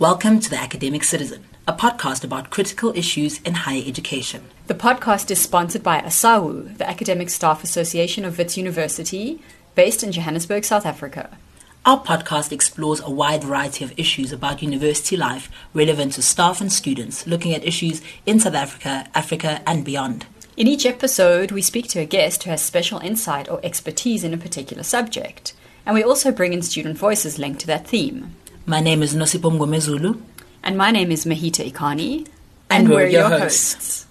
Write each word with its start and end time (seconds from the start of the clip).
Welcome 0.00 0.38
to 0.38 0.48
The 0.48 0.60
Academic 0.60 1.02
Citizen, 1.02 1.44
a 1.66 1.72
podcast 1.72 2.22
about 2.22 2.50
critical 2.50 2.96
issues 2.96 3.40
in 3.40 3.54
higher 3.54 3.82
education. 3.84 4.44
The 4.68 4.74
podcast 4.74 5.28
is 5.32 5.40
sponsored 5.40 5.82
by 5.82 6.00
ASAWU, 6.02 6.78
the 6.78 6.88
Academic 6.88 7.28
Staff 7.30 7.64
Association 7.64 8.24
of 8.24 8.38
Wits 8.38 8.56
University, 8.56 9.42
based 9.74 10.04
in 10.04 10.12
Johannesburg, 10.12 10.64
South 10.64 10.86
Africa. 10.86 11.36
Our 11.84 12.00
podcast 12.00 12.52
explores 12.52 13.00
a 13.00 13.10
wide 13.10 13.42
variety 13.42 13.84
of 13.84 13.92
issues 13.98 14.30
about 14.30 14.62
university 14.62 15.16
life 15.16 15.50
relevant 15.74 16.12
to 16.12 16.22
staff 16.22 16.60
and 16.60 16.72
students, 16.72 17.26
looking 17.26 17.52
at 17.52 17.66
issues 17.66 18.00
in 18.24 18.38
South 18.38 18.54
Africa, 18.54 19.08
Africa, 19.16 19.62
and 19.66 19.84
beyond. 19.84 20.26
In 20.56 20.68
each 20.68 20.86
episode, 20.86 21.50
we 21.50 21.60
speak 21.60 21.88
to 21.88 21.98
a 21.98 22.04
guest 22.04 22.44
who 22.44 22.50
has 22.50 22.62
special 22.62 23.00
insight 23.00 23.48
or 23.48 23.58
expertise 23.64 24.22
in 24.22 24.32
a 24.32 24.38
particular 24.38 24.84
subject, 24.84 25.54
and 25.84 25.96
we 25.96 26.04
also 26.04 26.30
bring 26.30 26.52
in 26.52 26.62
student 26.62 26.96
voices 26.96 27.40
linked 27.40 27.58
to 27.62 27.66
that 27.66 27.88
theme. 27.88 28.36
My 28.68 28.80
name 28.80 29.02
is 29.02 29.14
Nosipom 29.14 29.56
Gomezulu. 29.56 30.20
And 30.62 30.76
my 30.76 30.90
name 30.90 31.10
is 31.10 31.24
Mehita 31.24 31.72
Iqani. 31.72 32.18
And, 32.18 32.28
and 32.70 32.88
we're, 32.90 32.96
we're, 32.96 33.06
your, 33.06 33.30
your 33.30 33.38
hosts. 33.38 33.74
hosts. 33.74 34.06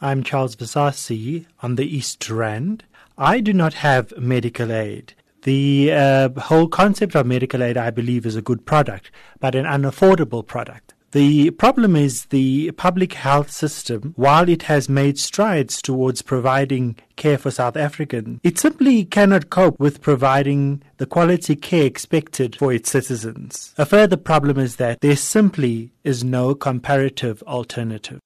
I'm 0.00 0.24
Charles 0.24 0.56
Visasi 0.56 1.46
on 1.62 1.76
the 1.76 1.86
East 1.86 2.28
Rand. 2.28 2.82
I 3.16 3.38
do 3.38 3.52
not 3.52 3.74
have 3.74 4.12
medical 4.18 4.72
aid. 4.72 5.14
The 5.42 5.92
uh, 5.92 6.28
whole 6.40 6.66
concept 6.66 7.14
of 7.14 7.24
medical 7.24 7.62
aid, 7.62 7.76
I 7.76 7.90
believe, 7.90 8.26
is 8.26 8.34
a 8.34 8.42
good 8.42 8.66
product, 8.66 9.12
but 9.38 9.54
an 9.54 9.64
unaffordable 9.64 10.44
product. 10.44 10.93
The 11.14 11.50
problem 11.52 11.94
is 11.94 12.24
the 12.24 12.72
public 12.72 13.12
health 13.12 13.48
system, 13.48 14.14
while 14.16 14.48
it 14.48 14.64
has 14.64 14.88
made 14.88 15.16
strides 15.16 15.80
towards 15.80 16.22
providing 16.22 16.96
care 17.14 17.38
for 17.38 17.52
South 17.52 17.76
Africans, 17.76 18.40
it 18.42 18.58
simply 18.58 19.04
cannot 19.04 19.48
cope 19.48 19.78
with 19.78 20.00
providing 20.00 20.82
the 20.96 21.06
quality 21.06 21.54
care 21.54 21.84
expected 21.84 22.56
for 22.56 22.72
its 22.72 22.90
citizens. 22.90 23.72
A 23.78 23.86
further 23.86 24.16
problem 24.16 24.58
is 24.58 24.74
that 24.76 25.02
there 25.02 25.14
simply 25.14 25.92
is 26.02 26.24
no 26.24 26.52
comparative 26.52 27.44
alternative. 27.44 28.18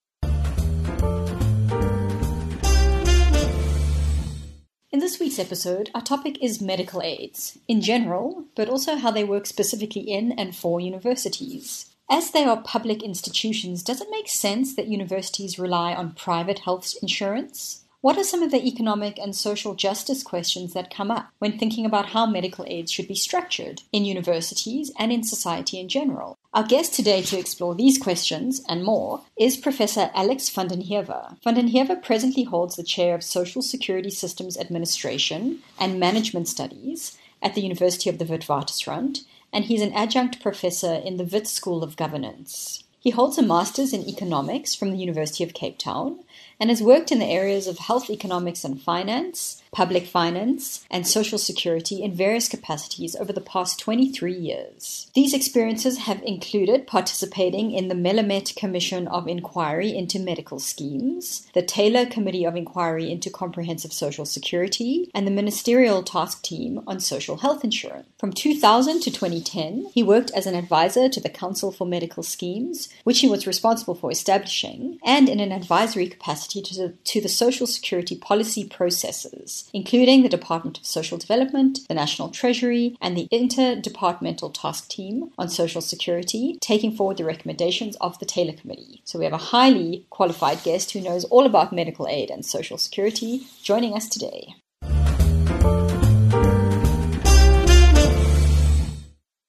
In 4.91 5.01
this 5.01 5.21
week's 5.21 5.39
episode, 5.39 5.91
our 5.95 6.01
topic 6.01 6.43
is 6.43 6.63
medical 6.63 7.03
aids, 7.03 7.59
in 7.69 7.83
general, 7.83 8.45
but 8.57 8.71
also 8.71 8.97
how 8.97 9.11
they 9.11 9.25
work 9.25 9.45
specifically 9.45 10.01
in 10.01 10.33
and 10.33 10.57
for 10.57 10.81
universities. 10.81 11.85
As 12.11 12.31
they 12.31 12.45
are 12.45 12.63
public 12.63 13.03
institutions, 13.03 13.83
does 13.83 14.01
it 14.01 14.09
make 14.11 14.31
sense 14.31 14.75
that 14.75 14.89
universities 14.89 15.59
rely 15.59 15.93
on 15.93 16.13
private 16.13 16.61
health 16.61 16.95
insurance? 17.03 17.85
What 18.01 18.17
are 18.17 18.25
some 18.25 18.43
of 18.43 18.51
the 18.51 18.65
economic 18.65 19.19
and 19.19 19.37
social 19.37 19.75
justice 19.75 20.23
questions 20.23 20.73
that 20.73 20.95
come 20.95 21.11
up 21.11 21.29
when 21.39 21.59
thinking 21.59 21.85
about 21.85 22.11
how 22.11 22.25
medical 22.25 22.65
aids 22.67 22.91
should 22.91 23.09
be 23.09 23.15
structured 23.15 23.83
in 23.93 24.07
universities 24.07 24.91
and 24.99 25.13
in 25.13 25.23
society 25.23 25.79
in 25.79 25.89
general? 25.89 26.39
Our 26.55 26.63
guest 26.63 26.95
today 26.95 27.21
to 27.23 27.39
explore 27.39 27.75
these 27.75 27.99
questions 27.99 28.63
and 28.71 28.85
more 28.85 29.23
is 29.39 29.59
Professor 29.59 30.11
Alex 30.15 30.49
van 30.49 30.69
den 30.69 30.83
Heever. 30.83 31.37
Van 31.45 31.57
den 31.57 31.69
Heever 31.69 31.97
presently 31.97 32.45
holds 32.45 32.77
the 32.77 32.85
chair 32.85 33.15
of 33.17 33.23
Social 33.23 33.61
Security 33.61 34.11
Systems 34.11 34.57
Administration 34.57 35.59
and 35.79 36.01
Management 36.01 36.49
Studies 36.49 37.19
at 37.43 37.55
the 37.55 37.63
University 37.63 38.09
of 38.09 38.19
the 38.19 38.25
Witwatersrand, 38.25 39.25
and 39.53 39.65
he's 39.65 39.83
an 39.83 39.93
adjunct 39.93 40.41
professor 40.41 40.95
in 40.95 41.17
the 41.17 41.25
Wits 41.25 41.51
School 41.51 41.83
of 41.83 41.97
Governance. 41.97 42.85
He 43.01 43.11
holds 43.11 43.39
a 43.39 43.43
master's 43.43 43.93
in 43.93 44.09
economics 44.09 44.75
from 44.75 44.91
the 44.91 44.99
University 44.99 45.45
of 45.45 45.55
Cape 45.55 45.79
Town 45.79 46.21
and 46.61 46.71
has 46.71 46.83
worked 46.83 47.13
in 47.13 47.19
the 47.19 47.27
areas 47.27 47.67
of 47.67 47.79
health 47.79 48.11
economics 48.11 48.65
and 48.65 48.81
finance, 48.81 49.63
public 49.71 50.07
finance, 50.07 50.85
and 50.91 51.07
social 51.07 51.39
security 51.39 52.03
in 52.03 52.15
various 52.15 52.49
capacities 52.49 53.15
over 53.17 53.33
the 53.33 53.41
past 53.41 53.79
23 53.79 54.33
years. 54.33 55.11
These 55.15 55.35
experiences 55.35 55.99
have 55.99 56.23
included 56.23 56.87
participating 56.87 57.71
in 57.71 57.89
the 57.89 57.95
Melamet 57.95 58.57
Commission 58.57 59.07
of 59.09 59.29
Inquiry 59.29 59.95
into 59.95 60.19
Medical 60.19 60.59
Schemes, 60.59 61.47
the 61.55 61.63
Taylor 61.63 62.07
Committee 62.07 62.45
of 62.45 62.57
Inquiry 62.57 63.11
into 63.11 63.31
Comprehensive 63.31 63.93
Social 63.93 64.25
Security, 64.25 65.11
and 65.15 65.27
the 65.27 65.33
Ministerial 65.33 66.03
Task 66.03 66.43
Team 66.43 66.83
on 66.87 66.99
Social 66.99 67.39
Health 67.39 67.63
Insurance. 67.63 68.09
From 68.19 68.33
2000 68.33 69.01
to 69.01 69.11
2010, 69.11 69.91
he 69.95 70.03
worked 70.03 70.31
as 70.33 70.47
an 70.47 70.55
advisor 70.55 71.09
to 71.09 71.21
the 71.21 71.29
Council 71.29 71.71
for 71.71 71.87
Medical 71.87 72.23
Schemes, 72.23 72.89
which 73.05 73.21
he 73.21 73.29
was 73.29 73.47
responsible 73.47 73.95
for 73.95 74.11
establishing, 74.11 74.99
and 75.05 75.29
in 75.29 75.41
an 75.41 75.53
advisory 75.53 76.09
capacity 76.09 76.48
to 76.49 76.61
the, 76.61 76.95
to 77.05 77.21
the 77.21 77.29
Social 77.29 77.67
Security 77.67 78.17
policy 78.17 78.65
processes 78.65 79.69
including 79.73 80.23
the 80.23 80.29
Department 80.29 80.79
of 80.79 80.87
Social 80.87 81.19
Development, 81.19 81.81
the 81.89 81.95
National 81.95 82.29
Treasury, 82.29 82.97
and 83.01 83.17
the 83.17 83.29
Interdepartmental 83.33 84.53
Task 84.53 84.89
Team 84.89 85.31
on 85.39 85.49
Social 85.49 85.81
Security, 85.81 86.59
taking 86.61 86.95
forward 86.95 87.17
the 87.17 87.25
recommendations 87.25 87.97
of 87.97 88.19
the 88.19 88.27
Taylor 88.27 88.53
Committee. 88.53 89.03
So 89.05 89.19
we 89.19 89.25
have 89.25 89.35
a 89.35 89.39
highly 89.39 90.07
qualified 90.11 90.63
guest 90.63 90.93
who 90.93 91.01
knows 91.01 91.25
all 91.27 91.47
about 91.47 91.73
medical 91.73 92.09
aid 92.09 92.31
and 92.31 92.45
Social 92.45 92.79
Security 92.79 93.47
joining 93.63 93.95
us 93.95 94.09
today. 94.09 94.55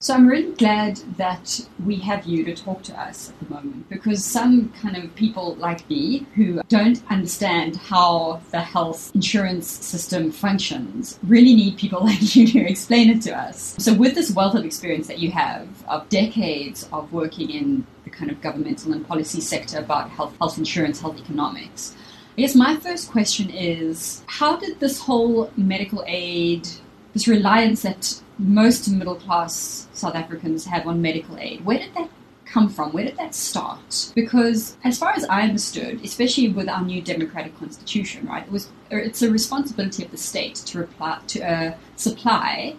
So 0.02 0.14
I'm 0.14 0.30
really 0.30 0.54
glad 0.54 0.96
that 1.18 1.68
we 1.86 1.98
have 1.98 2.26
you 2.26 2.46
to 2.46 2.56
talk 2.56 2.84
to 2.84 2.98
us 2.98 3.32
at 3.32 3.40
the 3.42 3.54
moment 3.54 3.90
because 3.90 4.24
some 4.24 4.70
kind 4.82 4.96
of 4.96 5.14
people 5.16 5.56
like 5.56 5.90
me 5.90 6.26
who 6.36 6.62
don't 6.70 7.04
understand 7.12 7.76
how 7.76 8.40
the 8.52 8.62
health 8.62 9.12
insurance 9.14 9.68
system 9.68 10.32
functions 10.32 11.20
really 11.24 11.54
need 11.54 11.78
people 11.78 12.00
like 12.06 12.34
you 12.34 12.48
to 12.48 12.59
explain 12.59 13.09
it 13.09 13.22
to 13.24 13.38
us. 13.38 13.76
So 13.78 13.94
with 13.94 14.16
this 14.16 14.32
wealth 14.32 14.56
of 14.56 14.64
experience 14.64 15.08
that 15.08 15.20
you 15.20 15.32
have 15.32 15.68
of 15.90 16.08
decades 16.08 16.88
of 16.94 17.12
working 17.12 17.50
in 17.50 17.86
the 18.06 18.09
kind 18.09 18.32
of 18.32 18.40
governmental 18.40 18.94
and 18.94 19.06
policy 19.06 19.42
sector 19.42 19.80
about 19.80 20.12
health, 20.12 20.34
health 20.38 20.58
insurance, 20.58 21.02
health 21.02 21.20
economics, 21.20 21.94
I 22.38 22.44
guess 22.44 22.56
my 22.56 22.78
first 22.78 23.12
question 23.12 23.50
is 23.50 24.24
how 24.28 24.56
did 24.56 24.80
this 24.80 24.98
whole 24.98 25.52
medical 25.58 26.06
aid, 26.08 26.70
this 27.14 27.28
reliance 27.28 27.81
that 27.81 28.22
most 28.38 28.90
middle 28.90 29.16
class 29.16 29.88
South 29.94 30.16
Africans 30.16 30.66
have 30.66 30.88
on 30.88 31.02
medical 31.02 31.38
aid. 31.38 31.66
Where 31.66 31.80
did 31.80 31.94
that 31.96 32.09
come 32.46 32.70
from? 32.70 32.92
Where 32.92 33.06
did 33.06 33.18
that 33.18 33.36
start? 33.36 34.12
Because, 34.16 34.78
as 34.84 34.97
far 34.97 35.12
as 35.12 35.25
I 35.25 35.42
understood, 35.42 36.02
especially 36.03 36.50
with 36.50 36.68
our 36.70 36.81
new 36.81 37.02
democratic 37.02 37.58
constitution, 37.58 38.28
right, 38.28 38.46
it 38.46 38.52
was 38.52 38.70
it's 38.90 39.22
a 39.22 39.31
responsibility 39.31 40.03
of 40.03 40.12
the 40.12 40.18
state 40.18 40.56
to 40.56 40.80
reply, 40.80 41.20
to 41.28 41.42
uh, 41.42 41.78
supply 41.96 42.75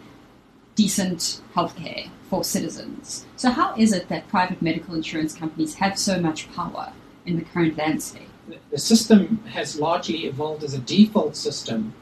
decent 0.75 1.41
healthcare 1.55 2.09
for 2.29 2.43
citizens. 2.43 3.27
So, 3.37 3.51
how 3.51 3.75
is 3.77 3.93
it 3.93 4.09
that 4.09 4.29
private 4.29 4.63
medical 4.63 4.95
insurance 4.95 5.35
companies 5.35 5.75
have 5.75 5.99
so 5.99 6.21
much 6.21 6.51
power 6.53 6.93
in 7.27 7.37
the 7.37 7.45
current 7.45 7.77
landscape? 7.77 8.29
The 8.71 8.79
system 8.79 9.45
has 9.53 9.79
largely 9.79 10.27
evolved 10.27 10.65
as 10.65 10.75
a 10.75 10.79
default 10.79 11.37
system 11.37 11.95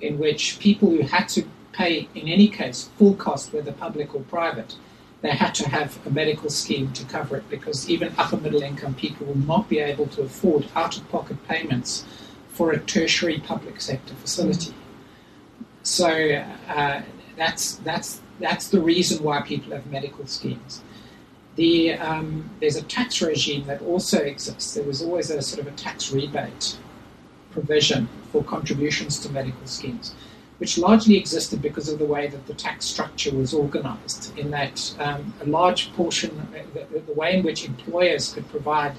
in 0.00 0.18
which 0.18 0.58
people 0.58 0.90
who 0.90 1.02
had 1.02 1.28
to 1.30 1.44
pay, 1.78 2.08
in 2.16 2.26
any 2.26 2.48
case, 2.48 2.90
full 2.98 3.14
cost, 3.14 3.52
whether 3.52 3.72
public 3.72 4.12
or 4.14 4.20
private, 4.22 4.74
they 5.22 5.30
had 5.30 5.54
to 5.54 5.68
have 5.68 6.04
a 6.06 6.10
medical 6.10 6.50
scheme 6.50 6.92
to 6.92 7.04
cover 7.04 7.36
it 7.36 7.48
because 7.48 7.88
even 7.88 8.12
upper 8.18 8.36
middle 8.36 8.62
income 8.62 8.94
people 8.94 9.26
will 9.26 9.38
not 9.38 9.68
be 9.68 9.78
able 9.78 10.06
to 10.06 10.22
afford 10.22 10.66
out 10.74 10.96
of 10.96 11.08
pocket 11.08 11.36
payments 11.46 12.04
for 12.48 12.72
a 12.72 12.78
tertiary 12.80 13.38
public 13.38 13.80
sector 13.80 14.14
facility. 14.14 14.74
So 15.84 16.08
uh, 16.68 17.02
that's, 17.36 17.76
that's, 17.76 18.20
that's 18.40 18.68
the 18.68 18.80
reason 18.80 19.22
why 19.22 19.42
people 19.42 19.72
have 19.72 19.86
medical 19.86 20.26
schemes. 20.26 20.82
The, 21.54 21.94
um, 21.94 22.50
there's 22.60 22.76
a 22.76 22.82
tax 22.82 23.22
regime 23.22 23.66
that 23.66 23.82
also 23.82 24.18
exists. 24.18 24.74
There 24.74 24.84
was 24.84 25.00
always 25.02 25.30
a 25.30 25.42
sort 25.42 25.64
of 25.64 25.72
a 25.72 25.76
tax 25.76 26.12
rebate 26.12 26.76
provision 27.50 28.08
for 28.32 28.42
contributions 28.42 29.18
to 29.20 29.30
medical 29.30 29.66
schemes 29.66 30.14
which 30.58 30.76
largely 30.76 31.16
existed 31.16 31.62
because 31.62 31.88
of 31.88 31.98
the 31.98 32.04
way 32.04 32.26
that 32.26 32.46
the 32.46 32.54
tax 32.54 32.84
structure 32.84 33.34
was 33.34 33.54
organized, 33.54 34.36
in 34.36 34.50
that 34.50 34.94
um, 34.98 35.32
a 35.40 35.46
large 35.46 35.92
portion, 35.94 36.30
the, 36.74 36.98
the, 36.98 37.12
way 37.12 37.36
in 37.36 37.44
which 37.44 37.64
employers 37.64 38.32
could 38.32 38.48
provide 38.50 38.94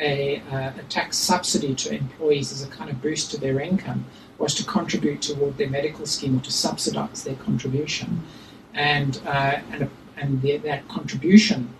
a, 0.00 0.42
uh, 0.50 0.72
a, 0.78 0.82
tax 0.88 1.16
subsidy 1.16 1.74
to 1.74 1.94
employees 1.94 2.50
as 2.52 2.64
a 2.64 2.68
kind 2.68 2.90
of 2.90 3.00
boost 3.00 3.30
to 3.30 3.38
their 3.38 3.60
income 3.60 4.04
was 4.38 4.54
to 4.54 4.64
contribute 4.64 5.22
toward 5.22 5.56
their 5.58 5.68
medical 5.68 6.06
scheme 6.06 6.38
or 6.38 6.40
to 6.40 6.50
subsidize 6.50 7.22
their 7.22 7.36
contribution. 7.36 8.22
And, 8.74 9.20
uh, 9.26 9.60
and, 9.70 9.90
and 10.16 10.42
the, 10.42 10.56
that 10.58 10.88
contribution, 10.88 11.72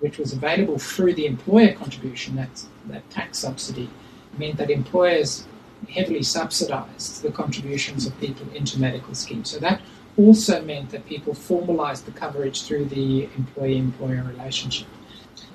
which 0.00 0.18
was 0.18 0.32
available 0.32 0.78
through 0.78 1.14
the 1.14 1.26
employer 1.26 1.72
contribution, 1.72 2.34
that, 2.36 2.64
that 2.86 3.08
tax 3.10 3.38
subsidy, 3.38 3.90
meant 4.38 4.56
that 4.56 4.70
employers 4.70 5.46
heavily 5.88 6.22
subsidized 6.22 7.22
the 7.22 7.30
contributions 7.30 8.06
of 8.06 8.18
people 8.20 8.46
into 8.54 8.80
medical 8.80 9.14
schemes. 9.14 9.50
So 9.50 9.58
that 9.60 9.80
also 10.16 10.62
meant 10.62 10.90
that 10.90 11.06
people 11.06 11.34
formalized 11.34 12.06
the 12.06 12.12
coverage 12.12 12.64
through 12.64 12.86
the 12.86 13.24
employee 13.36 13.78
employer 13.78 14.22
relationship. 14.22 14.88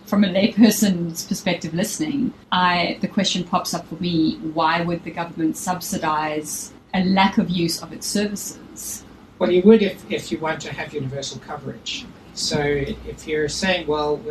from 0.05 0.23
a 0.25 0.27
layperson's 0.27 1.25
perspective 1.25 1.73
listening, 1.73 2.33
I 2.51 2.97
the 3.01 3.07
question 3.07 3.43
pops 3.43 3.73
up 3.73 3.87
for 3.87 3.95
me: 3.95 4.37
Why 4.53 4.81
would 4.81 5.03
the 5.03 5.11
government 5.11 5.55
subsidise 5.57 6.73
a 6.93 7.03
lack 7.05 7.37
of 7.37 7.49
use 7.49 7.81
of 7.81 7.93
its 7.93 8.07
services? 8.07 9.05
Well, 9.39 9.51
you 9.51 9.61
would 9.63 9.81
if, 9.81 10.11
if 10.11 10.31
you 10.31 10.37
want 10.39 10.61
to 10.61 10.73
have 10.73 10.93
universal 10.93 11.39
coverage. 11.39 12.05
So 12.33 12.59
if 12.59 13.27
you're 13.27 13.49
saying, 13.49 13.87
well, 13.87 14.21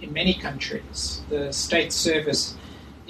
in 0.00 0.12
many 0.12 0.34
countries, 0.34 1.22
the 1.28 1.52
state 1.52 1.92
service 1.92 2.56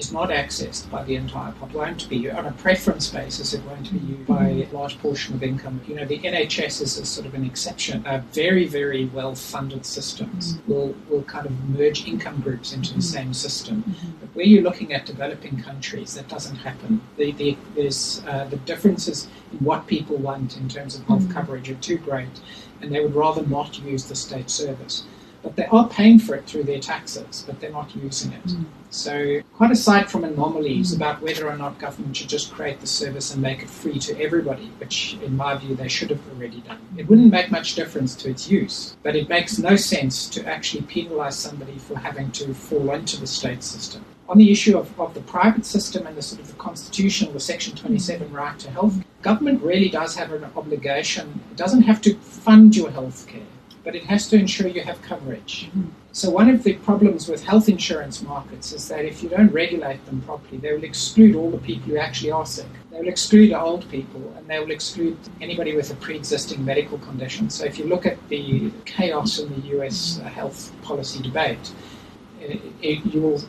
is 0.00 0.12
not 0.12 0.30
accessed 0.30 0.90
by 0.90 1.04
the 1.04 1.14
entire 1.14 1.52
population. 1.52 1.80
Won't 1.80 2.08
be 2.08 2.30
on 2.30 2.46
a 2.46 2.52
preference 2.52 3.08
basis. 3.08 3.52
It 3.54 3.62
won't 3.64 3.92
be 3.92 3.98
used 3.98 4.26
by 4.26 4.48
a 4.48 4.68
large 4.72 4.98
portion 4.98 5.34
of 5.34 5.42
income. 5.42 5.80
You 5.86 5.96
know, 5.96 6.06
the 6.06 6.18
NHS 6.18 6.80
is 6.80 6.98
a 6.98 7.04
sort 7.04 7.26
of 7.26 7.34
an 7.34 7.44
exception. 7.44 8.04
Uh, 8.06 8.22
very, 8.32 8.66
very 8.66 9.04
well-funded 9.06 9.84
systems 9.84 10.54
mm-hmm. 10.54 10.72
will 10.72 10.94
will 11.08 11.22
kind 11.24 11.46
of 11.46 11.52
merge 11.68 12.06
income 12.08 12.40
groups 12.40 12.72
into 12.72 12.94
the 12.94 13.02
same 13.02 13.32
system. 13.34 13.76
Mm-hmm. 13.82 14.10
But 14.20 14.28
where 14.34 14.46
you're 14.46 14.62
looking 14.62 14.92
at 14.92 15.06
developing 15.06 15.62
countries, 15.62 16.14
that 16.14 16.28
doesn't 16.28 16.56
happen. 16.56 17.00
The, 17.16 17.32
the, 17.32 17.56
there's 17.74 18.22
uh, 18.26 18.44
the 18.44 18.56
differences 18.56 19.28
in 19.52 19.58
what 19.58 19.86
people 19.86 20.16
want 20.16 20.56
in 20.56 20.68
terms 20.68 20.96
of 20.96 21.04
health 21.04 21.22
mm-hmm. 21.22 21.32
coverage 21.32 21.70
are 21.70 21.82
too 21.88 21.98
great, 21.98 22.40
and 22.80 22.90
they 22.92 23.00
would 23.00 23.14
rather 23.14 23.44
not 23.46 23.78
use 23.80 24.04
the 24.04 24.16
state 24.16 24.50
service 24.50 25.04
but 25.42 25.56
they 25.56 25.66
are 25.66 25.88
paying 25.88 26.18
for 26.18 26.34
it 26.34 26.44
through 26.46 26.64
their 26.64 26.80
taxes, 26.80 27.44
but 27.46 27.60
they're 27.60 27.70
not 27.70 27.94
using 27.96 28.32
it. 28.32 28.44
Mm. 28.44 28.64
So, 28.90 29.40
quite 29.54 29.70
aside 29.70 30.10
from 30.10 30.24
anomalies 30.24 30.92
mm. 30.92 30.96
about 30.96 31.22
whether 31.22 31.48
or 31.48 31.56
not 31.56 31.78
government 31.78 32.16
should 32.16 32.28
just 32.28 32.52
create 32.52 32.80
the 32.80 32.86
service 32.86 33.32
and 33.32 33.42
make 33.42 33.62
it 33.62 33.70
free 33.70 33.98
to 34.00 34.20
everybody, 34.20 34.66
which 34.78 35.16
in 35.22 35.36
my 35.36 35.56
view 35.56 35.74
they 35.74 35.88
should 35.88 36.10
have 36.10 36.20
already 36.30 36.60
done, 36.62 36.80
it 36.96 37.08
wouldn't 37.08 37.30
make 37.30 37.50
much 37.50 37.74
difference 37.74 38.14
to 38.16 38.30
its 38.30 38.50
use. 38.50 38.96
But 39.02 39.16
it 39.16 39.28
makes 39.28 39.58
no 39.58 39.76
sense 39.76 40.28
to 40.30 40.46
actually 40.46 40.82
penalise 40.82 41.34
somebody 41.34 41.78
for 41.78 41.96
having 41.98 42.30
to 42.32 42.52
fall 42.52 42.92
into 42.92 43.18
the 43.20 43.26
state 43.26 43.62
system. 43.62 44.04
On 44.28 44.38
the 44.38 44.52
issue 44.52 44.78
of, 44.78 45.00
of 45.00 45.14
the 45.14 45.20
private 45.22 45.66
system 45.66 46.06
and 46.06 46.16
the 46.16 46.22
sort 46.22 46.40
of 46.40 46.46
the 46.46 46.54
constitutional, 46.54 47.32
the 47.32 47.40
Section 47.40 47.74
27 47.74 48.32
right 48.32 48.56
to 48.60 48.70
health, 48.70 49.02
government 49.22 49.60
really 49.62 49.88
does 49.88 50.14
have 50.14 50.32
an 50.32 50.44
obligation. 50.56 51.40
It 51.50 51.56
doesn't 51.56 51.82
have 51.82 52.00
to 52.02 52.14
fund 52.14 52.76
your 52.76 52.90
health 52.90 53.26
care 53.26 53.42
but 53.84 53.94
it 53.94 54.04
has 54.04 54.28
to 54.28 54.36
ensure 54.36 54.68
you 54.68 54.82
have 54.82 55.00
coverage. 55.02 55.66
Mm-hmm. 55.66 55.88
So, 56.12 56.28
one 56.28 56.50
of 56.50 56.64
the 56.64 56.74
problems 56.74 57.28
with 57.28 57.44
health 57.44 57.68
insurance 57.68 58.20
markets 58.20 58.72
is 58.72 58.88
that 58.88 59.04
if 59.04 59.22
you 59.22 59.28
don't 59.28 59.52
regulate 59.52 60.04
them 60.06 60.20
properly, 60.22 60.58
they 60.58 60.72
will 60.72 60.84
exclude 60.84 61.36
all 61.36 61.50
the 61.50 61.58
people 61.58 61.90
who 61.90 61.96
actually 61.96 62.32
are 62.32 62.44
sick. 62.44 62.66
They 62.90 62.98
will 62.98 63.08
exclude 63.08 63.52
old 63.52 63.88
people 63.90 64.34
and 64.36 64.46
they 64.48 64.58
will 64.58 64.72
exclude 64.72 65.16
anybody 65.40 65.76
with 65.76 65.90
a 65.92 65.94
pre 65.94 66.16
existing 66.16 66.64
medical 66.64 66.98
condition. 66.98 67.48
So, 67.48 67.64
if 67.64 67.78
you 67.78 67.84
look 67.84 68.06
at 68.06 68.16
the 68.28 68.72
chaos 68.86 69.38
in 69.38 69.48
the 69.54 69.68
US 69.78 70.18
uh, 70.18 70.24
health 70.24 70.72
policy 70.82 71.22
debate, 71.22 71.72
it, 72.40 72.60
it, 72.82 73.06
you 73.06 73.20
will 73.20 73.40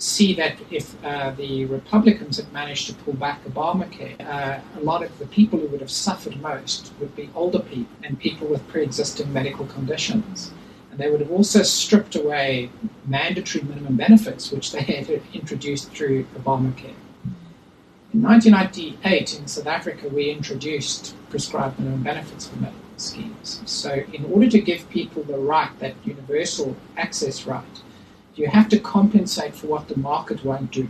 see 0.00 0.32
that 0.34 0.56
if 0.70 1.02
uh, 1.04 1.30
the 1.32 1.66
Republicans 1.66 2.38
had 2.38 2.50
managed 2.52 2.86
to 2.86 2.94
pull 2.94 3.12
back 3.14 3.44
Obamacare, 3.44 4.18
uh, 4.20 4.58
a 4.76 4.80
lot 4.80 5.02
of 5.02 5.16
the 5.18 5.26
people 5.26 5.58
who 5.58 5.66
would 5.68 5.80
have 5.80 5.90
suffered 5.90 6.40
most 6.40 6.92
would 6.98 7.14
be 7.14 7.28
older 7.34 7.58
people 7.60 7.94
and 8.02 8.18
people 8.18 8.48
with 8.48 8.66
pre 8.68 8.82
existing 8.82 9.30
medical 9.32 9.66
conditions. 9.66 10.52
And 10.90 10.98
they 10.98 11.10
would 11.10 11.20
have 11.20 11.30
also 11.30 11.62
stripped 11.62 12.16
away 12.16 12.70
mandatory 13.06 13.62
minimum 13.62 13.96
benefits, 13.96 14.50
which 14.50 14.72
they 14.72 14.82
had 14.82 15.22
introduced 15.34 15.90
through 15.90 16.24
Obamacare. 16.36 16.94
In 18.12 18.22
1998, 18.22 19.38
in 19.38 19.46
South 19.46 19.66
Africa, 19.66 20.08
we 20.08 20.30
introduced 20.30 21.14
prescribed 21.28 21.78
minimum 21.78 22.02
benefits 22.02 22.48
for 22.48 22.56
medical 22.56 22.80
schemes. 22.96 23.60
So, 23.66 24.02
in 24.12 24.24
order 24.24 24.48
to 24.48 24.60
give 24.60 24.88
people 24.90 25.22
the 25.22 25.38
right, 25.38 25.70
that 25.78 25.94
universal 26.04 26.74
access 26.96 27.46
right, 27.46 27.82
you 28.34 28.48
have 28.48 28.68
to 28.70 28.78
compensate 28.78 29.54
for 29.54 29.66
what 29.66 29.88
the 29.88 29.98
market 29.98 30.44
won't 30.44 30.70
do 30.70 30.88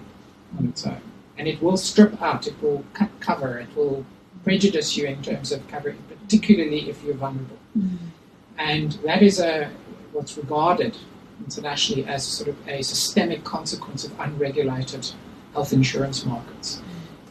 on 0.58 0.66
its 0.68 0.86
own. 0.86 1.00
And 1.38 1.48
it 1.48 1.62
will 1.62 1.76
strip 1.76 2.20
out, 2.20 2.46
it 2.46 2.60
will 2.62 2.84
cut 2.92 3.10
cover, 3.20 3.58
it 3.58 3.74
will 3.74 4.04
prejudice 4.44 4.96
you 4.96 5.06
in 5.06 5.22
terms 5.22 5.52
of 5.52 5.66
cover, 5.68 5.94
particularly 6.08 6.90
if 6.90 7.02
you're 7.02 7.14
vulnerable. 7.14 7.58
Mm. 7.76 7.98
And 8.58 8.92
that 9.04 9.22
is 9.22 9.40
a 9.40 9.70
what's 10.12 10.36
regarded 10.36 10.96
internationally 11.44 12.04
as 12.04 12.26
sort 12.26 12.48
of 12.48 12.68
a 12.68 12.82
systemic 12.82 13.44
consequence 13.44 14.04
of 14.04 14.18
unregulated 14.20 15.10
health 15.52 15.72
insurance 15.72 16.24
markets. 16.26 16.82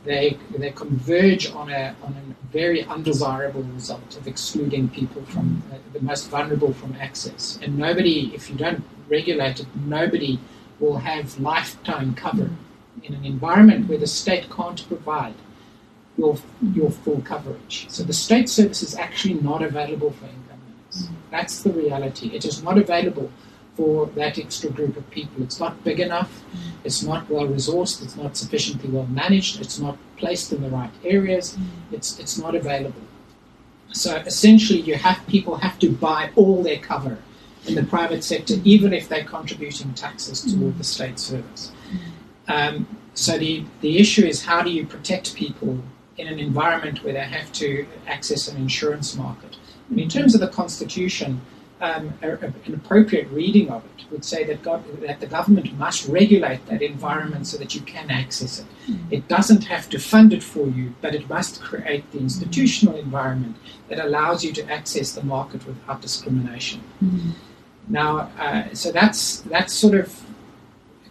They, 0.05 0.37
they 0.57 0.71
converge 0.71 1.51
on 1.51 1.69
a, 1.69 1.95
on 2.01 2.13
a 2.13 2.51
very 2.51 2.83
undesirable 2.85 3.63
result 3.63 4.17
of 4.17 4.27
excluding 4.27 4.89
people 4.89 5.23
from 5.25 5.61
uh, 5.71 5.77
the 5.93 6.01
most 6.01 6.29
vulnerable 6.29 6.73
from 6.73 6.95
access. 6.99 7.59
And 7.61 7.77
nobody, 7.77 8.33
if 8.33 8.49
you 8.49 8.55
don't 8.55 8.83
regulated, 9.09 9.67
nobody 9.75 10.39
will 10.79 10.97
have 10.97 11.39
lifetime 11.39 12.15
cover 12.15 12.49
in 13.03 13.13
an 13.13 13.25
environment 13.25 13.87
where 13.87 13.97
the 13.97 14.07
state 14.07 14.49
can't 14.49 14.87
provide 14.87 15.33
your, 16.17 16.37
your 16.73 16.91
full 16.91 17.21
coverage. 17.21 17.85
So 17.89 18.03
the 18.03 18.13
state 18.13 18.49
service 18.49 18.83
is 18.83 18.95
actually 18.95 19.35
not 19.35 19.61
available 19.61 20.11
for 20.11 20.25
income 20.25 20.59
earners. 20.67 21.07
Mm. 21.07 21.13
That's 21.31 21.63
the 21.63 21.71
reality. 21.71 22.27
It 22.33 22.45
is 22.45 22.61
not 22.61 22.77
available 22.77 23.31
for 23.75 24.07
that 24.07 24.37
extra 24.37 24.69
group 24.69 24.97
of 24.97 25.09
people. 25.09 25.41
It's 25.41 25.59
not 25.59 25.81
big 25.85 26.01
enough, 26.01 26.43
mm. 26.51 26.71
it's 26.83 27.01
not 27.01 27.29
well 27.29 27.47
resourced, 27.47 28.03
it's 28.03 28.17
not 28.17 28.35
sufficiently 28.35 28.89
well 28.89 29.07
managed, 29.07 29.61
it's 29.61 29.79
not 29.79 29.97
placed 30.17 30.51
in 30.51 30.61
the 30.61 30.69
right 30.69 30.91
areas, 31.05 31.55
mm. 31.55 31.65
it's, 31.93 32.19
it's 32.19 32.37
not 32.37 32.55
available. 32.55 33.01
So 33.91 34.17
essentially, 34.17 34.81
you 34.81 34.95
have 34.95 35.25
people 35.27 35.55
have 35.57 35.79
to 35.79 35.89
buy 35.89 36.31
all 36.35 36.61
their 36.61 36.77
cover 36.77 37.17
in 37.67 37.75
the 37.75 37.83
private 37.83 38.23
sector, 38.23 38.55
even 38.63 38.93
if 38.93 39.09
they're 39.09 39.23
contributing 39.23 39.93
taxes 39.93 40.41
toward 40.53 40.77
the 40.77 40.83
state 40.83 41.19
service. 41.19 41.71
Um, 42.47 42.87
so 43.13 43.37
the, 43.37 43.65
the 43.81 43.99
issue 43.99 44.25
is 44.25 44.45
how 44.45 44.61
do 44.61 44.71
you 44.71 44.85
protect 44.85 45.35
people 45.35 45.79
in 46.17 46.27
an 46.27 46.39
environment 46.39 47.03
where 47.03 47.13
they 47.13 47.19
have 47.19 47.51
to 47.53 47.85
access 48.07 48.47
an 48.47 48.57
insurance 48.57 49.15
market? 49.15 49.57
And 49.89 49.99
in 49.99 50.09
terms 50.09 50.35
of 50.35 50.41
the 50.41 50.47
Constitution, 50.47 51.41
um, 51.81 52.13
a, 52.21 52.31
a, 52.31 52.53
an 52.65 52.73
appropriate 52.73 53.29
reading 53.29 53.69
of 53.69 53.83
it 53.85 54.05
would 54.11 54.25
say 54.25 54.43
that, 54.43 54.61
God, 54.63 54.83
that 55.01 55.19
the 55.19 55.27
government 55.27 55.71
must 55.77 56.07
regulate 56.07 56.65
that 56.67 56.81
environment 56.81 57.47
so 57.47 57.57
that 57.57 57.73
you 57.75 57.81
can 57.81 58.09
access 58.09 58.59
it. 58.59 58.65
Mm-hmm. 58.87 59.13
It 59.13 59.27
doesn't 59.27 59.65
have 59.65 59.89
to 59.89 59.99
fund 59.99 60.33
it 60.33 60.43
for 60.43 60.67
you, 60.67 60.93
but 61.01 61.15
it 61.15 61.29
must 61.29 61.61
create 61.61 62.11
the 62.11 62.19
institutional 62.19 62.95
environment 62.97 63.55
that 63.87 63.99
allows 63.99 64.43
you 64.43 64.51
to 64.53 64.71
access 64.71 65.13
the 65.13 65.23
market 65.23 65.65
without 65.65 66.01
discrimination. 66.01 66.81
Mm-hmm. 67.03 67.31
Now, 67.89 68.29
uh, 68.39 68.73
so 68.73 68.91
that's 68.91 69.41
that's 69.41 69.73
sort 69.73 69.95
of 69.95 70.21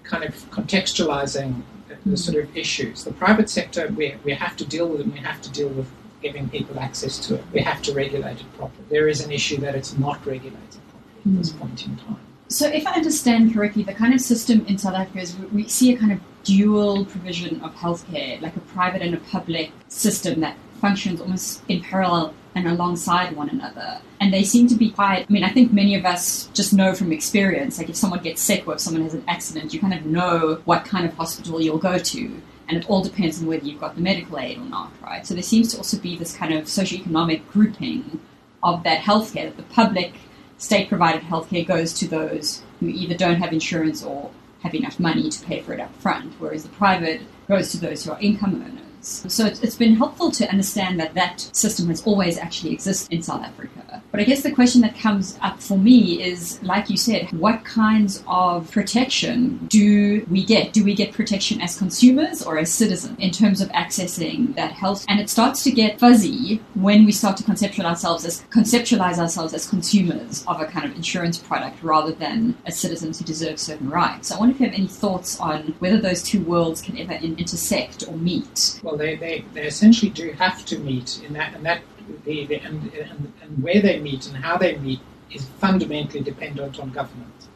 kind 0.04 0.24
of 0.24 0.34
contextualizing 0.50 1.62
the, 2.06 2.16
sort 2.16 2.42
of 2.42 2.56
issues. 2.56 3.04
The 3.04 3.12
private 3.12 3.50
sector, 3.50 3.88
we, 3.88 4.14
we 4.24 4.32
have 4.32 4.56
to 4.56 4.64
deal 4.64 4.88
with 4.88 5.00
it. 5.00 5.06
We 5.08 5.18
have 5.18 5.42
to 5.42 5.50
deal 5.50 5.68
with 5.68 5.86
giving 6.22 6.48
people 6.48 6.78
access 6.80 7.18
to 7.26 7.34
it. 7.34 7.44
We 7.52 7.60
have 7.60 7.82
to 7.82 7.92
regulate 7.92 8.40
it 8.40 8.56
properly. 8.56 8.84
There 8.88 9.08
is 9.08 9.24
an 9.24 9.30
issue 9.30 9.58
that 9.58 9.74
it's 9.74 9.96
not 9.98 10.24
regulated 10.24 10.80
properly 10.90 11.32
at 11.32 11.38
this 11.38 11.52
hmm. 11.52 11.58
point 11.58 11.86
in 11.86 11.96
time. 11.96 12.20
So, 12.48 12.66
if 12.66 12.86
I 12.86 12.92
understand 12.92 13.52
correctly, 13.52 13.82
the 13.82 13.92
kind 13.92 14.14
of 14.14 14.20
system 14.20 14.64
in 14.66 14.78
South 14.78 14.94
Africa 14.94 15.20
is 15.20 15.36
we 15.52 15.68
see 15.68 15.92
a 15.92 15.98
kind 15.98 16.12
of 16.12 16.20
dual 16.44 17.04
provision 17.04 17.60
of 17.60 17.74
healthcare, 17.74 18.40
like 18.40 18.56
a 18.56 18.60
private 18.60 19.02
and 19.02 19.14
a 19.14 19.18
public 19.18 19.70
system 19.88 20.40
that 20.40 20.56
functions 20.80 21.20
almost 21.20 21.60
in 21.68 21.82
parallel 21.82 22.32
and 22.54 22.66
alongside 22.66 23.36
one 23.36 23.48
another. 23.48 24.00
And 24.20 24.32
they 24.32 24.42
seem 24.42 24.66
to 24.68 24.74
be 24.74 24.90
quite, 24.90 25.26
I 25.28 25.32
mean, 25.32 25.44
I 25.44 25.50
think 25.50 25.72
many 25.72 25.94
of 25.94 26.04
us 26.04 26.46
just 26.54 26.72
know 26.72 26.94
from 26.94 27.12
experience, 27.12 27.78
like 27.78 27.88
if 27.88 27.96
someone 27.96 28.22
gets 28.22 28.42
sick 28.42 28.66
or 28.66 28.74
if 28.74 28.80
someone 28.80 29.02
has 29.02 29.14
an 29.14 29.24
accident, 29.28 29.72
you 29.72 29.80
kind 29.80 29.94
of 29.94 30.04
know 30.06 30.60
what 30.64 30.84
kind 30.84 31.06
of 31.06 31.14
hospital 31.14 31.60
you'll 31.60 31.78
go 31.78 31.98
to. 31.98 32.42
And 32.68 32.76
it 32.76 32.88
all 32.90 33.02
depends 33.02 33.40
on 33.40 33.46
whether 33.46 33.64
you've 33.64 33.80
got 33.80 33.94
the 33.94 34.00
medical 34.00 34.38
aid 34.38 34.58
or 34.58 34.64
not, 34.64 34.92
right? 35.02 35.26
So 35.26 35.34
there 35.34 35.42
seems 35.42 35.72
to 35.72 35.78
also 35.78 35.98
be 35.98 36.16
this 36.16 36.36
kind 36.36 36.52
of 36.52 36.64
socioeconomic 36.64 37.48
grouping 37.50 38.20
of 38.62 38.82
that 38.82 39.00
healthcare, 39.00 39.44
that 39.44 39.56
the 39.56 39.62
public 39.62 40.14
state 40.58 40.88
provided 40.88 41.22
healthcare 41.22 41.66
goes 41.66 41.92
to 41.94 42.08
those 42.08 42.62
who 42.80 42.88
either 42.88 43.14
don't 43.14 43.36
have 43.36 43.52
insurance 43.52 44.02
or 44.02 44.30
have 44.62 44.74
enough 44.74 44.98
money 44.98 45.30
to 45.30 45.44
pay 45.44 45.60
for 45.62 45.72
it 45.72 45.80
up 45.80 45.94
front, 45.96 46.34
whereas 46.38 46.64
the 46.64 46.68
private 46.70 47.22
goes 47.46 47.70
to 47.70 47.78
those 47.78 48.04
who 48.04 48.10
are 48.10 48.20
income 48.20 48.56
earners. 48.56 48.87
So 49.00 49.46
it's 49.46 49.76
been 49.76 49.94
helpful 49.94 50.30
to 50.32 50.50
understand 50.50 50.98
that 51.00 51.14
that 51.14 51.40
system 51.52 51.88
has 51.88 52.06
always 52.06 52.38
actually 52.38 52.72
existed 52.72 53.12
in 53.12 53.22
South 53.22 53.42
Africa. 53.42 53.70
But 54.10 54.20
I 54.20 54.24
guess 54.24 54.42
the 54.42 54.50
question 54.50 54.80
that 54.82 54.96
comes 54.96 55.38
up 55.42 55.60
for 55.60 55.76
me 55.76 56.22
is, 56.22 56.62
like 56.62 56.88
you 56.88 56.96
said, 56.96 57.30
what 57.32 57.64
kinds 57.64 58.22
of 58.26 58.70
protection 58.70 59.66
do 59.66 60.26
we 60.30 60.44
get? 60.44 60.72
Do 60.72 60.84
we 60.84 60.94
get 60.94 61.12
protection 61.12 61.60
as 61.60 61.76
consumers 61.76 62.42
or 62.42 62.58
as 62.58 62.72
citizens 62.72 63.18
in 63.18 63.30
terms 63.30 63.60
of 63.60 63.68
accessing 63.70 64.54
that 64.56 64.72
health? 64.72 65.04
And 65.08 65.20
it 65.20 65.28
starts 65.28 65.62
to 65.64 65.70
get 65.70 65.98
fuzzy 65.98 66.62
when 66.74 67.04
we 67.04 67.12
start 67.12 67.36
to 67.38 67.42
conceptualize 67.42 67.88
ourselves 67.88 68.24
as 68.24 68.42
conceptualize 68.50 69.18
ourselves 69.18 69.52
as 69.52 69.68
consumers 69.68 70.44
of 70.46 70.60
a 70.60 70.66
kind 70.66 70.86
of 70.86 70.96
insurance 70.96 71.38
product 71.38 71.82
rather 71.82 72.12
than 72.12 72.56
as 72.66 72.78
citizens 72.78 73.18
who 73.18 73.24
deserve 73.24 73.58
certain 73.58 73.90
rights. 73.90 74.28
So 74.28 74.36
I 74.36 74.38
wonder 74.38 74.54
if 74.54 74.60
you 74.60 74.66
have 74.66 74.74
any 74.74 74.86
thoughts 74.86 75.38
on 75.40 75.74
whether 75.80 76.00
those 76.00 76.22
two 76.22 76.42
worlds 76.42 76.80
can 76.80 76.98
ever 76.98 77.12
intersect 77.12 78.04
or 78.08 78.16
meet. 78.16 78.80
Well, 78.82 78.96
they, 78.96 79.16
they, 79.16 79.44
they 79.52 79.66
essentially 79.66 80.10
do 80.10 80.32
have 80.32 80.64
to 80.66 80.78
meet 80.78 81.22
in 81.24 81.34
that, 81.34 81.54
and 81.54 81.64
that 81.66 81.82
and, 82.26 82.92
and, 82.92 83.32
and 83.42 83.62
where 83.62 83.80
they 83.80 84.00
meet 84.00 84.26
and 84.28 84.36
how 84.36 84.56
they 84.56 84.76
meet 84.78 85.00
is 85.32 85.44
fundamentally 85.60 86.20
dependent 86.20 86.78
on 86.80 86.90
government. 86.90 87.48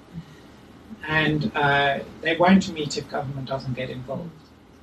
and 1.08 1.50
uh, 1.56 2.00
they 2.20 2.36
won't 2.36 2.72
meet 2.72 2.96
if 2.96 3.10
government 3.10 3.48
doesn't 3.48 3.74
get 3.74 3.90
involved. 3.90 4.30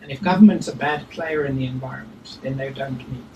And 0.01 0.11
if 0.11 0.21
government's 0.21 0.67
a 0.67 0.75
bad 0.75 1.09
player 1.09 1.45
in 1.45 1.57
the 1.57 1.65
environment, 1.65 2.39
then 2.41 2.57
they 2.57 2.71
don't 2.71 2.97
meet. 3.09 3.35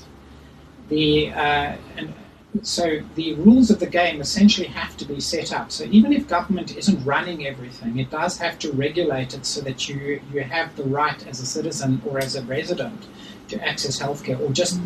The 0.89 1.31
uh, 1.31 1.77
and 1.97 2.13
so 2.61 2.99
the 3.15 3.33
rules 3.35 3.71
of 3.71 3.79
the 3.79 3.87
game 3.87 4.21
essentially 4.21 4.67
have 4.67 4.95
to 4.97 5.05
be 5.05 5.19
set 5.19 5.51
up. 5.51 5.71
So 5.71 5.85
even 5.85 6.13
if 6.13 6.27
government 6.27 6.77
isn't 6.77 7.03
running 7.03 7.47
everything, 7.47 7.97
it 7.97 8.11
does 8.11 8.37
have 8.37 8.59
to 8.59 8.71
regulate 8.71 9.33
it 9.33 9.45
so 9.45 9.61
that 9.61 9.89
you 9.89 10.21
you 10.31 10.41
have 10.41 10.75
the 10.75 10.83
right 10.83 11.25
as 11.27 11.39
a 11.39 11.45
citizen 11.45 12.01
or 12.05 12.19
as 12.19 12.35
a 12.35 12.43
resident 12.43 13.05
to 13.53 13.67
access 13.67 13.99
healthcare, 13.99 14.39
or 14.39 14.51
just 14.51 14.79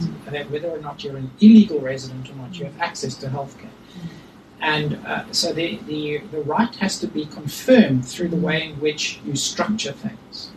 whether 0.49 0.69
or 0.69 0.79
not 0.79 1.03
you're 1.03 1.17
an 1.17 1.31
illegal 1.39 1.79
resident 1.79 2.29
or 2.29 2.35
not, 2.35 2.57
you 2.57 2.65
have 2.65 2.79
access 2.79 3.15
to 3.15 3.27
healthcare. 3.27 3.75
And 4.59 4.95
uh, 5.05 5.31
so 5.31 5.53
the, 5.53 5.77
the, 5.87 6.17
the 6.31 6.41
right 6.41 6.73
has 6.77 6.99
to 6.99 7.07
be 7.07 7.25
confirmed 7.25 8.05
through 8.05 8.29
the 8.29 8.37
way 8.37 8.69
in 8.69 8.79
which 8.79 9.19
you 9.25 9.35
structure 9.35 9.91
things. 9.91 10.51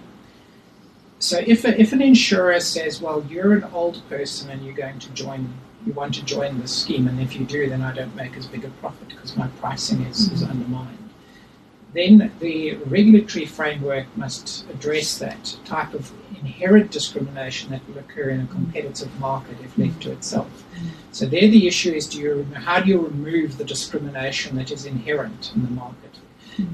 So 1.18 1.42
if, 1.46 1.64
a, 1.64 1.78
if 1.78 1.92
an 1.92 2.00
insurer 2.00 2.60
says, 2.60 3.00
well, 3.00 3.24
you're 3.28 3.52
an 3.52 3.64
old 3.74 4.08
person 4.08 4.50
and 4.50 4.64
you're 4.64 4.74
going 4.74 4.98
to 5.00 5.10
join, 5.10 5.52
you 5.86 5.92
want 5.92 6.14
to 6.14 6.24
join 6.24 6.60
the 6.60 6.68
scheme, 6.68 7.06
and 7.08 7.20
if 7.20 7.36
you 7.36 7.44
do, 7.44 7.68
then 7.68 7.82
I 7.82 7.92
don't 7.92 8.14
make 8.16 8.36
as 8.36 8.46
big 8.46 8.64
a 8.64 8.70
profit 8.80 9.08
because 9.08 9.36
my 9.36 9.48
pricing 9.60 10.00
is, 10.02 10.30
is 10.32 10.42
undermined 10.42 10.99
then 11.92 12.32
the 12.38 12.74
regulatory 12.86 13.46
framework 13.46 14.06
must 14.16 14.68
address 14.70 15.18
that 15.18 15.56
type 15.64 15.92
of 15.94 16.12
inherent 16.40 16.90
discrimination 16.90 17.70
that 17.70 17.86
will 17.88 17.98
occur 17.98 18.30
in 18.30 18.40
a 18.40 18.46
competitive 18.46 19.18
market 19.20 19.56
if 19.62 19.76
left 19.76 20.02
to 20.02 20.12
itself. 20.12 20.64
So 21.12 21.26
there 21.26 21.48
the 21.48 21.66
issue 21.66 21.92
is 21.92 22.06
do 22.06 22.20
you, 22.20 22.46
how 22.54 22.80
do 22.80 22.88
you 22.88 23.00
remove 23.00 23.58
the 23.58 23.64
discrimination 23.64 24.56
that 24.56 24.70
is 24.70 24.86
inherent 24.86 25.52
in 25.54 25.64
the 25.64 25.70
market? 25.70 26.18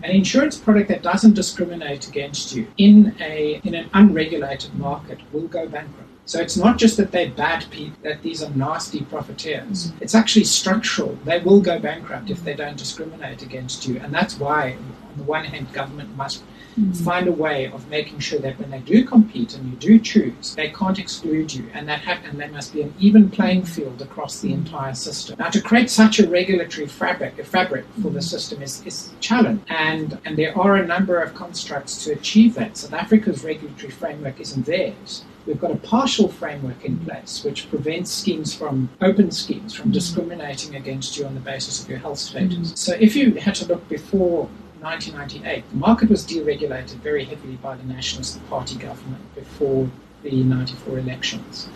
An 0.03 0.11
insurance 0.11 0.57
product 0.59 0.89
that 0.89 1.03
doesn't 1.03 1.35
discriminate 1.35 2.09
against 2.09 2.55
you 2.55 2.67
in, 2.77 3.15
a, 3.21 3.61
in 3.65 3.75
an 3.75 3.89
unregulated 3.95 4.75
market 4.75 5.21
will 5.33 5.49
go 5.49 5.69
bankrupt. 5.69 6.11
So 6.25 6.41
it's 6.41 6.57
not 6.57 6.77
just 6.77 6.97
that 6.97 7.13
they're 7.13 7.31
bad 7.31 7.71
people, 7.71 7.97
that 8.03 8.21
these 8.23 8.43
are 8.43 8.51
nasty 8.51 9.03
profiteers. 9.03 9.93
It's 10.01 10.15
actually 10.15 10.45
structural. 10.45 11.17
They 11.25 11.39
will 11.39 11.61
go 11.61 11.79
bankrupt 11.79 12.31
if 12.31 12.43
they 12.43 12.55
don't 12.55 12.77
discriminate 12.77 13.43
against 13.43 13.87
you. 13.87 14.01
And 14.01 14.13
that's 14.13 14.37
why 14.39 14.77
on 15.17 15.25
the 15.25 15.31
one 15.31 15.45
hand, 15.45 15.73
government 15.73 16.15
must 16.15 16.43
mm-hmm. 16.79 16.93
find 16.93 17.27
a 17.27 17.33
way 17.33 17.67
of 17.67 17.89
making 17.89 18.19
sure 18.19 18.39
that 18.39 18.59
when 18.59 18.71
they 18.71 18.81
do 18.81 19.03
compete 19.05 19.55
and 19.55 19.71
you 19.71 19.77
do 19.77 19.99
choose, 19.99 20.55
they 20.55 20.69
can't 20.69 20.99
exclude 20.99 21.55
you, 21.55 21.65
and 21.73 21.89
that 21.89 22.01
happen. 22.01 22.37
There 22.37 22.51
must 22.51 22.75
be 22.75 22.83
an 22.83 22.95
even 22.99 23.31
playing 23.31 23.65
field 23.65 24.03
across 24.03 24.41
the 24.41 24.53
entire 24.53 24.95
system. 24.95 25.37
Now, 25.39 25.49
to 25.49 25.63
create 25.63 25.91
such 25.91 26.19
a 26.19 26.29
regulatory 26.29 26.87
fabric, 26.87 27.39
a 27.39 27.45
fabric 27.45 27.87
for 28.03 28.11
the 28.11 28.21
system 28.21 28.63
is, 28.63 28.85
is 28.85 29.13
a 29.17 29.21
challenge, 29.21 29.63
and 29.69 30.19
and 30.27 30.37
there 30.37 30.57
are 30.59 30.77
a 30.77 30.87
number 30.87 31.23
of 31.23 31.35
constructs 31.35 32.05
to 32.05 32.13
achieve 32.13 32.55
that. 32.55 32.77
South 32.77 32.93
Africa's 32.93 33.43
regulatory 33.43 33.91
framework 33.91 34.39
isn't 34.39 34.67
theirs. 34.67 35.25
We've 35.47 35.61
got 35.61 35.71
a 35.71 35.77
partial 35.77 36.29
framework 36.29 36.85
in 36.85 36.99
place 36.99 37.45
which 37.45 37.71
prevents 37.71 38.11
schemes 38.11 38.53
from 38.55 38.91
open 39.01 39.31
schemes 39.31 39.73
from 39.73 39.93
discriminating 39.93 40.75
against 40.75 41.17
you 41.17 41.25
on 41.25 41.35
the 41.35 41.41
basis 41.41 41.83
of 41.83 41.89
your 41.89 42.01
health 42.01 42.19
status. 42.19 42.57
Mm-hmm. 42.57 42.75
So 42.75 42.97
if 42.99 43.15
you 43.15 43.35
had 43.35 43.55
to 43.57 43.67
look 43.67 43.89
before 43.89 44.49
1998, 44.87 45.69
the 45.69 45.77
market 45.77 46.09
was 46.09 46.25
deregulated 46.25 46.95
very 47.03 47.25
heavily 47.25 47.57
by 47.57 47.75
the 47.75 47.83
Nationalist 47.83 48.39
Party 48.49 48.77
government 48.77 49.35
before 49.35 49.91
the 50.23 50.45
94 50.45 51.01
elections. 51.01 51.69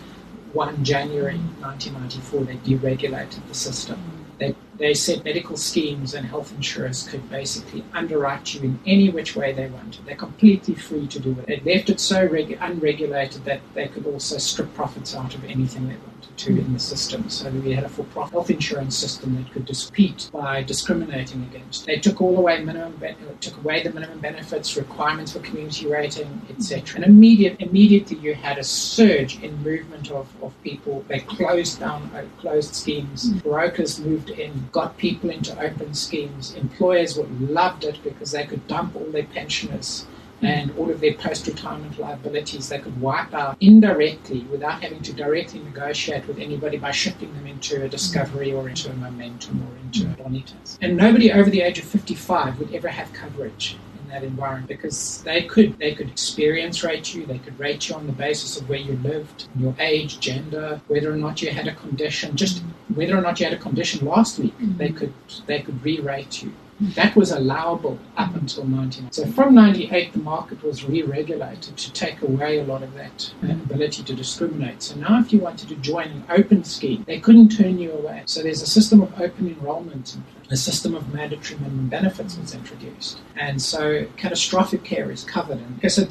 1 0.53 0.81
January 0.85 1.37
1994, 1.59 2.45
they 2.45 2.55
deregulated 2.55 3.45
the 3.49 3.53
system. 3.53 4.01
They, 4.39 4.55
they 4.77 4.93
said 4.93 5.25
medical 5.25 5.57
schemes 5.57 6.13
and 6.13 6.25
health 6.25 6.53
insurers 6.55 7.05
could 7.05 7.29
basically 7.29 7.83
underwrite 7.93 8.53
you 8.53 8.61
in 8.61 8.79
any 8.85 9.09
which 9.09 9.35
way 9.35 9.51
they 9.51 9.67
wanted. 9.67 10.05
They're 10.05 10.15
completely 10.15 10.75
free 10.75 11.07
to 11.07 11.19
do 11.19 11.35
it. 11.45 11.47
They 11.47 11.75
left 11.75 11.89
it 11.89 11.99
so 11.99 12.25
regu- 12.25 12.57
unregulated 12.61 13.43
that 13.43 13.59
they 13.73 13.89
could 13.89 14.05
also 14.05 14.37
strip 14.37 14.73
profits 14.73 15.13
out 15.13 15.35
of 15.35 15.43
anything 15.43 15.89
they 15.89 15.95
wanted 15.95 16.10
to 16.37 16.49
in 16.49 16.73
the 16.73 16.79
system. 16.79 17.29
So 17.29 17.49
we 17.49 17.73
had 17.73 17.83
a 17.83 17.89
for-profit 17.89 18.33
health 18.33 18.49
insurance 18.49 18.97
system 18.97 19.35
that 19.35 19.51
could 19.51 19.67
compete 19.67 20.29
by 20.33 20.63
discriminating 20.63 21.43
against. 21.43 21.85
They 21.85 21.97
took 21.97 22.21
all 22.21 22.37
away 22.37 22.63
minimum, 22.63 22.95
be- 22.97 23.15
took 23.39 23.57
away 23.57 23.83
the 23.83 23.91
minimum 23.91 24.19
benefits, 24.19 24.75
requirements 24.77 25.33
for 25.33 25.39
community 25.39 25.87
rating, 25.87 26.41
etc. 26.49 26.95
And 26.95 27.05
immediate, 27.05 27.57
immediately 27.59 28.17
you 28.17 28.33
had 28.33 28.57
a 28.57 28.63
surge 28.63 29.41
in 29.43 29.61
movement 29.63 30.11
of, 30.11 30.27
of 30.41 30.53
people. 30.63 31.05
They 31.07 31.19
closed 31.19 31.79
down 31.79 32.09
uh, 32.13 32.23
closed 32.39 32.75
schemes. 32.75 33.31
Mm. 33.31 33.43
Brokers 33.43 33.99
moved 33.99 34.29
in, 34.29 34.69
got 34.71 34.97
people 34.97 35.29
into 35.29 35.57
open 35.59 35.93
schemes. 35.93 36.53
Employers 36.55 37.17
would 37.17 37.49
loved 37.49 37.83
it 37.83 38.03
because 38.03 38.31
they 38.31 38.45
could 38.45 38.65
dump 38.67 38.95
all 38.95 39.11
their 39.11 39.25
pensioners 39.25 40.05
and 40.41 40.71
all 40.77 40.89
of 40.89 40.99
their 40.99 41.13
post 41.13 41.47
retirement 41.47 41.97
liabilities 41.99 42.69
they 42.69 42.79
could 42.79 42.99
wipe 42.99 43.33
out 43.33 43.57
indirectly 43.59 44.41
without 44.51 44.81
having 44.81 45.01
to 45.01 45.13
directly 45.13 45.59
negotiate 45.59 46.27
with 46.27 46.39
anybody 46.39 46.77
by 46.77 46.91
shifting 46.91 47.33
them 47.33 47.47
into 47.47 47.83
a 47.83 47.89
discovery 47.89 48.51
or 48.53 48.69
into 48.69 48.89
a 48.89 48.93
momentum 48.93 49.61
or 49.61 49.77
into 49.85 50.05
a 50.05 50.15
bonitas. 50.15 50.77
And 50.81 50.97
nobody 50.97 51.31
over 51.31 51.49
the 51.49 51.61
age 51.61 51.79
of 51.79 51.85
55 51.85 52.59
would 52.59 52.73
ever 52.73 52.87
have 52.87 53.11
coverage 53.13 53.77
in 54.01 54.09
that 54.09 54.23
environment 54.23 54.67
because 54.67 55.21
they 55.23 55.43
could 55.43 55.77
they 55.79 55.93
could 55.93 56.09
experience 56.09 56.83
rate 56.83 57.13
you, 57.13 57.25
they 57.25 57.39
could 57.39 57.57
rate 57.59 57.89
you 57.89 57.95
on 57.95 58.07
the 58.07 58.13
basis 58.13 58.59
of 58.59 58.67
where 58.67 58.79
you 58.79 58.93
lived, 59.03 59.47
your 59.57 59.75
age, 59.79 60.19
gender, 60.19 60.81
whether 60.87 61.11
or 61.11 61.17
not 61.17 61.41
you 61.41 61.51
had 61.51 61.67
a 61.67 61.75
condition, 61.75 62.35
just 62.35 62.63
whether 62.95 63.17
or 63.17 63.21
not 63.21 63.39
you 63.39 63.45
had 63.45 63.53
a 63.53 63.61
condition 63.61 64.05
last 64.05 64.39
week, 64.39 64.53
they 64.77 64.89
mm. 64.89 64.97
could 64.97 65.13
they 65.45 65.61
could 65.61 65.83
re-rate 65.83 66.43
you. 66.43 66.53
That 66.81 67.15
was 67.15 67.29
allowable 67.29 67.99
up 68.17 68.33
until 68.33 68.63
1998. 68.63 69.13
So 69.13 69.31
from 69.31 69.53
98, 69.53 70.13
the 70.13 70.19
market 70.19 70.63
was 70.63 70.83
re-regulated 70.83 71.77
to 71.77 71.93
take 71.93 72.23
away 72.23 72.57
a 72.57 72.63
lot 72.63 72.81
of 72.81 72.95
that 72.95 73.31
uh, 73.43 73.51
ability 73.51 74.01
to 74.01 74.15
discriminate. 74.15 74.81
So 74.81 74.95
now 74.95 75.19
if 75.19 75.31
you 75.31 75.39
wanted 75.39 75.69
to 75.69 75.75
join 75.75 76.07
an 76.07 76.23
open 76.27 76.63
scheme, 76.63 77.03
they 77.05 77.19
couldn't 77.19 77.49
turn 77.49 77.77
you 77.77 77.91
away. 77.91 78.23
So 78.25 78.41
there's 78.41 78.63
a 78.63 78.67
system 78.67 79.01
of 79.01 79.13
open 79.21 79.47
enrollment 79.47 80.15
in 80.15 80.23
place 80.23 80.40
a 80.51 80.57
system 80.57 80.93
of 80.95 81.13
mandatory 81.13 81.57
minimum 81.59 81.87
benefits 81.87 82.37
was 82.37 82.53
introduced. 82.53 83.19
And 83.37 83.61
so 83.61 84.05
catastrophic 84.17 84.83
care 84.83 85.09
is 85.09 85.23
covered. 85.23 85.59
And, 85.59 85.91
so 85.91 86.05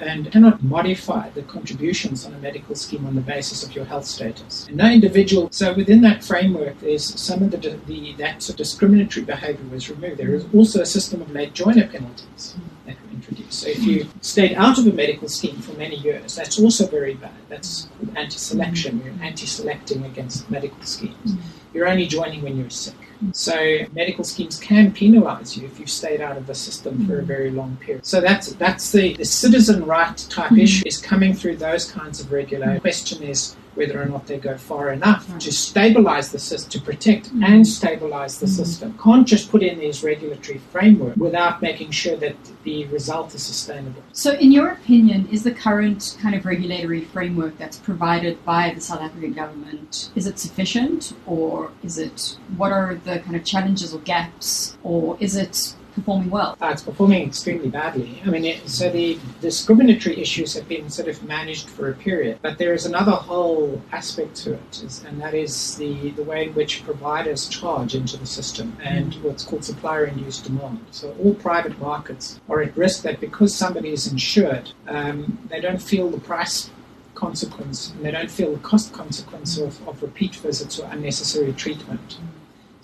and 0.00 0.32
cannot 0.32 0.62
modify 0.64 1.30
the 1.30 1.42
contributions 1.42 2.26
on 2.26 2.34
a 2.34 2.38
medical 2.38 2.74
scheme 2.74 3.06
on 3.06 3.14
the 3.14 3.20
basis 3.20 3.62
of 3.62 3.74
your 3.74 3.84
health 3.84 4.04
status. 4.04 4.66
And 4.66 4.76
no 4.76 4.90
individual, 4.90 5.48
so 5.52 5.72
within 5.74 6.00
that 6.02 6.24
framework, 6.24 6.80
there's 6.80 7.04
some 7.20 7.42
of 7.44 7.52
the, 7.52 7.78
the 7.86 8.14
that 8.14 8.42
sort 8.42 8.54
of 8.54 8.56
discriminatory 8.56 9.24
behavior 9.24 9.64
was 9.70 9.88
removed. 9.88 10.18
There 10.18 10.34
is 10.34 10.44
also 10.52 10.80
a 10.80 10.86
system 10.86 11.22
of 11.22 11.30
late 11.30 11.54
joiner 11.54 11.86
penalties 11.86 12.56
that 12.86 12.96
were 13.00 13.10
introduced. 13.12 13.60
So 13.60 13.68
if 13.68 13.84
you 13.84 14.08
stayed 14.20 14.54
out 14.54 14.78
of 14.78 14.86
a 14.88 14.92
medical 14.92 15.28
scheme 15.28 15.60
for 15.60 15.72
many 15.74 15.96
years, 15.96 16.34
that's 16.34 16.58
also 16.58 16.88
very 16.88 17.14
bad. 17.14 17.34
That's 17.48 17.88
anti-selection. 18.16 19.02
You're 19.04 19.14
anti-selecting 19.22 20.04
against 20.04 20.50
medical 20.50 20.82
schemes. 20.82 21.36
You're 21.72 21.88
only 21.88 22.06
joining 22.06 22.42
when 22.42 22.56
you're 22.58 22.70
sick. 22.70 22.94
So 23.32 23.86
medical 23.92 24.24
schemes 24.24 24.58
can 24.58 24.92
penalise 24.92 25.56
you 25.56 25.66
if 25.66 25.78
you've 25.78 25.90
stayed 25.90 26.20
out 26.20 26.36
of 26.36 26.46
the 26.46 26.54
system 26.54 27.06
for 27.06 27.18
a 27.18 27.22
very 27.22 27.50
long 27.50 27.76
period. 27.76 28.04
So 28.04 28.20
that's 28.20 28.52
that's 28.54 28.92
the, 28.92 29.14
the 29.14 29.24
citizen 29.24 29.84
right 29.84 30.16
type 30.30 30.50
mm-hmm. 30.50 30.60
issue 30.60 30.84
is 30.86 30.98
coming 30.98 31.34
through 31.34 31.56
those 31.56 31.90
kinds 31.90 32.20
of 32.20 32.32
regulations. 32.32 32.74
The 32.76 32.80
question 32.80 33.22
is 33.22 33.56
whether 33.74 34.00
or 34.00 34.06
not 34.06 34.26
they 34.26 34.38
go 34.38 34.56
far 34.56 34.92
enough 34.92 35.28
right. 35.30 35.40
to 35.40 35.52
stabilize 35.52 36.32
the 36.32 36.38
system, 36.38 36.70
to 36.70 36.80
protect 36.80 37.26
mm-hmm. 37.26 37.44
and 37.44 37.66
stabilize 37.66 38.38
the 38.38 38.46
mm-hmm. 38.46 38.54
system. 38.54 38.98
Can't 39.02 39.26
just 39.26 39.50
put 39.50 39.62
in 39.62 39.78
these 39.78 40.02
regulatory 40.02 40.58
framework 40.58 41.16
without 41.16 41.62
making 41.62 41.90
sure 41.90 42.16
that 42.16 42.36
the 42.64 42.86
result 42.86 43.34
is 43.34 43.42
sustainable. 43.42 44.02
So, 44.12 44.32
in 44.32 44.52
your 44.52 44.68
opinion, 44.70 45.28
is 45.30 45.42
the 45.42 45.52
current 45.52 46.16
kind 46.20 46.34
of 46.34 46.44
regulatory 46.46 47.02
framework 47.02 47.58
that's 47.58 47.78
provided 47.78 48.44
by 48.44 48.72
the 48.74 48.80
South 48.80 49.00
African 49.00 49.32
government 49.32 50.10
is 50.14 50.26
it 50.26 50.38
sufficient, 50.38 51.12
or 51.26 51.70
is 51.82 51.98
it 51.98 52.36
what 52.56 52.72
are 52.72 52.94
the 53.04 53.18
kind 53.20 53.36
of 53.36 53.44
challenges 53.44 53.94
or 53.94 54.00
gaps, 54.00 54.76
or 54.82 55.16
is 55.20 55.36
it 55.36 55.74
performing 55.94 56.30
well? 56.30 56.56
Uh, 56.60 56.70
it's 56.72 56.82
performing 56.82 57.26
extremely 57.26 57.68
badly. 57.68 58.20
I 58.24 58.30
mean, 58.30 58.44
it, 58.44 58.68
so 58.68 58.90
the 58.90 59.18
discriminatory 59.40 60.20
issues 60.20 60.54
have 60.54 60.68
been 60.68 60.90
sort 60.90 61.08
of 61.08 61.22
managed 61.24 61.68
for 61.68 61.90
a 61.90 61.94
period, 61.94 62.38
but 62.42 62.58
there 62.58 62.74
is 62.74 62.86
another 62.86 63.12
whole 63.12 63.80
aspect 63.92 64.36
to 64.36 64.54
it, 64.54 64.82
is, 64.82 65.04
and 65.04 65.20
that 65.20 65.34
is 65.34 65.76
the, 65.76 66.10
the 66.10 66.22
way 66.22 66.48
in 66.48 66.54
which 66.54 66.84
providers 66.84 67.48
charge 67.48 67.94
into 67.94 68.16
the 68.16 68.26
system 68.26 68.76
and 68.82 69.14
mm. 69.14 69.22
what's 69.22 69.44
called 69.44 69.64
supplier 69.64 70.04
induced 70.04 70.44
demand. 70.44 70.80
So 70.90 71.14
all 71.22 71.34
private 71.34 71.78
markets 71.78 72.40
are 72.48 72.62
at 72.62 72.76
risk 72.76 73.02
that 73.02 73.20
because 73.20 73.54
somebody 73.54 73.90
is 73.90 74.10
insured, 74.10 74.72
um, 74.88 75.38
they 75.48 75.60
don't 75.60 75.80
feel 75.82 76.10
the 76.10 76.20
price 76.20 76.70
consequence 77.14 77.90
and 77.90 78.04
they 78.04 78.10
don't 78.10 78.30
feel 78.30 78.52
the 78.52 78.58
cost 78.58 78.92
consequence 78.92 79.56
of, 79.58 79.86
of 79.88 80.02
repeat 80.02 80.34
visits 80.36 80.78
or 80.78 80.88
unnecessary 80.90 81.52
treatment. 81.52 82.18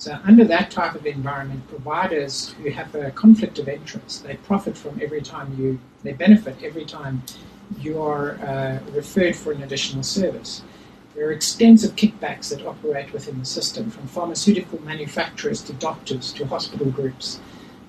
So, 0.01 0.19
under 0.25 0.45
that 0.45 0.71
type 0.71 0.95
of 0.95 1.05
environment, 1.05 1.69
providers 1.69 2.55
who 2.57 2.71
have 2.71 2.95
a 2.95 3.11
conflict 3.11 3.59
of 3.59 3.69
interest, 3.69 4.25
they 4.25 4.37
profit 4.37 4.75
from 4.75 4.99
every 5.03 5.21
time 5.21 5.55
you, 5.59 5.79
they 6.03 6.15
benefit 6.15 6.57
every 6.63 6.87
time 6.87 7.23
you 7.79 8.01
are 8.01 8.39
uh, 8.41 8.79
referred 8.93 9.37
for 9.37 9.53
an 9.53 9.63
additional 9.63 10.03
service. 10.03 10.63
There 11.15 11.29
are 11.29 11.33
extensive 11.33 11.97
kickbacks 11.97 12.49
that 12.49 12.65
operate 12.65 13.13
within 13.13 13.39
the 13.41 13.45
system, 13.45 13.91
from 13.91 14.07
pharmaceutical 14.07 14.81
manufacturers 14.81 15.61
to 15.65 15.75
doctors 15.75 16.33
to 16.33 16.47
hospital 16.47 16.91
groups. 16.91 17.39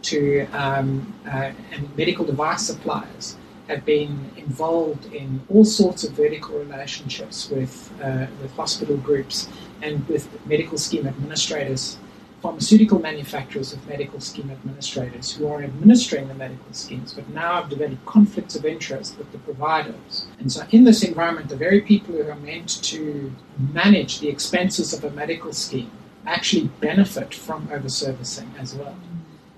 to 0.01 0.47
um, 0.51 1.13
uh, 1.25 1.51
and 1.71 1.95
medical 1.95 2.25
device 2.25 2.63
suppliers 2.65 3.37
have 3.67 3.85
been 3.85 4.31
involved 4.37 5.13
in 5.13 5.41
all 5.49 5.65
sorts 5.65 6.03
of 6.03 6.11
vertical 6.11 6.57
relationships 6.59 7.49
with 7.49 7.91
uh, 8.03 8.27
with 8.41 8.51
hospital 8.55 8.97
groups 8.97 9.47
and 9.81 10.07
with 10.07 10.27
medical 10.45 10.77
scheme 10.77 11.07
administrators, 11.07 11.97
pharmaceutical 12.41 12.99
manufacturers 12.99 13.71
of 13.73 13.87
medical 13.87 14.19
scheme 14.19 14.49
administrators 14.49 15.31
who 15.31 15.47
are 15.47 15.63
administering 15.63 16.27
the 16.27 16.33
medical 16.33 16.73
schemes, 16.73 17.13
but 17.13 17.27
now 17.29 17.61
have 17.61 17.69
developed 17.69 18.05
conflicts 18.05 18.55
of 18.55 18.65
interest 18.65 19.17
with 19.17 19.31
the 19.31 19.37
providers. 19.39 20.25
And 20.39 20.51
so, 20.51 20.65
in 20.71 20.83
this 20.83 21.03
environment, 21.03 21.49
the 21.49 21.55
very 21.55 21.81
people 21.81 22.15
who 22.15 22.27
are 22.29 22.35
meant 22.35 22.81
to 22.83 23.31
manage 23.73 24.19
the 24.19 24.29
expenses 24.29 24.93
of 24.93 25.03
a 25.03 25.11
medical 25.11 25.53
scheme 25.53 25.91
actually 26.25 26.67
benefit 26.79 27.33
from 27.33 27.67
overservicing 27.67 28.47
as 28.59 28.75
well. 28.75 28.95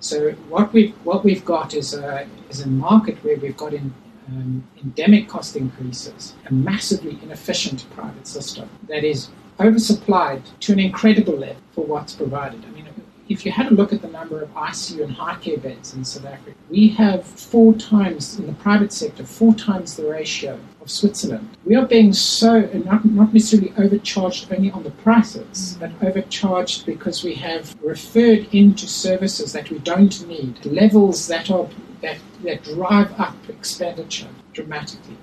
So 0.03 0.31
what 0.49 0.73
we've 0.73 0.93
what 1.05 1.23
we've 1.23 1.45
got 1.45 1.73
is 1.73 1.93
a 1.93 2.27
is 2.49 2.59
a 2.59 2.67
market 2.67 3.23
where 3.23 3.37
we've 3.37 3.55
got 3.55 3.73
in, 3.73 3.93
um, 4.27 4.67
endemic 4.83 5.29
cost 5.29 5.55
increases, 5.55 6.33
a 6.45 6.53
massively 6.53 7.17
inefficient 7.23 7.85
private 7.95 8.27
system 8.27 8.69
that 8.89 9.05
is 9.05 9.29
oversupplied 9.59 10.41
to 10.59 10.73
an 10.73 10.79
incredible 10.79 11.37
level 11.37 11.61
for 11.71 11.85
what's 11.85 12.13
provided. 12.13 12.65
I 12.65 12.71
mean, 12.71 12.82
if 13.29 13.45
you 13.45 13.51
had 13.51 13.71
a 13.71 13.75
look 13.75 13.93
at 13.93 14.01
the 14.01 14.07
number 14.07 14.41
of 14.41 14.53
ICU 14.53 15.03
and 15.03 15.11
high 15.13 15.35
care 15.35 15.57
beds 15.57 15.93
in 15.93 16.03
South 16.03 16.25
Africa, 16.25 16.57
we 16.69 16.89
have 16.89 17.25
four 17.25 17.73
times 17.73 18.37
in 18.37 18.47
the 18.47 18.53
private 18.53 18.91
sector, 18.91 19.25
four 19.25 19.53
times 19.53 19.95
the 19.95 20.09
ratio 20.09 20.59
of 20.81 20.89
Switzerland. 20.89 21.57
We 21.65 21.75
are 21.75 21.85
being 21.85 22.13
so 22.13 22.61
not, 22.85 23.05
not 23.05 23.33
necessarily 23.33 23.73
overcharged 23.77 24.51
only 24.51 24.71
on 24.71 24.83
the 24.83 24.91
prices, 24.91 25.77
mm-hmm. 25.79 25.79
but 25.79 26.07
overcharged 26.07 26.85
because 26.85 27.23
we 27.23 27.35
have 27.35 27.75
referred 27.81 28.53
into 28.53 28.87
services 28.87 29.53
that 29.53 29.69
we 29.69 29.79
don't 29.79 30.27
need, 30.27 30.65
levels 30.65 31.27
that 31.27 31.49
are 31.49 31.67
that, 32.01 32.17
that 32.43 32.63
drive 32.63 33.17
up 33.17 33.35
expenditure 33.47 34.27
dramatically. 34.51 35.17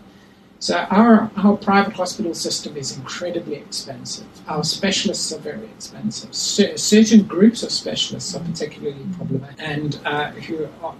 So 0.61 0.76
our, 0.90 1.31
our 1.38 1.57
private 1.57 1.95
hospital 1.95 2.35
system 2.35 2.76
is 2.76 2.95
incredibly 2.95 3.57
expensive. 3.57 4.26
Our 4.47 4.62
specialists 4.62 5.33
are 5.33 5.38
very 5.38 5.64
expensive. 5.64 6.35
C- 6.35 6.76
certain 6.76 7.23
groups 7.23 7.62
of 7.62 7.73
specialists 7.73 8.35
are 8.37 8.45
particularly 8.45 9.07
problematic 9.17 9.57
and 9.59 9.99
uh, 10.05 10.33
who 10.33 10.69
are, 10.83 10.95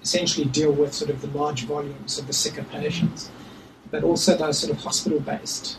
essentially 0.00 0.46
deal 0.46 0.72
with 0.72 0.94
sort 0.94 1.10
of 1.10 1.20
the 1.20 1.26
large 1.38 1.64
volumes 1.64 2.18
of 2.18 2.26
the 2.28 2.32
sicker 2.32 2.62
patients, 2.64 3.30
but 3.90 4.04
also 4.04 4.36
those 4.36 4.58
sort 4.60 4.72
of 4.72 4.78
hospital-based 4.82 5.76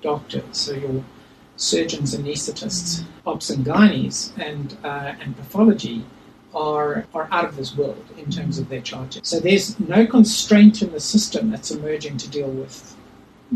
doctors. 0.00 0.44
So 0.52 0.72
your 0.72 1.04
surgeons, 1.56 2.14
anaesthetists, 2.14 3.04
ops 3.26 3.50
and 3.50 3.64
gynaes, 3.66 4.32
and 4.38 4.76
uh, 4.84 5.14
and 5.20 5.36
pathology 5.36 6.04
are, 6.54 7.06
are 7.14 7.28
out 7.30 7.44
of 7.44 7.56
this 7.56 7.76
world 7.76 8.04
in 8.18 8.30
terms 8.30 8.58
of 8.58 8.68
their 8.68 8.80
charges. 8.80 9.26
So 9.26 9.40
there's 9.40 9.78
no 9.80 10.06
constraint 10.06 10.82
in 10.82 10.92
the 10.92 11.00
system 11.00 11.50
that's 11.50 11.70
emerging 11.70 12.18
to 12.18 12.30
deal 12.30 12.50
with, 12.50 12.96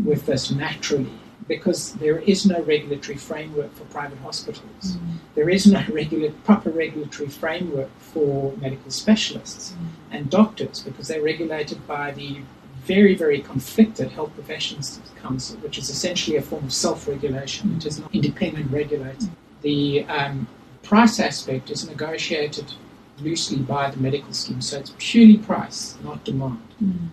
with 0.03 0.25
this 0.25 0.51
naturally 0.51 1.11
because 1.47 1.93
there 1.93 2.19
is 2.19 2.45
no 2.45 2.61
regulatory 2.63 3.17
framework 3.17 3.73
for 3.75 3.85
private 3.85 4.17
hospitals. 4.19 4.63
Mm. 4.83 4.99
There 5.35 5.49
is 5.49 5.65
no 5.65 5.83
regular, 5.91 6.31
proper 6.43 6.69
regulatory 6.69 7.29
framework 7.29 7.89
for 7.99 8.53
medical 8.57 8.91
specialists 8.91 9.71
mm. 9.71 9.87
and 10.11 10.29
doctors 10.29 10.81
because 10.81 11.07
they're 11.07 11.21
regulated 11.23 11.85
by 11.87 12.11
the 12.11 12.41
very, 12.83 13.15
very 13.15 13.41
conflicted 13.41 14.11
Health 14.11 14.33
Professions 14.33 15.01
Council, 15.21 15.57
which 15.57 15.77
is 15.77 15.89
essentially 15.89 16.37
a 16.37 16.41
form 16.41 16.65
of 16.65 16.73
self 16.73 17.07
regulation. 17.07 17.75
It 17.75 17.85
is 17.85 17.99
not 17.99 18.13
independent 18.15 18.71
regulating. 18.71 19.35
The 19.61 20.05
um, 20.05 20.47
price 20.83 21.19
aspect 21.19 21.69
is 21.69 21.87
negotiated 21.87 22.71
loosely 23.19 23.57
by 23.57 23.89
the 23.89 23.97
medical 23.97 24.33
scheme. 24.33 24.61
So 24.61 24.79
it's 24.79 24.93
purely 24.97 25.37
price, 25.37 25.97
not 26.03 26.23
demand. 26.23 26.61
Mm. 26.83 27.09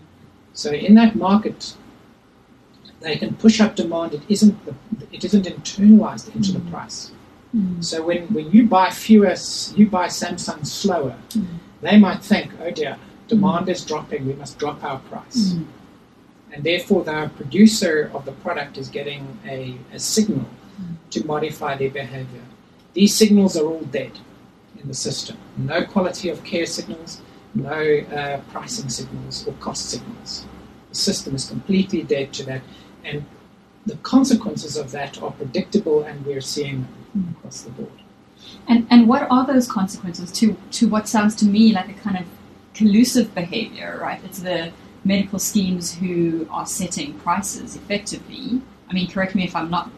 So 0.52 0.70
in 0.70 0.94
that 0.94 1.16
market, 1.16 1.75
they 3.00 3.16
can 3.16 3.34
push 3.34 3.61
up 3.61 3.76
demand. 3.76 4.14
It 4.14 4.23
isn't 4.28 4.64
the, 4.64 4.75
it 5.12 5.25
isn't 5.25 5.46
internalized 5.46 6.35
into 6.35 6.52
mm. 6.52 6.55
the 6.55 6.70
price. 6.70 7.11
Mm. 7.55 7.85
So 7.85 8.05
when, 8.05 8.26
when 8.28 8.50
you 8.50 8.66
buy 8.66 8.90
fewer, 8.90 9.35
you 9.76 9.88
buy 9.88 10.07
Samsung 10.07 10.66
slower, 10.66 11.16
they 11.81 11.98
might 11.98 12.22
think, 12.22 12.52
oh 12.62 12.70
dear, 12.70 12.96
demand 13.28 13.68
is 13.68 13.85
dropping. 13.85 14.26
We 14.26 14.35
must 14.35 14.59
drop 14.59 14.83
our 14.83 14.98
price. 15.00 15.55
And 16.52 16.62
therefore, 16.62 17.02
the 17.02 17.31
producer 17.37 18.11
of 18.14 18.24
the 18.24 18.33
product 18.33 18.78
is 18.78 18.88
getting 18.88 19.38
a, 19.44 19.76
a 19.92 19.98
signal 19.98 20.46
to 21.11 21.26
modify 21.26 21.76
their 21.76 21.90
behavior. 21.90 22.42
These 22.92 23.16
signals 23.16 23.57
are 23.57 23.66
all 23.66 23.83
dead 23.83 24.12
in 24.85 24.88
the 24.88 24.94
system. 24.94 25.37
No 25.57 25.85
quality 25.85 26.29
of 26.29 26.44
care 26.44 26.66
signals, 26.66 27.20
no 27.55 27.99
uh, 28.18 28.40
pricing 28.53 28.88
signals 28.88 29.47
or 29.49 29.55
cost 29.55 29.90
signals. 29.90 30.44
The 30.90 30.94
system 30.94 31.35
is 31.35 31.49
completely 31.49 32.03
dead 32.03 32.33
to 32.35 32.44
that, 32.44 32.62
and 33.05 33.25
the 33.87 33.97
consequences 33.97 34.77
of 34.77 34.92
that 34.92 35.20
are 35.23 35.33
predictable, 35.33 36.05
and 36.05 36.25
we're 36.25 36.40
seeing 36.40 36.87
them 37.14 37.37
across 37.37 37.62
the 37.62 37.70
board. 37.70 37.99
And 38.68 38.87
and 38.90 39.09
what 39.09 39.27
are 39.31 39.47
those 39.47 39.66
consequences 39.66 40.31
to 40.33 40.57
to 40.73 40.88
what 40.88 41.09
sounds 41.09 41.35
to 41.37 41.47
me 41.47 41.73
like 41.73 41.88
a 41.88 41.94
kind 41.94 42.18
of 42.18 42.27
collusive 42.75 43.35
behavior, 43.35 43.99
right? 44.01 44.20
It's 44.25 44.40
the 44.40 44.73
medical 45.05 45.38
schemes 45.38 45.94
who 45.94 46.47
are 46.51 46.66
setting 46.66 47.14
prices 47.20 47.77
effectively. 47.77 48.61
I 48.88 48.92
mean, 48.92 49.11
correct 49.11 49.35
me 49.35 49.44
if 49.44 49.55
I'm 49.57 49.70
not 49.70 49.90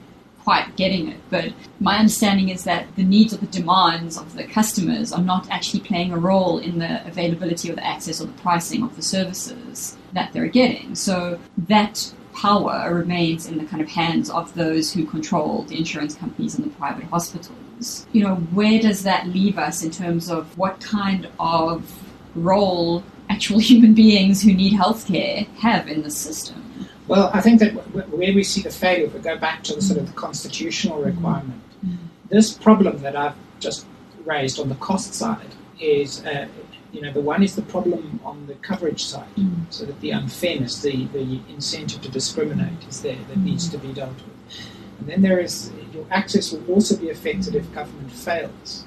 quite 0.46 0.76
getting 0.76 1.08
it, 1.08 1.20
but 1.28 1.52
my 1.80 1.98
understanding 1.98 2.50
is 2.50 2.62
that 2.62 2.86
the 2.94 3.02
needs 3.02 3.34
or 3.34 3.38
the 3.38 3.48
demands 3.48 4.16
of 4.16 4.32
the 4.36 4.44
customers 4.44 5.12
are 5.12 5.20
not 5.20 5.50
actually 5.50 5.80
playing 5.80 6.12
a 6.12 6.16
role 6.16 6.58
in 6.58 6.78
the 6.78 7.04
availability 7.04 7.68
or 7.68 7.74
the 7.74 7.84
access 7.84 8.20
or 8.20 8.26
the 8.26 8.40
pricing 8.44 8.84
of 8.84 8.94
the 8.94 9.02
services 9.02 9.96
that 10.12 10.32
they're 10.32 10.46
getting. 10.46 10.94
So 10.94 11.40
that 11.66 12.12
power 12.32 12.94
remains 12.94 13.46
in 13.48 13.58
the 13.58 13.64
kind 13.64 13.82
of 13.82 13.88
hands 13.88 14.30
of 14.30 14.54
those 14.54 14.92
who 14.92 15.04
control 15.04 15.62
the 15.64 15.78
insurance 15.78 16.14
companies 16.14 16.54
and 16.54 16.64
the 16.64 16.76
private 16.76 17.06
hospitals. 17.06 18.06
You 18.12 18.22
know, 18.22 18.36
where 18.36 18.80
does 18.80 19.02
that 19.02 19.26
leave 19.26 19.58
us 19.58 19.82
in 19.82 19.90
terms 19.90 20.30
of 20.30 20.56
what 20.56 20.80
kind 20.80 21.28
of 21.40 21.92
role 22.36 23.02
actual 23.28 23.58
human 23.70 23.94
beings 23.94 24.42
who 24.42 24.52
need 24.52 24.74
healthcare 24.74 25.48
have 25.56 25.88
in 25.88 26.02
the 26.02 26.10
system? 26.12 26.65
Well, 27.08 27.30
I 27.32 27.40
think 27.40 27.60
that 27.60 27.72
where 28.10 28.34
we 28.34 28.42
see 28.42 28.62
the 28.62 28.70
failure, 28.70 29.06
if 29.06 29.14
we 29.14 29.20
go 29.20 29.36
back 29.36 29.62
to 29.64 29.74
the 29.74 29.82
sort 29.82 30.00
of 30.00 30.06
the 30.06 30.12
constitutional 30.14 31.00
requirement, 31.00 31.62
mm. 31.84 31.96
this 32.28 32.52
problem 32.52 32.98
that 33.02 33.14
I've 33.14 33.36
just 33.60 33.86
raised 34.24 34.58
on 34.58 34.68
the 34.68 34.74
cost 34.76 35.14
side 35.14 35.54
is, 35.80 36.24
uh, 36.26 36.48
you 36.92 37.00
know, 37.00 37.12
the 37.12 37.20
one 37.20 37.44
is 37.44 37.54
the 37.54 37.62
problem 37.62 38.18
on 38.24 38.46
the 38.48 38.54
coverage 38.54 39.04
side, 39.04 39.34
mm. 39.36 39.66
so 39.70 39.84
that 39.84 40.00
the 40.00 40.10
unfairness, 40.10 40.82
the, 40.82 41.06
the 41.06 41.40
incentive 41.48 42.02
to 42.02 42.10
discriminate 42.10 42.88
is 42.88 43.02
there 43.02 43.18
that 43.28 43.38
needs 43.38 43.68
to 43.68 43.78
be 43.78 43.92
dealt 43.92 44.16
with. 44.16 44.66
And 44.98 45.08
then 45.08 45.22
there 45.22 45.38
is, 45.38 45.70
your 45.92 46.06
access 46.10 46.50
will 46.50 46.74
also 46.74 46.96
be 46.96 47.10
affected 47.10 47.54
if 47.54 47.72
government 47.72 48.10
fails, 48.10 48.84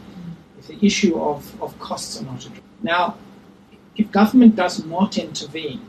if 0.57 0.67
the 0.67 0.85
issue 0.85 1.17
of, 1.17 1.61
of 1.61 1.77
costs 1.79 2.19
are 2.19 2.25
not 2.25 2.45
addressed. 2.45 2.63
Now, 2.83 3.17
if 3.95 4.11
government 4.11 4.57
does 4.57 4.83
not 4.85 5.17
intervene, 5.17 5.81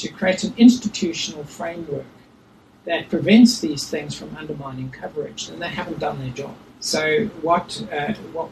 to 0.00 0.08
create 0.08 0.44
an 0.44 0.54
institutional 0.56 1.44
framework 1.44 2.06
that 2.84 3.08
prevents 3.08 3.60
these 3.60 3.88
things 3.88 4.14
from 4.14 4.34
undermining 4.36 4.90
coverage, 4.90 5.48
then 5.48 5.58
they 5.58 5.68
haven't 5.68 5.98
done 5.98 6.18
their 6.18 6.30
job. 6.30 6.54
So 6.80 7.26
what 7.42 7.82
uh, 7.92 8.14
what 8.32 8.50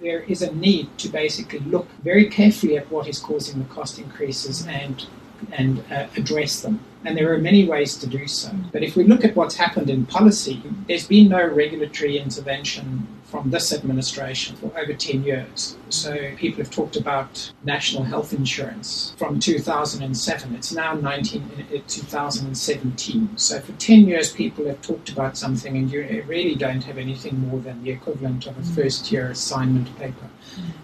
there 0.00 0.20
is 0.20 0.42
a 0.42 0.54
need 0.54 0.96
to 0.98 1.08
basically 1.08 1.58
look 1.60 1.88
very 2.04 2.26
carefully 2.28 2.78
at 2.78 2.88
what 2.90 3.08
is 3.08 3.18
causing 3.18 3.58
the 3.58 3.68
cost 3.68 3.98
increases 3.98 4.66
and 4.66 5.06
and 5.52 5.84
uh, 5.90 6.06
address 6.16 6.62
them. 6.62 6.80
And 7.04 7.16
there 7.16 7.32
are 7.32 7.38
many 7.38 7.68
ways 7.68 7.96
to 7.98 8.06
do 8.06 8.26
so. 8.26 8.50
But 8.72 8.82
if 8.82 8.96
we 8.96 9.04
look 9.04 9.24
at 9.24 9.36
what's 9.36 9.56
happened 9.56 9.88
in 9.88 10.04
policy, 10.06 10.62
there's 10.88 11.06
been 11.06 11.28
no 11.28 11.44
regulatory 11.46 12.18
intervention 12.18 13.06
from 13.30 13.50
this 13.50 13.72
administration 13.72 14.56
for 14.56 14.66
over 14.78 14.94
10 14.94 15.22
years. 15.22 15.76
So 15.90 16.16
people 16.36 16.64
have 16.64 16.70
talked 16.70 16.96
about 16.96 17.52
national 17.62 18.04
health 18.04 18.32
insurance 18.32 19.14
from 19.18 19.38
2007. 19.38 20.54
It's 20.54 20.72
now 20.72 20.94
19, 20.94 21.66
uh, 21.74 21.78
2017. 21.86 23.36
So 23.36 23.60
for 23.60 23.72
10 23.72 24.08
years, 24.08 24.32
people 24.32 24.66
have 24.66 24.80
talked 24.80 25.10
about 25.10 25.36
something, 25.36 25.76
and 25.76 25.90
you 25.90 26.24
really 26.26 26.54
don't 26.54 26.82
have 26.84 26.96
anything 26.96 27.38
more 27.40 27.60
than 27.60 27.82
the 27.84 27.90
equivalent 27.90 28.46
of 28.46 28.58
a 28.58 28.62
first 28.62 29.12
year 29.12 29.30
assignment 29.30 29.96
paper 29.98 30.28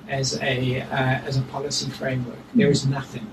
as 0.09 0.39
a, 0.43 0.83
uh, 0.83 1.27
as 1.27 1.39
a 1.39 1.43
policy 1.43 1.91
framework. 1.91 2.39
There 2.55 2.71
is 2.71 2.87
nothing. 2.87 3.27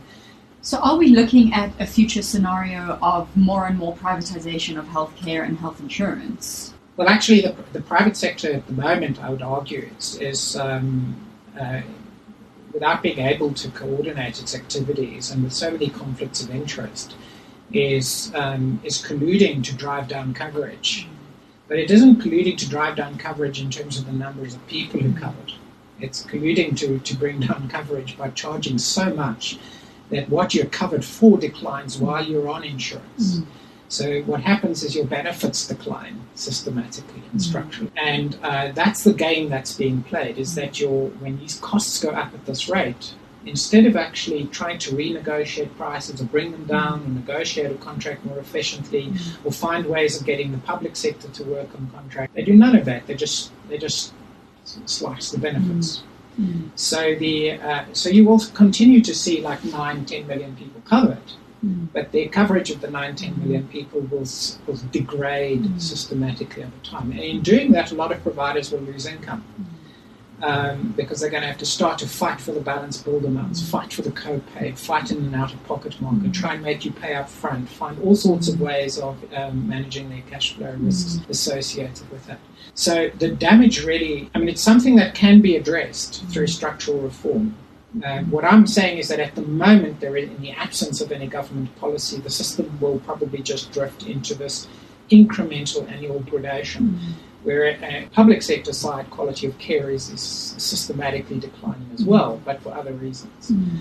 So, 0.64 0.78
are 0.78 0.96
we 0.96 1.08
looking 1.08 1.54
at 1.54 1.72
a 1.80 1.88
future 1.88 2.22
scenario 2.22 3.00
of 3.02 3.36
more 3.36 3.66
and 3.66 3.80
more 3.80 3.96
privatization 3.96 4.78
of 4.78 4.86
healthcare 4.86 5.44
and 5.44 5.58
health 5.58 5.80
insurance? 5.80 6.71
Well, 6.98 7.08
actually, 7.08 7.42
the, 7.42 7.56
the 7.74 7.82
private 7.82 8.18
sector 8.18 8.52
at 8.52 8.68
the 8.68 8.74
moment, 8.74 9.24
I 9.24 9.30
would 9.30 9.42
argue, 9.42 9.90
is, 9.98 10.18
is 10.18 10.56
um, 10.56 11.16
uh, 11.60 11.82
without 12.74 13.02
being 13.02 13.20
able 13.20 13.54
to 13.54 13.70
coordinate 13.70 14.42
its 14.42 14.56
activities 14.56 15.32
and 15.32 15.44
with 15.44 15.54
so 15.54 15.72
many 15.72 15.90
conflicts 15.90 16.44
of 16.44 16.52
interest, 16.52 17.16
is 17.74 18.32
um, 18.36 18.82
is 18.84 19.02
colluding 19.02 19.64
to 19.64 19.76
drive 19.76 20.08
down 20.08 20.34
coverage. 20.34 21.08
But 21.68 21.80
it 21.80 21.90
isn't 21.90 22.22
colluding 22.22 22.58
to 22.58 22.70
drive 22.70 22.98
down 22.98 23.18
coverage 23.18 23.62
in 23.62 23.70
terms 23.70 23.98
of 23.98 24.06
the 24.06 24.12
numbers 24.12 24.56
of 24.56 24.68
people 24.68 25.00
who 25.00 25.18
covered. 25.18 25.54
It's 26.02 26.26
colluding 26.26 26.76
to, 26.80 27.00
to 27.00 27.16
bring 27.16 27.40
down 27.40 27.70
coverage 27.70 28.18
by 28.18 28.30
charging 28.32 28.78
so 28.78 29.14
much 29.14 29.58
that 30.10 30.28
what 30.28 30.54
you're 30.54 30.66
covered 30.66 31.06
for 31.06 31.38
declines 31.38 31.98
while 31.98 32.26
you're 32.26 32.50
on 32.50 32.66
insurance. 32.66 33.38
Mm. 33.38 33.46
So 33.92 34.22
what 34.22 34.40
happens 34.40 34.84
is 34.84 34.96
your 34.96 35.04
benefits 35.04 35.68
decline 35.68 36.22
systematically 36.36 37.24
and 37.34 37.42
mm. 37.42 37.44
structurally, 37.44 37.92
and 37.98 38.38
uh, 38.42 38.72
that's 38.72 39.04
the 39.04 39.12
game 39.12 39.50
that's 39.50 39.76
being 39.76 40.02
played. 40.04 40.38
Is 40.38 40.56
that 40.56 40.80
your 40.80 41.10
when 41.20 41.38
these 41.40 41.60
costs 41.60 42.02
go 42.02 42.12
up 42.12 42.34
at 42.34 42.46
this 42.46 42.70
rate, 42.70 43.14
instead 43.46 43.86
of 43.86 43.98
actually 43.98 44.46
trying 44.46 44.80
to 44.80 44.92
renegotiate 44.92 45.76
prices 45.76 46.22
or 46.22 46.26
bring 46.26 46.54
them 46.54 46.64
down 46.64 47.02
or 47.02 47.10
negotiate 47.10 47.70
a 47.70 47.76
contract 47.76 48.24
more 48.24 48.40
efficiently 48.40 49.08
mm. 49.08 49.46
or 49.46 49.52
find 49.52 49.86
ways 49.86 50.18
of 50.18 50.26
getting 50.26 50.54
the 50.54 50.60
public 50.60 50.96
sector 50.96 51.28
to 51.28 51.44
work 51.44 51.68
on 51.76 51.92
contract, 51.94 52.34
they 52.34 52.44
do 52.44 52.54
none 52.54 52.78
of 52.78 52.86
that. 52.86 53.08
They 53.08 53.16
just 53.16 53.52
they 53.68 53.78
just 53.78 54.14
slice 54.86 55.32
the 55.32 55.38
benefits. 55.38 56.04
Mm. 56.40 56.46
mm. 56.46 56.70
So 56.76 57.14
the 57.16 57.60
uh, 57.60 57.84
so 57.92 58.08
you 58.08 58.24
will 58.24 58.40
continue 58.54 59.02
to 59.02 59.14
see 59.14 59.42
like 59.42 59.62
nine, 59.66 60.06
10 60.06 60.28
million 60.28 60.56
people 60.56 60.80
covered 60.86 61.34
Mm. 61.66 61.88
But 61.94 62.12
the 62.12 62.28
coverage 62.28 62.72
of 62.72 62.82
the 62.82 62.90
19 62.90 63.40
million 63.40 63.68
people 63.68 64.02
will, 64.02 64.26
will 64.68 64.80
degrade 64.92 65.64
mm. 65.64 65.82
systematically 65.82 66.64
over 66.64 66.78
time. 66.84 67.12
And 67.12 67.20
in 67.20 67.42
doing 67.42 67.72
that, 67.74 67.92
a 67.92 67.96
lot 67.96 68.12
of 68.12 68.22
providers 68.24 68.72
will 68.72 68.80
lose 68.80 69.06
income. 69.06 69.44
Mm. 69.60 69.66
Um, 70.44 70.94
because 70.98 71.20
they're 71.20 71.30
going 71.30 71.44
to 71.44 71.48
have 71.48 71.60
to 71.60 71.68
start 71.68 72.00
to 72.00 72.08
fight 72.08 72.42
for 72.42 72.52
the 72.52 72.62
balance 72.62 72.98
billed 72.98 73.26
amounts, 73.26 73.62
fight 73.62 73.94
for 73.94 74.02
the 74.02 74.10
co-pay, 74.10 74.72
fight 74.72 75.12
in 75.12 75.20
an 75.20 75.36
out-of-pocket 75.36 76.02
market, 76.02 76.34
try 76.34 76.56
and 76.56 76.64
make 76.64 76.84
you 76.84 76.92
pay 76.92 77.14
up 77.14 77.30
front, 77.30 77.70
find 77.70 78.00
all 78.00 78.16
sorts 78.16 78.48
of 78.48 78.60
ways 78.60 78.98
of 78.98 79.24
um, 79.36 79.70
managing 79.70 80.10
their 80.10 80.24
cash 80.32 80.56
flow 80.56 80.76
risks 80.80 81.20
associated 81.30 82.10
with 82.10 82.26
that. 82.26 82.40
So 82.74 83.12
the 83.20 83.30
damage 83.30 83.86
really, 83.86 84.32
I 84.34 84.40
mean, 84.40 84.50
it's 84.50 84.64
something 84.64 84.96
that 84.96 85.14
can 85.14 85.42
be 85.42 85.58
addressed 85.58 86.26
through 86.26 86.48
structural 86.48 86.98
reform. 87.00 87.56
Uh, 88.04 88.20
what 88.24 88.46
I'm 88.46 88.66
saying 88.68 89.00
is 89.00 89.10
that 89.10 89.20
at 89.20 89.36
the 89.36 89.42
moment, 89.42 90.00
there 90.00 90.16
is, 90.16 90.30
in 90.30 90.42
the 90.42 90.52
absence 90.52 91.02
of 91.02 91.12
any 91.12 91.28
government 91.28 91.76
policy, 91.78 92.20
the 92.20 92.30
system 92.30 92.80
will 92.80 93.00
probably 93.00 93.42
just 93.42 93.72
drift 93.72 94.04
into 94.08 94.34
this 94.34 94.68
incremental 95.10 95.90
annual 95.92 96.20
gradation, 96.22 96.88
mm-hmm. 96.88 97.12
where 97.44 97.66
a 97.66 98.08
public 98.14 98.42
sector 98.42 98.72
side 98.72 99.10
quality 99.10 99.46
of 99.46 99.58
care 99.58 99.90
is, 99.90 100.10
is 100.10 100.22
systematically 100.22 101.38
declining 101.40 101.90
as 101.94 102.06
well, 102.06 102.42
but 102.46 102.62
for 102.62 102.74
other 102.74 102.94
reasons. 102.94 103.52
Mm-hmm. 103.52 103.80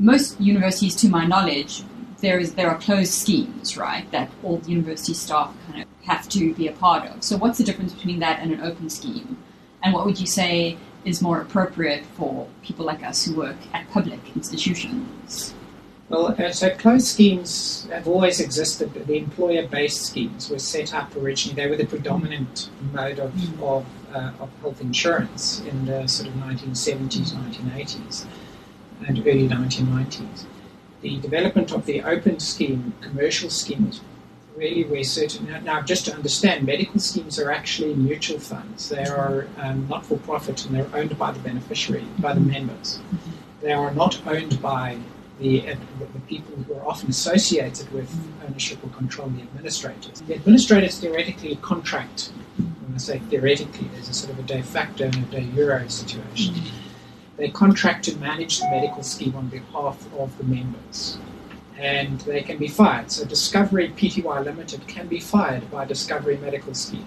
Most 0.00 0.40
universities, 0.40 0.96
to 0.96 1.08
my 1.08 1.24
knowledge, 1.24 1.84
there 2.18 2.38
is 2.40 2.54
there 2.54 2.68
are 2.68 2.78
closed 2.78 3.12
schemes, 3.12 3.76
right, 3.76 4.10
that 4.10 4.30
all 4.42 4.60
university 4.66 5.14
staff 5.14 5.54
kind 5.66 5.82
of 5.82 5.88
have 6.04 6.28
to 6.30 6.52
be 6.54 6.66
a 6.66 6.72
part 6.72 7.08
of. 7.08 7.22
So, 7.22 7.36
what's 7.36 7.58
the 7.58 7.64
difference 7.64 7.92
between 7.92 8.18
that 8.20 8.40
and 8.40 8.52
an 8.52 8.60
open 8.60 8.90
scheme? 8.90 9.36
And 9.84 9.92
what 9.92 10.06
would 10.06 10.18
you 10.18 10.26
say 10.26 10.78
is 11.04 11.20
more 11.20 11.40
appropriate 11.40 12.04
for 12.16 12.46
people 12.62 12.86
like 12.86 13.02
us 13.02 13.24
who 13.24 13.36
work 13.36 13.56
at 13.72 13.88
public 13.90 14.20
institutions? 14.36 15.54
Well, 16.08 16.34
uh, 16.38 16.52
so 16.52 16.68
closed 16.76 17.06
schemes 17.06 17.88
have 17.90 18.06
always 18.06 18.38
existed. 18.38 18.92
but 18.92 19.06
The 19.06 19.16
employer-based 19.16 20.02
schemes 20.02 20.50
were 20.50 20.58
set 20.58 20.92
up 20.92 21.16
originally. 21.16 21.56
They 21.56 21.70
were 21.70 21.76
the 21.76 21.86
predominant 21.86 22.68
mode 22.92 23.18
of, 23.18 23.32
mm. 23.32 23.62
of, 23.62 23.86
uh, 24.14 24.32
of 24.38 24.50
health 24.60 24.82
insurance 24.82 25.60
in 25.60 25.86
the 25.86 26.06
sort 26.06 26.28
of 26.28 26.34
1970s, 26.34 27.32
1980s, 27.32 28.26
and 29.06 29.18
early 29.20 29.48
1990s. 29.48 30.44
The 31.00 31.18
development 31.18 31.72
of 31.72 31.86
the 31.86 32.02
open 32.02 32.38
scheme, 32.40 32.92
commercial 33.00 33.48
scheme, 33.48 33.86
was 33.88 34.00
really 34.56 34.84
where 34.84 35.04
certain 35.04 35.46
now 35.64 35.80
just 35.80 36.06
to 36.06 36.14
understand 36.14 36.66
medical 36.66 37.00
schemes 37.00 37.38
are 37.38 37.50
actually 37.50 37.94
mutual 37.94 38.38
funds. 38.38 38.88
They 38.88 39.04
are 39.04 39.46
um, 39.58 39.86
not 39.88 40.04
for 40.04 40.18
profit 40.18 40.64
and 40.66 40.74
they're 40.74 40.88
owned 40.94 41.16
by 41.18 41.32
the 41.32 41.40
beneficiary 41.40 42.06
by 42.18 42.34
the 42.34 42.40
members. 42.40 43.00
They 43.60 43.72
are 43.72 43.92
not 43.94 44.20
owned 44.26 44.60
by 44.60 44.98
the, 45.38 45.70
uh, 45.70 45.76
the 45.98 46.20
people 46.20 46.54
who 46.64 46.74
are 46.74 46.86
often 46.86 47.10
associated 47.10 47.92
with 47.92 48.10
ownership 48.46 48.84
or 48.84 48.90
control 48.90 49.28
the 49.28 49.42
administrators. 49.42 50.20
The 50.20 50.34
administrators 50.34 50.98
theoretically 50.98 51.56
contract. 51.56 52.32
When 52.56 52.94
I 52.94 52.98
say 52.98 53.18
theoretically 53.18 53.88
there's 53.92 54.08
a 54.08 54.14
sort 54.14 54.32
of 54.32 54.38
a 54.38 54.42
de 54.42 54.62
facto 54.62 55.04
and 55.04 55.14
a 55.14 55.40
de 55.40 55.40
jure 55.52 55.88
situation. 55.88 56.54
They 57.36 57.48
contract 57.48 58.04
to 58.04 58.16
manage 58.18 58.60
the 58.60 58.66
medical 58.70 59.02
scheme 59.02 59.34
on 59.34 59.48
behalf 59.48 60.06
of 60.18 60.36
the 60.38 60.44
members 60.44 61.18
and 61.82 62.20
they 62.20 62.42
can 62.42 62.58
be 62.58 62.68
fired. 62.68 63.10
So 63.10 63.24
Discovery 63.24 63.88
Pty 63.88 64.44
Limited 64.44 64.86
can 64.86 65.08
be 65.08 65.18
fired 65.18 65.68
by 65.70 65.84
Discovery 65.84 66.36
Medical 66.36 66.74
Scheme. 66.74 67.06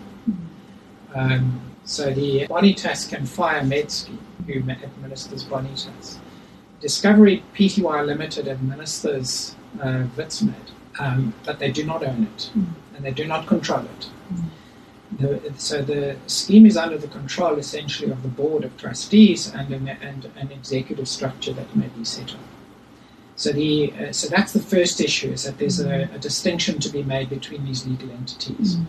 Um, 1.16 1.62
so 1.86 2.12
the 2.12 2.46
Bonitas 2.48 3.08
can 3.08 3.26
fire 3.26 3.62
MedScheme, 3.62 4.18
who 4.46 4.60
administers 4.70 5.46
Bonitas. 5.46 6.18
Discovery 6.82 7.42
Pty 7.56 8.06
Limited 8.06 8.50
administers 8.50 9.56
uh, 9.82 10.04
Vitsmed, 10.18 10.72
um, 11.00 11.34
but 11.46 11.58
they 11.60 11.72
do 11.72 11.86
not 11.86 12.04
own 12.04 12.28
it 12.36 12.52
and 12.96 13.06
they 13.06 13.12
do 13.12 13.26
not 13.26 13.48
control 13.48 13.86
it. 13.86 14.10
The, 15.20 15.54
so 15.58 15.82
the 15.82 16.18
scheme 16.28 16.66
is 16.66 16.76
under 16.76 16.98
the 16.98 17.08
control 17.08 17.58
essentially 17.58 18.12
of 18.12 18.24
the 18.24 18.28
board 18.28 18.66
of 18.66 18.76
trustees 18.78 19.54
and 19.54 19.74
an, 19.74 19.88
and 19.88 20.30
an 20.36 20.52
executive 20.52 21.08
structure 21.08 21.54
that 21.54 21.74
may 21.76 21.88
be 21.88 22.04
set 22.04 22.34
up. 22.34 22.40
So, 23.36 23.52
the, 23.52 23.94
uh, 24.00 24.12
so 24.12 24.30
that's 24.30 24.54
the 24.54 24.62
first 24.62 25.02
issue, 25.02 25.32
is 25.32 25.44
that 25.44 25.58
there's 25.58 25.80
a, 25.80 26.10
a 26.14 26.20
distinction 26.20 26.80
to 26.80 26.90
be 26.90 27.04
made 27.04 27.30
between 27.30 27.66
these 27.66 27.86
legal 27.86 28.10
entities. 28.12 28.78
Mm. 28.78 28.86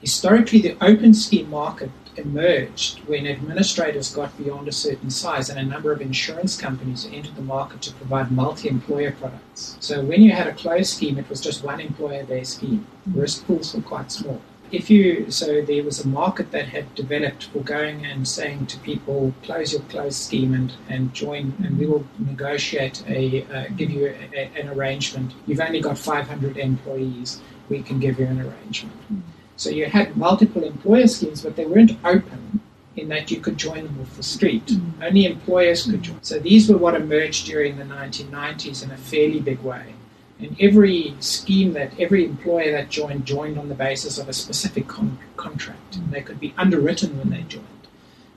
Historically, 0.00 0.60
the 0.60 0.76
open 0.82 1.14
scheme 1.14 1.48
market 1.48 1.90
emerged 2.16 3.00
when 3.06 3.26
administrators 3.26 4.14
got 4.14 4.36
beyond 4.36 4.68
a 4.68 4.72
certain 4.72 5.10
size 5.10 5.48
and 5.48 5.58
a 5.58 5.62
number 5.62 5.92
of 5.92 6.00
insurance 6.00 6.56
companies 6.56 7.08
entered 7.12 7.34
the 7.36 7.42
market 7.42 7.80
to 7.82 7.92
provide 7.94 8.30
multi-employer 8.30 9.12
products. 9.12 9.76
So 9.80 10.02
when 10.02 10.22
you 10.22 10.32
had 10.32 10.46
a 10.46 10.54
closed 10.54 10.94
scheme, 10.94 11.18
it 11.18 11.28
was 11.28 11.40
just 11.40 11.64
one 11.64 11.80
employer-based 11.80 12.54
scheme. 12.56 12.86
Mm. 13.08 13.20
Risk 13.22 13.46
pools 13.46 13.74
were 13.74 13.82
quite 13.82 14.12
small 14.12 14.40
if 14.72 14.90
you 14.90 15.30
so 15.30 15.62
there 15.62 15.82
was 15.84 16.04
a 16.04 16.08
market 16.08 16.50
that 16.50 16.68
had 16.68 16.94
developed 16.94 17.44
for 17.46 17.60
going 17.60 18.04
and 18.04 18.26
saying 18.26 18.66
to 18.66 18.78
people 18.80 19.32
close 19.42 19.72
your 19.72 19.82
closed 19.82 20.20
scheme 20.22 20.54
and, 20.54 20.72
and 20.88 21.12
join 21.14 21.54
and 21.64 21.78
we 21.78 21.86
will 21.86 22.04
negotiate 22.18 23.02
a 23.06 23.44
uh, 23.44 23.68
give 23.76 23.90
you 23.90 24.06
a, 24.06 24.30
a, 24.34 24.60
an 24.60 24.68
arrangement. 24.68 25.34
You've 25.46 25.60
only 25.60 25.80
got 25.80 25.98
500 25.98 26.56
employees. 26.56 27.40
We 27.68 27.82
can 27.82 27.98
give 28.00 28.18
you 28.18 28.26
an 28.26 28.40
arrangement. 28.40 28.96
Mm. 29.12 29.22
so 29.56 29.70
you 29.70 29.86
had 29.86 30.16
multiple 30.16 30.64
employer 30.64 31.06
schemes 31.06 31.42
but 31.42 31.56
they 31.56 31.66
weren't 31.66 31.92
open 32.04 32.60
in 32.96 33.08
that 33.08 33.30
you 33.30 33.40
could 33.40 33.58
join 33.58 33.84
them 33.84 33.98
off 34.00 34.16
the 34.16 34.22
street. 34.22 34.66
Mm. 34.66 35.06
only 35.06 35.26
employers 35.26 35.84
could 35.84 36.02
join. 36.02 36.22
So 36.22 36.38
these 36.38 36.68
were 36.68 36.78
what 36.78 36.94
emerged 36.94 37.46
during 37.46 37.76
the 37.76 37.84
1990s 37.84 38.82
in 38.82 38.90
a 38.90 38.96
fairly 38.96 39.40
big 39.40 39.60
way 39.60 39.94
and 40.38 40.54
every 40.60 41.14
scheme 41.20 41.72
that 41.72 41.98
every 41.98 42.24
employer 42.24 42.72
that 42.72 42.90
joined 42.90 43.24
joined 43.24 43.58
on 43.58 43.68
the 43.68 43.74
basis 43.74 44.18
of 44.18 44.28
a 44.28 44.32
specific 44.32 44.86
con- 44.86 45.18
contract. 45.36 45.96
And 45.96 46.12
they 46.12 46.20
could 46.20 46.38
be 46.38 46.54
underwritten 46.58 47.18
when 47.18 47.30
they 47.30 47.42
joined. 47.42 47.66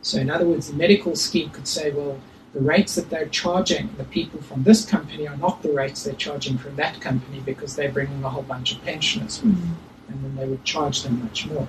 So, 0.01 0.17
in 0.17 0.29
other 0.29 0.45
words, 0.45 0.69
the 0.69 0.77
medical 0.77 1.15
scheme 1.15 1.49
could 1.49 1.67
say, 1.67 1.91
well, 1.91 2.19
the 2.53 2.61
rates 2.61 2.95
that 2.95 3.09
they're 3.09 3.27
charging 3.27 3.93
the 3.97 4.05
people 4.05 4.41
from 4.41 4.63
this 4.63 4.85
company 4.85 5.27
are 5.27 5.37
not 5.37 5.61
the 5.61 5.71
rates 5.71 6.03
they're 6.03 6.13
charging 6.13 6.57
from 6.57 6.75
that 6.77 6.99
company 7.01 7.41
because 7.41 7.75
they're 7.75 7.91
bringing 7.91 8.23
a 8.23 8.29
whole 8.29 8.43
bunch 8.43 8.73
of 8.73 8.83
pensioners 8.83 9.43
with 9.43 9.55
them. 9.55 9.77
And 10.07 10.23
then 10.23 10.35
they 10.35 10.47
would 10.47 10.63
charge 10.63 11.03
them 11.03 11.21
much 11.21 11.45
more. 11.47 11.67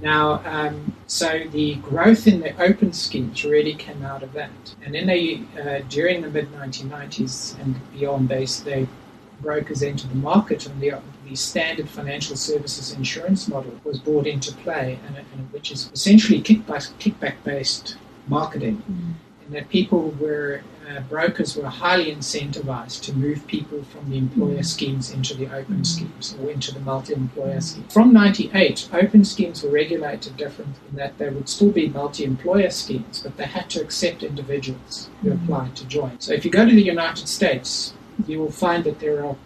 Now, 0.00 0.42
um, 0.44 0.96
so 1.06 1.44
the 1.52 1.76
growth 1.76 2.26
in 2.26 2.40
the 2.40 2.60
open 2.60 2.92
schemes 2.92 3.44
really 3.44 3.74
came 3.74 4.04
out 4.04 4.24
of 4.24 4.32
that. 4.32 4.50
And 4.84 4.94
then 4.94 5.06
they, 5.06 5.42
uh, 5.60 5.82
during 5.88 6.22
the 6.22 6.28
mid 6.28 6.50
1990s 6.52 7.60
and 7.60 7.76
beyond, 7.92 8.28
they, 8.28 8.44
they 8.64 8.88
brokers 9.42 9.82
enter 9.82 10.06
the 10.06 10.14
market, 10.14 10.66
and 10.66 10.80
the, 10.80 10.94
the 11.28 11.34
standard 11.34 11.88
financial 11.88 12.36
services 12.36 12.92
insurance 12.92 13.48
model 13.48 13.78
was 13.84 13.98
brought 13.98 14.26
into 14.26 14.52
play, 14.56 14.98
and, 15.06 15.16
and 15.16 15.52
which 15.52 15.70
is 15.70 15.90
essentially 15.92 16.40
kickback, 16.40 16.90
kickback 16.98 17.34
based 17.44 17.96
marketing. 18.28 18.82
Mm. 18.90 19.14
And 19.44 19.54
that 19.56 19.68
people 19.70 20.10
were, 20.20 20.62
uh, 20.88 21.00
brokers 21.00 21.56
were 21.56 21.66
highly 21.66 22.14
incentivized 22.14 23.02
to 23.02 23.12
move 23.12 23.44
people 23.48 23.82
from 23.82 24.08
the 24.08 24.16
employer 24.16 24.58
mm. 24.58 24.64
schemes 24.64 25.10
into 25.10 25.34
the 25.34 25.52
open 25.52 25.84
schemes 25.84 26.36
or 26.40 26.50
into 26.50 26.72
the 26.72 26.78
multi 26.80 27.12
employer 27.12 27.60
schemes. 27.60 27.92
From 27.92 28.12
98, 28.12 28.88
open 28.92 29.24
schemes 29.24 29.64
were 29.64 29.70
regulated 29.70 30.36
different 30.36 30.76
in 30.88 30.96
that 30.96 31.18
they 31.18 31.28
would 31.28 31.48
still 31.48 31.72
be 31.72 31.88
multi 31.88 32.24
employer 32.24 32.70
schemes, 32.70 33.20
but 33.20 33.36
they 33.36 33.46
had 33.46 33.68
to 33.70 33.80
accept 33.80 34.22
individuals 34.22 35.10
who 35.22 35.30
mm. 35.30 35.42
applied 35.42 35.74
to 35.76 35.84
join. 35.86 36.20
So 36.20 36.32
if 36.32 36.44
you 36.44 36.50
go 36.50 36.64
to 36.64 36.74
the 36.74 36.82
United 36.82 37.26
States, 37.26 37.94
you 38.26 38.38
will 38.38 38.50
find 38.50 38.84
that 38.84 39.00
there 39.00 39.24
are 39.24 39.36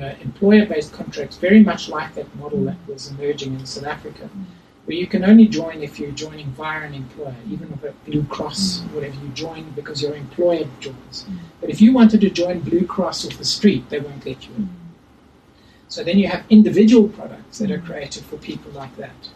uh, 0.00 0.14
employer-based 0.20 0.92
contracts 0.92 1.36
very 1.36 1.62
much 1.62 1.88
like 1.88 2.14
that 2.14 2.34
model 2.36 2.64
that 2.64 2.76
was 2.86 3.08
emerging 3.08 3.54
in 3.54 3.66
South 3.66 3.84
Africa, 3.84 4.28
where 4.86 4.96
you 4.96 5.06
can 5.06 5.24
only 5.24 5.46
join 5.46 5.82
if 5.82 5.98
you're 5.98 6.10
joining 6.10 6.46
via 6.52 6.86
an 6.86 6.94
employer, 6.94 7.34
even 7.48 7.72
if 7.72 7.84
a 7.84 7.92
Blue 8.10 8.24
Cross, 8.24 8.80
mm. 8.80 8.94
whatever 8.94 9.14
you 9.14 9.28
join 9.30 9.70
because 9.72 10.02
your 10.02 10.14
employer 10.14 10.66
joins. 10.80 11.26
But 11.60 11.70
if 11.70 11.80
you 11.80 11.92
wanted 11.92 12.20
to 12.22 12.30
join 12.30 12.60
Blue 12.60 12.86
Cross 12.86 13.26
off 13.26 13.38
the 13.38 13.44
street, 13.44 13.88
they 13.90 14.00
won't 14.00 14.24
let 14.26 14.46
you 14.46 14.54
in. 14.56 14.68
So 15.88 16.02
then 16.02 16.18
you 16.18 16.26
have 16.28 16.44
individual 16.48 17.08
products 17.08 17.58
that 17.58 17.70
are 17.70 17.78
created 17.78 18.24
for 18.24 18.38
people 18.38 18.72
like 18.72 18.96
that. 18.96 19.28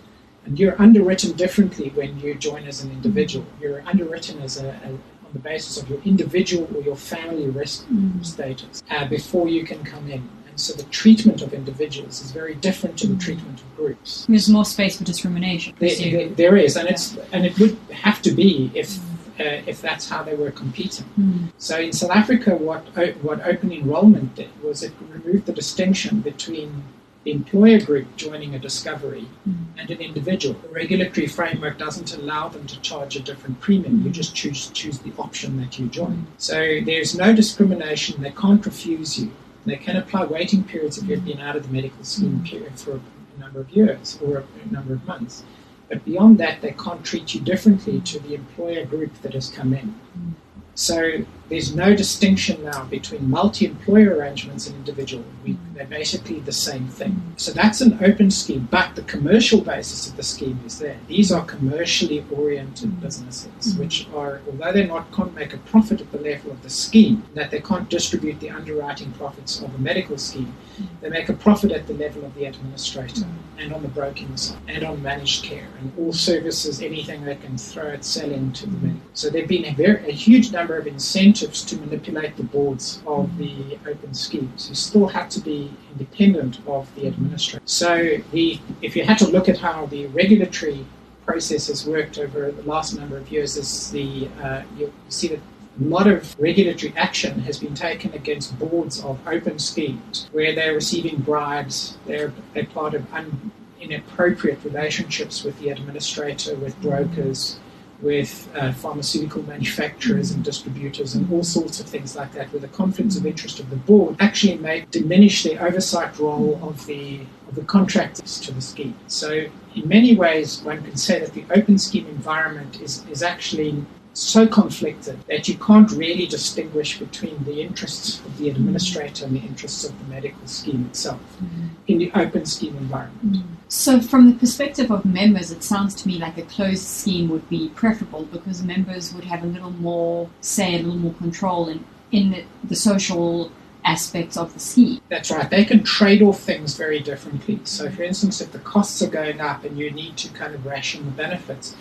And 0.47 0.59
you're 0.59 0.81
underwritten 0.81 1.33
differently 1.33 1.91
when 1.91 2.19
you 2.21 2.35
join 2.35 2.65
as 2.65 2.83
an 2.83 2.91
individual. 2.91 3.45
You're 3.61 3.83
underwritten 3.83 4.41
as 4.41 4.57
a, 4.57 4.69
a 4.69 4.99
on 5.27 5.33
the 5.33 5.39
basis 5.39 5.81
of 5.81 5.89
your 5.91 6.01
individual 6.03 6.69
or 6.75 6.83
your 6.83 6.97
family 6.97 7.49
risk 7.49 7.87
status 8.23 8.83
uh, 8.91 9.07
before 9.09 9.49
you 9.49 9.65
can 9.65 9.83
come 9.85 10.09
in. 10.11 10.29
And 10.49 10.61
so 10.61 10.73
the 10.75 10.85
treatment 10.85 11.43
of 11.43 11.53
individuals 11.53 12.23
is 12.23 12.31
very 12.31 12.55
different 12.55 12.99
to 13.01 13.07
the 13.09 13.17
treatment 13.17 13.61
of 13.61 13.77
groups. 13.77 14.27
There's 14.29 14.49
more 14.49 14.65
space 14.65 14.99
for 14.99 15.05
discrimination. 15.05 15.75
There, 15.79 15.95
there, 15.97 16.29
there 16.29 16.57
is, 16.57 16.77
and 16.77 16.89
it's 16.89 17.17
and 17.33 17.45
it 17.45 17.59
would 17.59 17.77
have 17.93 18.23
to 18.23 18.31
be 18.31 18.71
if 18.75 18.99
uh, 19.39 19.61
if 19.67 19.83
that's 19.83 20.09
how 20.09 20.23
they 20.23 20.35
were 20.35 20.51
competing. 20.51 21.05
Mm. 21.19 21.53
So 21.59 21.79
in 21.79 21.93
South 21.93 22.11
Africa, 22.11 22.57
what 22.57 22.83
what 23.23 23.47
open 23.47 23.73
enrollment 23.73 24.35
did 24.35 24.51
was 24.63 24.83
it 24.83 24.93
removed 25.11 25.47
the 25.47 25.53
distinction 25.53 26.21
between 26.21 26.85
the 27.27 27.33
employer 27.33 27.81
group 27.81 28.07
joining 28.17 28.55
a 28.55 28.59
discovery 28.59 29.27
hmm. 29.43 29.65
and 29.77 29.91
an 29.91 30.01
individual. 30.01 30.55
The 30.63 30.69
regulatory 30.69 31.27
framework 31.27 31.77
doesn't 31.77 32.15
allow 32.15 32.49
them 32.49 32.69
to 32.69 32.81
charge 32.83 33.17
a 33.17 33.21
different 33.21 33.61
premium. 33.61 34.03
You 34.03 34.11
just 34.11 34.33
choose 34.37 34.69
choose 34.69 35.01
the 35.01 35.13
option 35.19 35.57
that 35.61 35.77
you 35.77 35.89
join. 35.89 36.25
So 36.39 36.81
there's 36.85 37.17
no 37.17 37.35
discrimination. 37.35 38.23
They 38.23 38.31
can't 38.31 38.65
refuse 38.65 39.19
you. 39.19 39.33
They 39.65 39.75
can 39.75 39.97
apply 39.97 40.27
waiting 40.27 40.63
periods 40.63 40.99
if 40.99 41.09
you've 41.09 41.25
been 41.25 41.41
out 41.41 41.57
of 41.57 41.67
the 41.67 41.73
medical 41.73 42.05
scheme 42.05 42.39
hmm. 42.39 42.45
period 42.45 42.79
for 42.79 43.01
a 43.01 43.41
number 43.41 43.59
of 43.59 43.71
years 43.71 44.21
or 44.25 44.45
a 44.65 44.73
number 44.73 44.95
of 44.95 45.05
months. 45.05 45.43
But 45.89 46.05
beyond 46.05 46.39
that, 46.39 46.61
they 46.63 46.75
can't 46.85 47.05
treat 47.05 47.35
you 47.35 47.41
differently 47.41 48.01
to 48.03 48.21
the 48.21 48.35
employer 48.35 48.85
group 48.85 49.13
that 49.23 49.35
has 49.35 49.51
come 49.51 49.75
in. 49.75 49.89
Hmm. 50.15 50.31
So 50.77 51.25
there's 51.49 51.75
no 51.75 51.95
distinction 51.95 52.65
now 52.65 52.85
between 52.85 53.31
multi-employer 53.31 54.17
arrangements 54.17 54.67
and 54.67 54.75
individual. 54.77 55.25
We, 55.45 55.57
they're 55.75 55.87
basically 55.87 56.41
the 56.41 56.53
same 56.53 56.89
thing. 56.89 57.35
So 57.37 57.53
that's 57.53 57.81
an 57.81 57.99
open 58.03 58.31
scheme, 58.31 58.67
but 58.71 58.97
the 58.97 59.03
commercial 59.03 59.61
basis 59.61 60.09
of 60.09 60.17
the 60.17 60.23
scheme 60.23 60.59
is 60.67 60.79
there. 60.79 60.99
These 61.07 61.31
are 61.31 61.45
commercially 61.45 62.25
oriented 62.33 62.91
mm. 62.91 63.01
businesses, 63.01 63.75
mm. 63.75 63.79
which 63.79 64.09
are, 64.15 64.41
although 64.47 64.73
they 64.73 64.87
not 64.87 65.13
can't 65.13 65.35
make 65.35 65.55
a 65.55 65.59
profit 65.59 66.01
at 66.01 66.11
the 66.11 66.19
level 66.19 66.51
of 66.51 66.63
the 66.63 66.71
scheme, 66.71 67.23
that 67.35 67.51
they 67.51 67.61
can't 67.61 67.89
distribute 67.89 68.41
the 68.41 68.51
underwriting 68.51 69.13
profits 69.13 69.61
of 69.61 69.73
a 69.75 69.79
medical 69.79 70.19
scheme, 70.19 70.53
mm. 70.81 70.87
they 71.01 71.09
make 71.09 71.29
a 71.29 71.35
profit 71.35 71.71
at 71.71 71.87
the 71.87 71.95
level 71.95 72.25
of 72.25 72.35
the 72.35 72.45
administrator 72.45 73.27
and 73.59 73.73
on 73.73 73.83
the 73.83 73.89
broking 73.89 74.37
side 74.37 74.59
and 74.69 74.85
on 74.85 75.01
managed 75.03 75.45
care 75.45 75.69
and 75.81 75.93
all 75.99 76.13
services, 76.13 76.83
anything 76.83 77.25
they 77.25 77.37
can 77.37 77.57
throw 77.57 77.91
at 77.91 78.05
selling 78.05 78.53
to 78.53 78.67
the 78.67 78.77
medical. 78.79 79.01
So 79.15 79.31
there 79.31 79.43
have 79.43 79.49
been 79.49 79.65
a, 79.67 79.75
very, 79.75 80.09
a 80.09 80.13
huge 80.13 80.51
number 80.53 80.77
of 80.77 80.87
incentives 80.87 81.36
to 81.41 81.77
manipulate 81.77 82.37
the 82.37 82.43
boards 82.43 83.03
of 83.07 83.37
the 83.39 83.79
open 83.87 84.15
schemes. 84.15 84.69
You 84.69 84.75
still 84.75 85.07
have 85.09 85.29
to 85.31 85.41
be 85.41 85.73
independent 85.93 86.61
of 86.67 86.93
the 86.95 87.07
administrator. 87.07 87.63
So 87.65 88.19
the, 88.33 88.61
if 88.83 88.97
you 88.97 89.05
had 89.05 89.19
to 89.19 89.29
look 89.29 89.49
at 89.49 89.59
how 89.59 89.87
the 89.87 90.07
regulatory 90.07 90.87
process 91.25 91.67
has 91.69 91.87
worked 91.87 92.19
over 92.19 92.51
the 92.51 92.63
last 92.63 92.97
number 92.97 93.17
of 93.17 93.31
years, 93.31 93.57
is 93.57 93.91
the 93.91 94.29
uh, 94.43 94.63
you 94.79 94.93
see 95.09 95.29
that 95.29 95.41
a 95.79 95.85
lot 95.85 96.07
of 96.07 96.35
regulatory 96.39 96.93
action 96.97 97.39
has 97.41 97.59
been 97.59 97.75
taken 97.75 98.13
against 98.15 98.59
boards 98.59 99.03
of 99.05 99.19
open 99.27 99.59
schemes 99.59 100.29
where 100.33 100.55
they're 100.55 100.75
receiving 100.75 101.17
bribes, 101.21 101.99
they're, 102.07 102.33
they're 102.55 102.67
part 102.67 102.95
of 102.95 103.13
un, 103.13 103.53
inappropriate 103.81 104.59
relationships 104.65 105.45
with 105.45 105.59
the 105.59 105.69
administrator, 105.69 106.55
with 106.57 106.81
brokers, 106.81 107.59
with 108.03 108.49
uh, 108.55 108.73
pharmaceutical 108.73 109.43
manufacturers 109.45 110.31
and 110.31 110.45
distributors, 110.45 111.15
and 111.15 111.31
all 111.33 111.43
sorts 111.43 111.81
of 111.81 111.87
things 111.87 112.15
like 112.17 112.33
that, 112.33 112.53
where 112.53 112.61
the 112.61 112.69
conflicts 112.69 113.17
of 113.17 113.27
interest 113.27 113.61
of 113.61 113.71
the 113.71 113.77
board 113.77 114.17
actually 114.21 114.59
may 114.59 114.87
diminish 114.91 115.43
the 115.43 115.59
oversight 115.59 116.19
role 116.19 116.59
of 116.63 116.87
the 116.87 117.21
of 117.49 117.55
the 117.55 117.63
contractors 117.63 118.41
to 118.41 118.53
the 118.53 118.61
scheme. 118.61 118.97
So, 119.07 119.47
in 119.75 119.89
many 119.89 120.17
ways, 120.17 120.63
one 120.63 120.83
can 120.83 120.97
say 120.97 121.21
that 121.21 121.33
the 121.33 121.45
open 121.51 121.79
scheme 121.79 122.07
environment 122.07 122.81
is, 122.81 123.05
is 123.09 123.23
actually 123.23 123.85
so 124.17 124.47
conflicted 124.47 125.19
that 125.27 125.47
you 125.47 125.57
can't 125.59 125.91
really 125.91 126.27
distinguish 126.27 126.99
between 126.99 127.45
the 127.45 127.61
interests 127.61 128.21
of 128.21 128.39
the 128.39 128.49
administrator 128.49 129.27
and 129.27 129.37
the 129.37 129.41
interests 129.41 129.85
of 129.85 129.99
the 129.99 130.05
medical 130.07 130.47
scheme 130.47 130.87
itself 130.87 131.21
mm-hmm. 131.43 131.67
in 131.87 131.99
the 131.99 132.11
open 132.15 132.47
scheme 132.47 132.77
environment. 132.77 133.37
Mm-hmm. 133.37 133.55
So, 133.69 134.01
from 134.01 134.31
the 134.31 134.39
perspective 134.39 134.91
of 134.91 135.05
members, 135.05 135.51
it 135.51 135.63
sounds 135.63 135.95
to 135.97 136.09
me 136.09 136.19
like 136.19 136.39
a 136.39 136.43
closed 136.43 136.87
scheme 136.87 137.29
would 137.29 137.49
be 137.51 137.69
preferable 137.71 138.25
because 138.25 138.63
members 138.63 139.13
would 139.13 139.25
have 139.25 139.43
a 139.43 139.47
little 139.47 139.73
more 139.73 140.31
say, 140.41 140.77
a 140.77 140.79
little 140.79 140.97
more 140.97 141.15
control 141.15 141.69
in, 141.69 141.85
in 142.11 142.31
the, 142.31 142.45
the 142.65 142.77
social 142.77 143.51
aspects 143.85 144.37
of 144.37 144.55
the 144.55 144.61
scheme. 144.61 145.01
That's 145.09 145.31
right. 145.31 145.49
They 145.49 145.65
can 145.65 145.83
trade 145.83 146.23
off 146.23 146.41
things 146.41 146.77
very 146.77 147.01
differently. 147.01 147.61
So, 147.65 147.91
for 147.91 148.03
instance, 148.03 148.41
if 148.41 148.53
the 148.53 148.61
costs 148.61 149.03
are 149.03 149.11
going 149.11 149.41
up 149.41 149.65
and 149.65 149.79
you 149.79 149.91
need 149.91 150.17
to 150.19 150.29
kind 150.31 150.55
of 150.55 150.65
ration 150.65 151.05
the 151.05 151.11
benefits, 151.11 151.77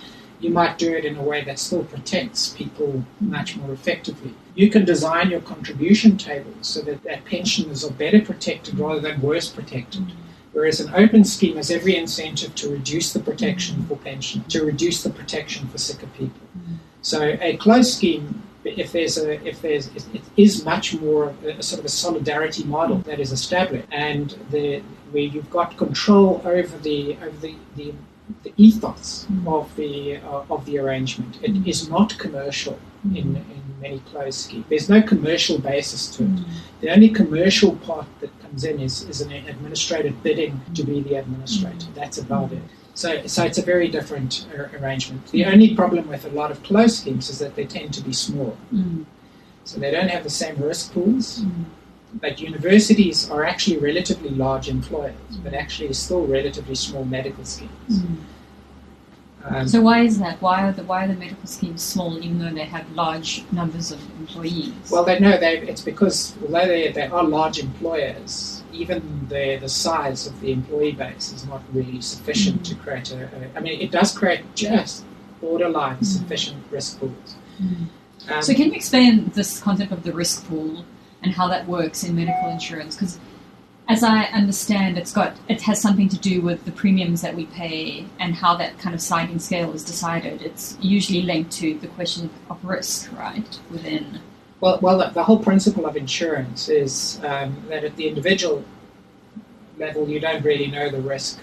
you 0.46 0.52
might 0.52 0.78
do 0.78 0.94
it 0.94 1.06
in 1.06 1.16
a 1.18 1.24
way 1.24 1.44
that 1.44 1.58
still 1.58 1.84
protects 1.84 2.50
people 2.50 3.04
much 3.20 3.58
more 3.58 3.74
effectively. 3.74 4.32
You 4.54 4.70
can 4.70 4.86
design 4.86 5.32
your 5.32 5.42
contribution 5.42 6.18
tables 6.18 6.68
so 6.74 6.82
that, 6.82 7.04
that 7.04 7.26
pensioners 7.26 7.84
are 7.84 7.92
better 7.92 8.22
protected 8.22 8.78
rather 8.78 9.02
than 9.02 9.22
worse 9.22 9.50
protected. 9.50 10.06
Whereas 10.54 10.80
an 10.80 10.94
open 10.94 11.24
scheme 11.26 11.56
has 11.58 11.72
every 11.72 11.96
incentive 11.98 12.54
to 12.56 12.70
reduce 12.70 13.12
the 13.12 13.20
protection 13.20 13.86
for 13.88 13.98
pensioners, 13.98 14.48
to 14.54 14.64
reduce 14.64 15.04
the 15.04 15.10
protection 15.10 15.68
for 15.68 15.80
sicker 15.80 16.08
people. 16.20 16.48
So 17.02 17.38
a 17.42 17.58
closed 17.58 17.92
scheme, 17.98 18.44
if 18.64 18.92
there's 18.92 19.18
a, 19.18 19.44
if 19.46 19.62
there's, 19.64 19.88
it 19.88 20.22
is 20.38 20.64
much 20.64 20.94
more 20.94 21.34
a 21.44 21.62
sort 21.62 21.80
of 21.80 21.86
a 21.86 21.90
solidarity 21.90 22.64
model 22.64 22.98
that 23.00 23.20
is 23.20 23.32
established, 23.32 23.88
and 23.92 24.30
the, 24.52 24.82
where 25.12 25.24
you've 25.24 25.50
got 25.50 25.76
control 25.78 26.42
over 26.46 26.76
the 26.80 27.18
over 27.22 27.38
the, 27.46 27.56
the 27.76 27.94
the 28.44 28.54
ethos 28.58 29.28
of 29.46 29.76
the 29.76 30.18
uh, 30.18 30.44
of 30.50 30.66
the 30.66 30.78
arrangement. 30.80 31.38
It 31.42 31.54
mm. 31.54 31.68
is 31.68 31.90
not 31.90 32.18
commercial 32.18 32.80
mm. 33.08 33.18
in, 33.18 33.36
in 33.36 33.64
many 33.82 34.00
closed 34.00 34.40
schemes. 34.40 34.66
There's 34.70 34.90
no 34.90 35.02
commercial 35.02 35.58
basis 35.60 36.08
to 36.16 36.24
it. 36.24 36.30
Mm. 36.30 36.46
The 36.82 36.90
only 36.90 37.10
commercial 37.10 37.76
part 37.78 38.08
that 38.22 38.32
comes 38.42 38.64
in 38.64 38.80
is, 38.80 39.04
is 39.04 39.22
an 39.22 39.32
administrative 39.32 40.22
bidding 40.24 40.62
to 40.74 40.84
be 40.84 41.02
the 41.02 41.16
administrator. 41.16 41.88
That's 41.94 42.18
about 42.18 42.52
it. 42.52 42.64
So, 42.94 43.28
so 43.28 43.44
it's 43.44 43.58
a 43.58 43.62
very 43.62 43.90
different 43.90 44.48
uh, 44.58 44.78
arrangement. 44.78 45.28
The 45.32 45.46
only 45.46 45.76
problem 45.76 46.08
with 46.08 46.26
a 46.26 46.30
lot 46.30 46.50
of 46.50 46.64
closed 46.64 46.96
schemes 47.02 47.30
is 47.30 47.40
that 47.40 47.56
they 47.56 47.66
tend 47.66 47.94
to 47.96 48.02
be 48.02 48.14
small. 48.14 48.58
So 49.66 49.80
they 49.80 49.92
don't 49.92 50.08
have 50.08 50.24
the 50.24 50.30
same 50.30 50.56
risk 50.58 50.94
pools. 50.94 51.44
But 52.22 52.40
universities 52.40 53.30
are 53.30 53.44
actually 53.44 53.78
relatively 53.78 54.30
large 54.30 54.70
employers, 54.70 55.16
but 55.44 55.54
actually 55.54 55.92
still 55.94 56.26
relatively 56.26 56.76
small 56.76 57.04
medical 57.04 57.44
schemes. 57.46 58.04
Um, 59.44 59.68
So, 59.68 59.82
why 59.82 60.02
is 60.02 60.18
that? 60.20 60.42
Why 60.42 60.64
are 60.68 60.72
the 60.72 60.84
why 60.84 61.06
are 61.06 61.08
the 61.08 61.14
medical 61.14 61.46
schemes 61.46 61.84
small, 61.84 62.18
even 62.18 62.40
though 62.40 62.50
they 62.52 62.66
have 62.66 62.90
large 62.96 63.44
numbers 63.52 63.92
of 63.92 64.00
employees? 64.20 64.74
well, 64.92 65.04
they 65.04 65.20
know 65.20 65.38
they, 65.38 65.60
it's 65.60 65.82
because 65.82 66.36
although 66.42 66.66
they, 66.68 66.92
they 66.92 67.04
are 67.06 67.24
large 67.24 67.60
employers, 67.60 68.64
even 68.74 69.28
the, 69.30 69.58
the 69.58 69.70
size 69.70 70.26
of 70.26 70.40
the 70.42 70.52
employee 70.52 70.94
base 70.94 71.32
is 71.32 71.46
not 71.46 71.62
really 71.74 72.02
sufficient 72.02 72.66
to 72.66 72.76
create 72.76 73.12
a, 73.12 73.26
a. 73.26 73.58
I 73.58 73.60
mean, 73.60 73.80
it 73.80 73.92
does 73.92 74.18
create 74.18 74.42
just 74.56 75.04
borderline 75.42 76.02
sufficient 76.04 76.64
risk 76.72 77.00
pools. 77.00 77.36
Um, 78.30 78.42
So, 78.42 78.54
can 78.56 78.68
you 78.72 78.74
explain 78.74 79.30
this 79.36 79.60
concept 79.60 79.92
of 79.92 80.02
the 80.04 80.14
risk 80.14 80.48
pool 80.48 80.86
and 81.26 81.34
how 81.34 81.48
that 81.48 81.68
works 81.68 82.04
in 82.04 82.16
medical 82.16 82.50
insurance? 82.50 82.96
Because, 82.96 83.20
as 83.90 84.04
I 84.04 84.26
understand, 84.26 84.98
it's 84.98 85.12
got 85.12 85.36
it 85.50 85.62
has 85.64 85.82
something 85.82 86.08
to 86.10 86.18
do 86.18 86.42
with 86.42 86.64
the 86.66 86.72
premiums 86.72 87.22
that 87.22 87.36
we 87.36 87.48
pay 87.48 88.06
and 88.20 88.36
how 88.36 88.56
that 88.56 88.78
kind 88.78 88.94
of 88.94 89.02
sliding 89.02 89.40
scale 89.40 89.74
is 89.74 89.84
decided. 89.84 90.42
It's 90.44 90.78
usually 90.80 91.24
linked 91.24 91.52
to 91.54 91.78
the 91.80 91.88
question 91.88 92.30
of 92.50 92.64
risk, 92.64 93.12
right? 93.18 93.60
Within 93.72 94.20
Well, 94.62 94.80
well, 94.82 94.98
the, 95.00 95.10
the 95.10 95.24
whole 95.24 95.40
principle 95.40 95.86
of 95.86 95.98
insurance 95.98 96.70
is 96.70 97.20
um, 97.24 97.64
that 97.70 97.84
at 97.84 97.96
the 97.96 98.08
individual 98.08 98.64
level, 99.78 100.08
you 100.08 100.20
don't 100.20 100.44
really 100.44 100.68
know 100.68 100.90
the 100.90 101.02
risk 101.02 101.40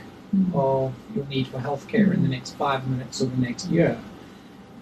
of 0.54 0.94
your 1.14 1.26
need 1.26 1.46
for 1.48 1.58
healthcare 1.58 2.14
in 2.14 2.22
the 2.22 2.28
next 2.28 2.52
five 2.56 2.88
minutes 2.88 3.20
or 3.20 3.26
the 3.26 3.36
next 3.36 3.66
year. 3.68 3.98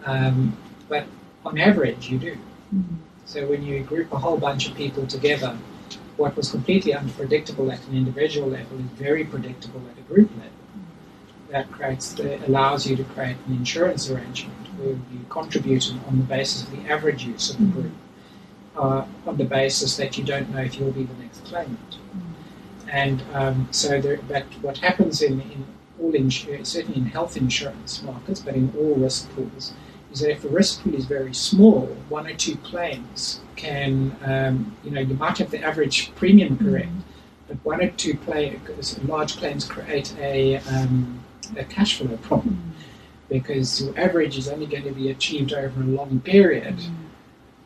Um, 0.05 0.57
but 0.89 1.07
on 1.45 1.59
average, 1.59 2.09
you 2.11 2.19
do. 2.19 2.37
So 3.27 3.47
when 3.47 3.63
you 3.63 3.83
group 3.83 4.13
a 4.13 4.19
whole 4.19 4.39
bunch 4.39 4.69
of 4.69 4.75
people 4.77 5.07
together, 5.07 5.57
what 6.17 6.37
was 6.37 6.51
completely 6.51 6.93
unpredictable 6.95 7.71
at 7.73 7.87
an 7.89 7.97
individual 7.97 8.49
level 8.49 8.79
is 8.79 8.85
very 8.93 9.25
predictable 9.25 9.81
at 9.91 9.99
a 9.99 10.03
group 10.03 10.31
level. 10.37 10.53
That 11.51 11.71
creates 11.73 12.13
the, 12.13 12.45
allows 12.47 12.87
you 12.87 12.97
to 12.97 13.05
create 13.05 13.37
an 13.47 13.55
insurance 13.55 14.11
arrangement 14.11 14.69
where 14.79 14.91
you 14.91 15.25
contribute 15.29 15.91
on 16.07 16.19
the 16.19 16.25
basis 16.25 16.63
of 16.63 16.71
the 16.73 16.91
average 16.91 17.25
use 17.25 17.51
of 17.51 17.59
the 17.59 17.67
group, 17.67 17.93
uh, 18.77 19.05
on 19.27 19.37
the 19.37 19.45
basis 19.45 19.97
that 19.97 20.17
you 20.17 20.25
don't 20.25 20.51
know 20.51 20.61
if 20.61 20.79
you'll 20.79 20.93
be 20.93 21.05
the 21.05 21.15
next 21.15 21.45
claimant. 21.45 21.99
And 22.89 23.23
um, 23.33 23.69
so, 23.71 24.01
there, 24.01 24.19
but 24.29 24.45
what 24.63 24.79
happens 24.79 25.23
in, 25.23 25.41
in 25.41 25.67
all 26.01 26.15
insurance, 26.15 26.71
certainly 26.71 26.99
in 26.99 27.07
health 27.07 27.37
insurance 27.37 28.03
markets, 28.03 28.41
but 28.41 28.55
in 28.55 28.73
all 28.77 28.95
risk 28.97 29.31
pools, 29.35 29.73
is 30.13 30.21
that 30.21 30.31
if 30.31 30.43
the 30.43 30.49
risk 30.49 30.83
pool 30.83 30.95
is 30.95 31.05
very 31.05 31.35
small, 31.35 31.87
one 32.09 32.27
or 32.27 32.35
two 32.35 32.57
claims 32.57 33.41
can, 33.57 34.17
um, 34.25 34.77
you 34.85 34.91
know, 34.91 35.01
you 35.01 35.15
might 35.15 35.39
have 35.39 35.51
the 35.51 35.63
average 35.63 36.15
premium 36.15 36.59
correct, 36.59 36.91
but 37.49 37.57
one 37.65 37.83
or 37.83 37.91
two 37.91 38.17
play, 38.17 38.59
large 39.05 39.37
claims 39.37 39.65
create 39.65 40.15
a, 40.19 40.57
um, 40.59 41.21
a 41.57 41.65
cash 41.65 41.99
flow 41.99 42.17
problem 42.19 42.73
because 43.29 43.83
your 43.83 43.99
average 43.99 44.37
is 44.37 44.49
only 44.49 44.67
going 44.67 44.83
to 44.83 44.93
be 44.93 45.11
achieved 45.11 45.53
over 45.53 45.81
a 45.81 45.85
long 45.85 46.21
period. 46.21 46.77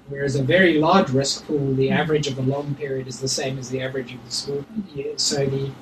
Whereas 0.09 0.37
a 0.37 0.43
very 0.43 0.79
large 0.79 1.09
risk 1.11 1.47
pool, 1.47 1.75
the 1.75 1.91
average 1.91 2.27
of 2.27 2.39
a 2.39 2.43
long 2.43 2.75
period 2.75 3.09
is 3.09 3.21
the 3.21 3.29
same 3.29 3.59
as 3.59 3.71
the 3.71 3.81
average 3.81 4.13
of 4.13 4.23
the 4.25 4.31
small. 4.31 4.65
Yeah, 4.95 5.13
so 5.17 5.47
the 5.47 5.73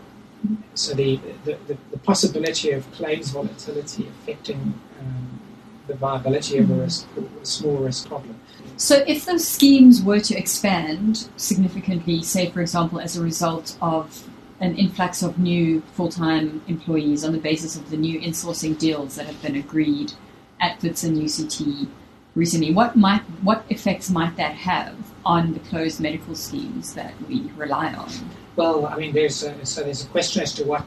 so 0.75 0.95
the, 0.95 1.21
the, 1.45 1.57
the, 1.67 1.77
the, 1.91 1.99
possibility 1.99 2.73
of 2.73 2.91
claims 2.93 3.31
volatility 3.31 4.09
affecting 4.09 4.75
um, 5.01 5.41
the 5.87 5.95
viability 5.95 6.59
of 6.59 6.71
a 6.71 6.75
risk 6.75 7.07
a 7.41 7.47
small 7.47 7.77
risk 7.79 8.09
problem. 8.09 8.39
So, 8.77 9.05
if 9.07 9.25
those 9.25 9.47
schemes 9.47 10.03
were 10.03 10.21
to 10.21 10.37
expand 10.37 11.29
significantly, 11.37 12.23
say, 12.23 12.51
for 12.51 12.61
example, 12.61 13.01
as 13.01 13.17
a 13.17 13.23
result 13.23 13.77
of 13.81 14.29
an 14.61 14.77
influx 14.77 15.23
of 15.23 15.39
new 15.39 15.83
full 15.95 16.09
time 16.09 16.63
employees 16.69 17.25
on 17.25 17.33
the 17.33 17.39
basis 17.39 17.77
of 17.77 17.91
the 17.91 17.97
new 17.97 18.21
insourcing 18.21 18.79
deals 18.79 19.17
that 19.17 19.27
have 19.27 19.41
been 19.43 19.57
agreed 19.57 20.13
at 20.61 20.81
WITS 20.83 21.05
and 21.05 21.17
UCT 21.19 21.89
recently, 22.35 22.73
what 22.73 22.97
might 22.97 23.23
what 23.43 23.65
effects 23.69 24.09
might 24.09 24.37
that 24.37 24.55
have 24.55 24.97
on 25.25 25.53
the 25.53 25.61
closed 25.61 26.01
medical 26.01 26.35
schemes 26.35 26.95
that 26.95 27.15
we 27.29 27.51
rely 27.57 27.93
on? 27.95 28.11
Well, 28.55 28.87
I 28.87 28.97
mean, 28.97 29.15
there's 29.15 29.43
a, 29.43 29.65
so 29.65 29.83
there's 29.83 30.05
a 30.05 30.09
question 30.09 30.43
as 30.43 30.53
to 30.55 30.65
what 30.65 30.83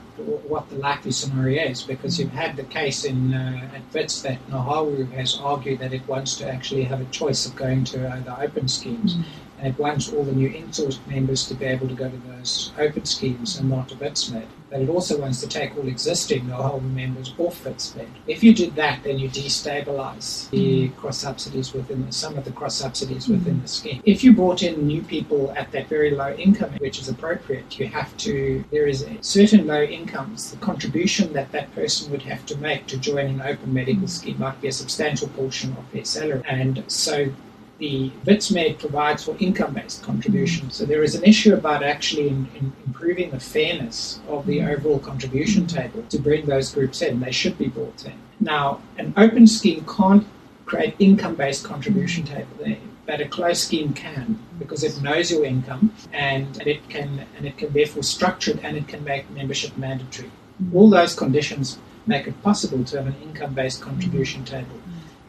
what 0.48 0.70
the 0.70 0.76
likely 0.76 1.12
scenario 1.12 1.64
is 1.64 1.82
because 1.82 2.20
you've 2.20 2.32
had 2.32 2.56
the 2.56 2.64
case 2.64 3.06
in 3.06 3.34
uh, 3.34 3.70
at 3.74 3.82
WITS 3.94 4.22
that 4.22 4.38
NEHAWU 4.50 5.12
has 5.14 5.40
argued 5.40 5.80
that 5.80 5.92
it 5.94 6.08
wants 6.08 6.36
to 6.38 6.48
actually 6.48 6.84
have 6.84 7.02
a 7.02 7.06
choice 7.06 7.46
of 7.46 7.56
going 7.56 7.84
to 7.86 8.08
uh, 8.08 8.20
the 8.22 8.40
open 8.40 8.68
schemes. 8.68 9.16
Mm-hmm 9.16 9.46
and 9.58 9.68
it 9.68 9.80
wants 9.80 10.12
all 10.12 10.24
the 10.24 10.32
new 10.32 10.50
insourced 10.50 11.06
members 11.08 11.48
to 11.48 11.54
be 11.54 11.66
able 11.66 11.88
to 11.88 11.94
go 11.94 12.10
to 12.10 12.18
those 12.28 12.72
open 12.78 13.06
schemes 13.06 13.58
and 13.58 13.70
not 13.70 13.90
to 13.90 13.96
WITSMED. 13.96 14.46
But 14.76 14.82
it 14.82 14.90
also 14.90 15.18
wants 15.18 15.40
to 15.40 15.48
take 15.48 15.78
all 15.78 15.88
existing 15.88 16.48
NEHAWU 16.48 16.94
members 16.94 17.34
off 17.38 17.64
WITSMED. 17.64 18.10
If 18.28 18.44
you 18.44 18.54
did 18.54 18.76
that, 18.76 19.06
then 19.06 19.18
you 19.18 19.30
destabilize 19.30 20.50
the 20.50 20.90
cross 20.90 21.18
subsidies 21.20 21.74
within 21.74 22.06
the, 22.06 22.12
some 22.12 22.38
of 22.38 22.44
the 22.44 22.52
cross 22.52 22.76
subsidies 22.76 23.30
within 23.30 23.62
the 23.62 23.70
scheme. 23.70 24.02
If 24.04 24.22
you 24.22 24.34
brought 24.34 24.64
in 24.64 24.86
new 24.86 25.02
people 25.02 25.54
at 25.56 25.72
that 25.72 25.88
very 25.88 26.12
low 26.12 26.34
income, 26.34 26.74
which 26.80 27.00
is 27.00 27.08
appropriate, 27.08 27.80
you 27.80 27.88
have 27.88 28.18
to, 28.18 28.66
there 28.70 28.86
is 28.86 29.04
a 29.04 29.18
certain 29.24 29.66
low 29.66 29.82
incomes, 29.82 30.52
the 30.52 30.58
contribution 30.58 31.32
that 31.32 31.54
that 31.54 31.74
person 31.74 32.12
would 32.12 32.24
have 32.24 32.46
to 32.48 32.58
make 32.58 32.86
to 32.88 32.98
join 32.98 33.28
an 33.28 33.42
open 33.44 33.74
medical 33.74 34.10
scheme 34.10 34.38
might 34.40 34.60
be 34.60 34.68
a 34.68 34.74
substantial 34.74 35.30
portion 35.30 35.72
of 35.78 35.90
their 35.94 36.04
salary. 36.04 36.44
And 36.50 36.84
so 36.92 37.32
the 37.78 38.10
WITSMED 38.26 38.80
provides 38.80 39.24
for 39.24 39.36
income-based 39.40 40.02
contribution. 40.04 40.70
So 40.72 40.86
there 40.86 41.04
is 41.04 41.16
an 41.16 41.24
issue 41.24 41.54
about 41.54 41.84
actually 41.84 42.30
in, 42.30 42.48
in 42.56 42.74
improving 42.86 43.32
the 43.32 43.40
fairness 43.40 44.20
of 44.30 44.46
the 44.46 44.60
mm-hmm. 44.60 44.70
overall 44.70 45.00
contribution 45.00 45.68
table 45.68 46.04
to 46.10 46.20
bring 46.20 46.46
those 46.46 46.74
groups 46.74 47.02
in. 47.02 47.20
They 47.20 47.32
should 47.32 47.58
be 47.58 47.68
brought 47.68 48.06
in. 48.06 48.14
Now, 48.40 48.82
an 48.98 49.14
open 49.18 49.48
scheme 49.48 49.86
can't 49.86 50.26
create 50.66 50.96
income-based 51.00 51.64
contribution 51.64 52.24
mm-hmm. 52.24 52.36
table 52.36 52.56
there, 52.60 52.78
but 53.06 53.20
a 53.20 53.28
closed 53.28 53.62
scheme 53.62 53.94
can 53.94 54.40
because 54.58 54.84
it 54.84 55.02
knows 55.02 55.30
your 55.30 55.44
income 55.44 55.94
and, 56.14 56.58
and 56.60 56.68
it 56.68 56.88
can 56.90 57.26
and 57.36 57.46
it 57.46 57.58
can 57.58 57.72
therefore 57.74 58.04
structure 58.04 58.52
it 58.52 58.64
and 58.64 58.78
it 58.78 58.88
can 58.88 59.04
make 59.04 59.30
membership 59.32 59.76
mandatory. 59.78 60.30
Mm-hmm. 60.30 60.78
All 60.78 60.90
those 60.90 61.14
conditions 61.14 61.78
make 62.08 62.28
it 62.28 62.42
possible 62.42 62.84
to 62.86 62.98
have 62.98 63.08
an 63.08 63.16
income-based 63.22 63.82
contribution 63.82 64.46
table 64.46 64.80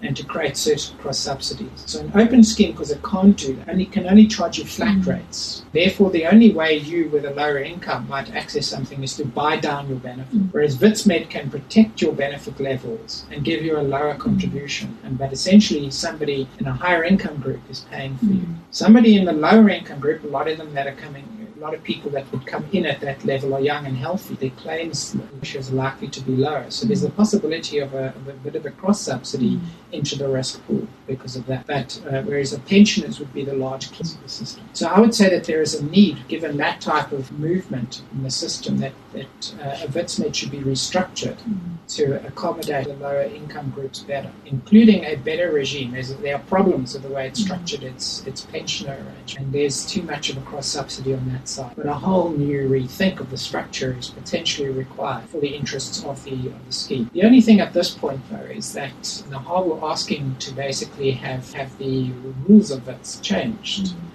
and 0.07 0.16
to 0.16 0.25
create 0.25 0.57
certain 0.57 0.97
cross 0.99 1.19
subsidies. 1.19 1.83
So 1.87 2.01
an 2.01 2.12
open 2.14 2.45
scheme, 2.45 2.73
because 2.73 2.90
it 2.90 3.03
can't 3.03 3.37
do 3.37 3.57
that, 3.57 3.69
and 3.69 3.81
it 3.81 3.92
can 3.92 4.07
only 4.07 4.27
charge 4.27 4.59
you 4.59 4.64
flat 4.64 4.97
mm. 4.97 5.07
rates. 5.07 5.64
Therefore, 5.73 6.11
the 6.11 6.27
only 6.27 6.53
way 6.53 6.77
you 6.77 7.09
with 7.09 7.25
a 7.25 7.31
lower 7.31 7.59
income 7.59 8.09
might 8.09 8.35
access 8.35 8.66
something 8.66 9.03
is 9.03 9.16
to 9.16 9.25
buy 9.25 9.57
down 9.57 9.88
your 9.88 9.99
benefit. 9.99 10.35
Mm. 10.35 10.53
Whereas 10.53 10.77
WITSMED 10.79 11.29
can 11.29 11.51
protect 11.51 12.01
your 12.01 12.12
benefit 12.12 12.59
levels 12.61 13.27
and 13.31 13.45
give 13.45 13.62
you 13.62 13.79
a 13.79 13.83
lower 13.83 14.14
contribution. 14.14 14.97
And 15.05 15.19
but 15.19 15.33
essentially 15.33 15.90
somebody 15.90 16.49
in 16.59 16.66
a 16.66 16.73
higher 16.73 17.05
income 17.05 17.38
group 17.40 17.61
is 17.69 17.81
paying 17.90 18.16
for 18.19 18.27
mm. 18.27 18.40
you. 18.40 18.49
Somebody 18.71 19.16
in 19.16 19.25
the 19.25 19.33
lower 19.33 19.69
income 19.69 20.01
group, 20.01 20.25
a 20.25 20.29
lot 20.29 20.49
of 20.49 20.59
them 20.59 20.73
that 20.75 20.87
are 20.87 20.95
coming 20.95 21.25
a 21.57 21.61
lot 21.61 21.75
of 21.75 21.83
people 21.83 22.11
that 22.11 22.31
would 22.33 22.47
come 22.47 22.66
in 22.73 22.85
at 22.85 23.01
that 23.01 23.25
level 23.25 23.55
are 23.55 23.61
young 23.61 23.87
and 23.87 23.97
healthy. 23.97 24.35
Their 24.35 24.51
claims 24.51 25.16
are 25.16 25.75
likely 25.75 26.09
to 26.09 26.21
be 26.21 26.33
lower. 26.33 26.71
So 26.71 26.87
there's 26.87 27.05
a 27.05 27.11
possibility 27.11 27.79
of 27.79 27.95
a, 27.95 28.09
of 28.09 28.29
a 28.29 28.33
bit 28.33 28.57
of 28.57 28.66
a 28.66 28.71
cross 28.71 29.01
subsidy 29.01 29.57
mm. 29.57 29.61
into 29.92 30.16
the 30.19 30.29
risk 30.29 30.64
pool 30.66 30.87
because 31.07 31.37
of 31.37 31.47
that. 31.47 31.66
But 31.66 32.03
uh, 32.07 32.23
whereas 32.23 32.51
the 32.51 32.59
pensioners 32.61 33.19
would 33.19 33.33
be 33.33 33.45
the 33.45 33.55
large 33.55 33.90
class 33.92 34.14
of 34.14 34.23
the 34.23 34.29
system. 34.29 34.64
So 34.75 34.87
I 34.88 35.01
would 35.01 35.14
say 35.14 35.31
that 35.31 35.45
there 35.45 35.62
is 35.62 35.75
a 35.75 35.85
need, 35.85 36.29
given 36.29 36.57
that 36.59 36.81
type 36.81 37.12
of 37.12 37.33
movement 37.33 38.03
in 38.12 38.23
the 38.23 38.31
system, 38.31 38.79
that, 38.79 38.92
that 39.12 39.55
uh, 39.62 40.33
should 40.33 40.51
be 40.51 40.59
restructured 40.59 41.38
mm. 41.38 41.59
to 41.97 42.27
accommodate 42.27 42.87
the 42.87 42.95
lower 42.95 43.23
income 43.23 43.71
groups 43.71 44.01
better, 44.01 44.31
including 44.45 45.05
a 45.05 45.16
better 45.16 45.53
regime. 45.53 45.92
There's, 45.92 46.14
there 46.16 46.35
are 46.35 46.42
problems 46.42 46.92
with 46.92 47.05
the 47.05 47.09
way 47.09 47.29
it's 47.29 47.40
structured, 47.40 47.83
its, 47.83 48.27
its 48.27 48.42
pensioner 48.42 48.92
arrangement, 48.92 49.38
and 49.38 49.53
there's 49.53 49.87
too 49.87 50.03
much 50.03 50.29
of 50.31 50.37
a 50.37 50.40
cross 50.42 50.66
subsidy 50.66 51.14
on 51.14 51.29
that 51.33 51.47
side. 51.57 51.75
But 51.77 51.87
a 51.87 51.95
whole 51.95 52.31
new 52.31 52.69
rethink 52.69 53.21
of 53.21 53.31
the 53.31 53.38
structure 53.38 53.97
is 53.99 54.09
potentially 54.09 54.69
required 54.69 55.25
for 55.31 55.40
the 55.40 55.53
interests 55.61 56.05
of 56.05 56.23
the, 56.25 56.35
of 56.57 56.66
the 56.66 56.73
scheme. 56.73 57.11
The 57.12 57.23
only 57.23 57.40
thing 57.40 57.61
at 57.61 57.73
this 57.73 57.90
point, 57.90 58.21
though, 58.31 58.51
is 58.61 58.73
that 58.75 58.99
NEHAWU 59.33 59.83
are 59.83 59.90
asking 59.90 60.37
to 60.45 60.53
basically 60.53 61.11
have, 61.12 61.53
have 61.53 61.77
the 61.79 62.12
rules 62.47 62.71
of 62.71 62.88
it 62.88 63.19
changed 63.23 63.87
mm-hmm. 63.87 64.07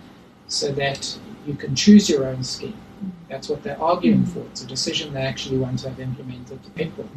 so 0.48 0.72
that 0.74 1.18
you 1.46 1.56
can 1.56 1.76
choose 1.76 2.10
your 2.10 2.26
own 2.26 2.44
scheme. 2.44 2.78
That's 3.30 3.50
what 3.50 3.64
they're 3.64 3.82
arguing 3.82 4.26
for. 4.26 4.42
It's 4.52 4.64
a 4.64 4.68
decision 4.68 5.14
they 5.14 5.22
actually 5.22 5.58
want 5.58 5.80
to 5.80 5.90
have 5.90 6.00
implemented. 6.00 6.60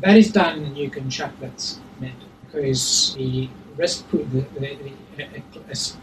That 0.01 0.17
is 0.17 0.33
done, 0.33 0.63
and 0.65 0.79
you 0.79 0.89
can 0.89 1.11
shut 1.11 1.33
that 1.41 1.77
because 2.47 3.15
the 3.17 3.49
risk 3.77 4.09
the, 4.11 4.19
the, 4.19 4.41
the, 4.61 4.93
a 5.18 5.42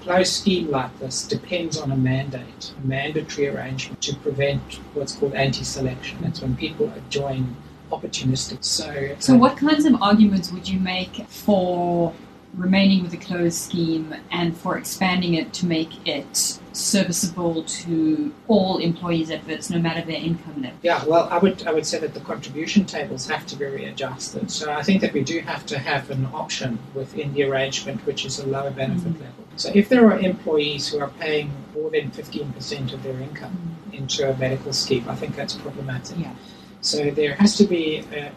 closed 0.04 0.34
scheme 0.34 0.70
like 0.70 0.98
this 1.00 1.28
depends 1.28 1.78
on 1.78 1.92
a 1.92 1.98
mandate, 1.98 2.74
a 2.82 2.88
mandatory 2.88 3.48
arrangement 3.48 4.02
to 4.04 4.16
prevent 4.18 4.62
what's 4.94 5.14
called 5.16 5.34
anti-selection. 5.34 6.20
That's 6.22 6.42
when 6.42 6.56
people 6.56 6.92
join 7.10 7.56
opportunistic. 7.92 8.64
So, 8.64 9.16
so 9.20 9.36
what 9.36 9.58
kinds 9.58 9.86
of 9.86 10.02
arguments 10.02 10.52
would 10.52 10.68
you 10.68 10.80
make 10.80 11.28
for 11.28 12.14
remaining 12.56 13.04
with 13.04 13.12
the 13.12 13.18
closed 13.18 13.58
scheme 13.58 14.16
and 14.32 14.56
for 14.58 14.78
expanding 14.78 15.36
it 15.36 15.54
to 15.54 15.66
make 15.66 16.08
it 16.08 16.60
serviceable 16.74 17.64
to 17.64 18.34
all 18.48 18.78
employees 18.78 19.30
WITS, 19.30 19.70
no 19.70 19.80
matter 19.80 20.02
their 20.02 20.22
income 20.22 20.62
level? 20.62 20.78
Yeah, 20.82 21.04
well, 21.06 21.28
I 21.30 21.38
would 21.38 21.68
I 21.68 21.74
would 21.74 21.86
say 21.86 22.00
that 22.00 22.14
the 22.14 22.20
contribution 22.22 22.86
tables 22.86 23.28
have 23.28 23.46
to 23.48 23.56
be 23.56 23.66
readjusted. 23.66 24.52
So 24.52 24.72
I 24.72 24.84
think 24.84 25.02
that 25.02 25.14
we 25.14 25.24
do 25.24 25.40
have 25.40 25.66
to 25.68 25.80
have 25.80 26.10
an 26.10 26.26
option 26.34 26.80
within 26.94 27.34
the 27.34 27.44
arrangement, 27.44 28.06
which 28.06 28.26
is 28.26 28.40
a 28.40 28.48
lower 28.48 28.72
benefit 28.72 29.14
mm-hmm. 29.14 29.24
level. 29.24 29.46
So 29.58 29.72
if 29.74 29.90
there 29.90 30.06
are 30.08 30.20
employees 30.20 30.88
who 30.88 31.00
are 31.00 31.10
paying 31.20 31.52
more 31.74 31.90
than 31.90 32.12
15% 32.12 32.94
of 32.94 33.04
their 33.04 33.20
income 33.20 33.52
mm-hmm. 33.52 33.98
into 33.98 34.30
a 34.30 34.38
medical 34.38 34.74
scheme, 34.74 35.08
I 35.10 35.16
think 35.16 35.36
that's 35.36 35.56
problematic. 35.56 36.18
Yeah. 36.18 36.34
So 36.82 37.12
there 37.12 37.36
has 37.36 37.56
to 37.58 37.66
be 37.66 38.04
a, 38.12 38.32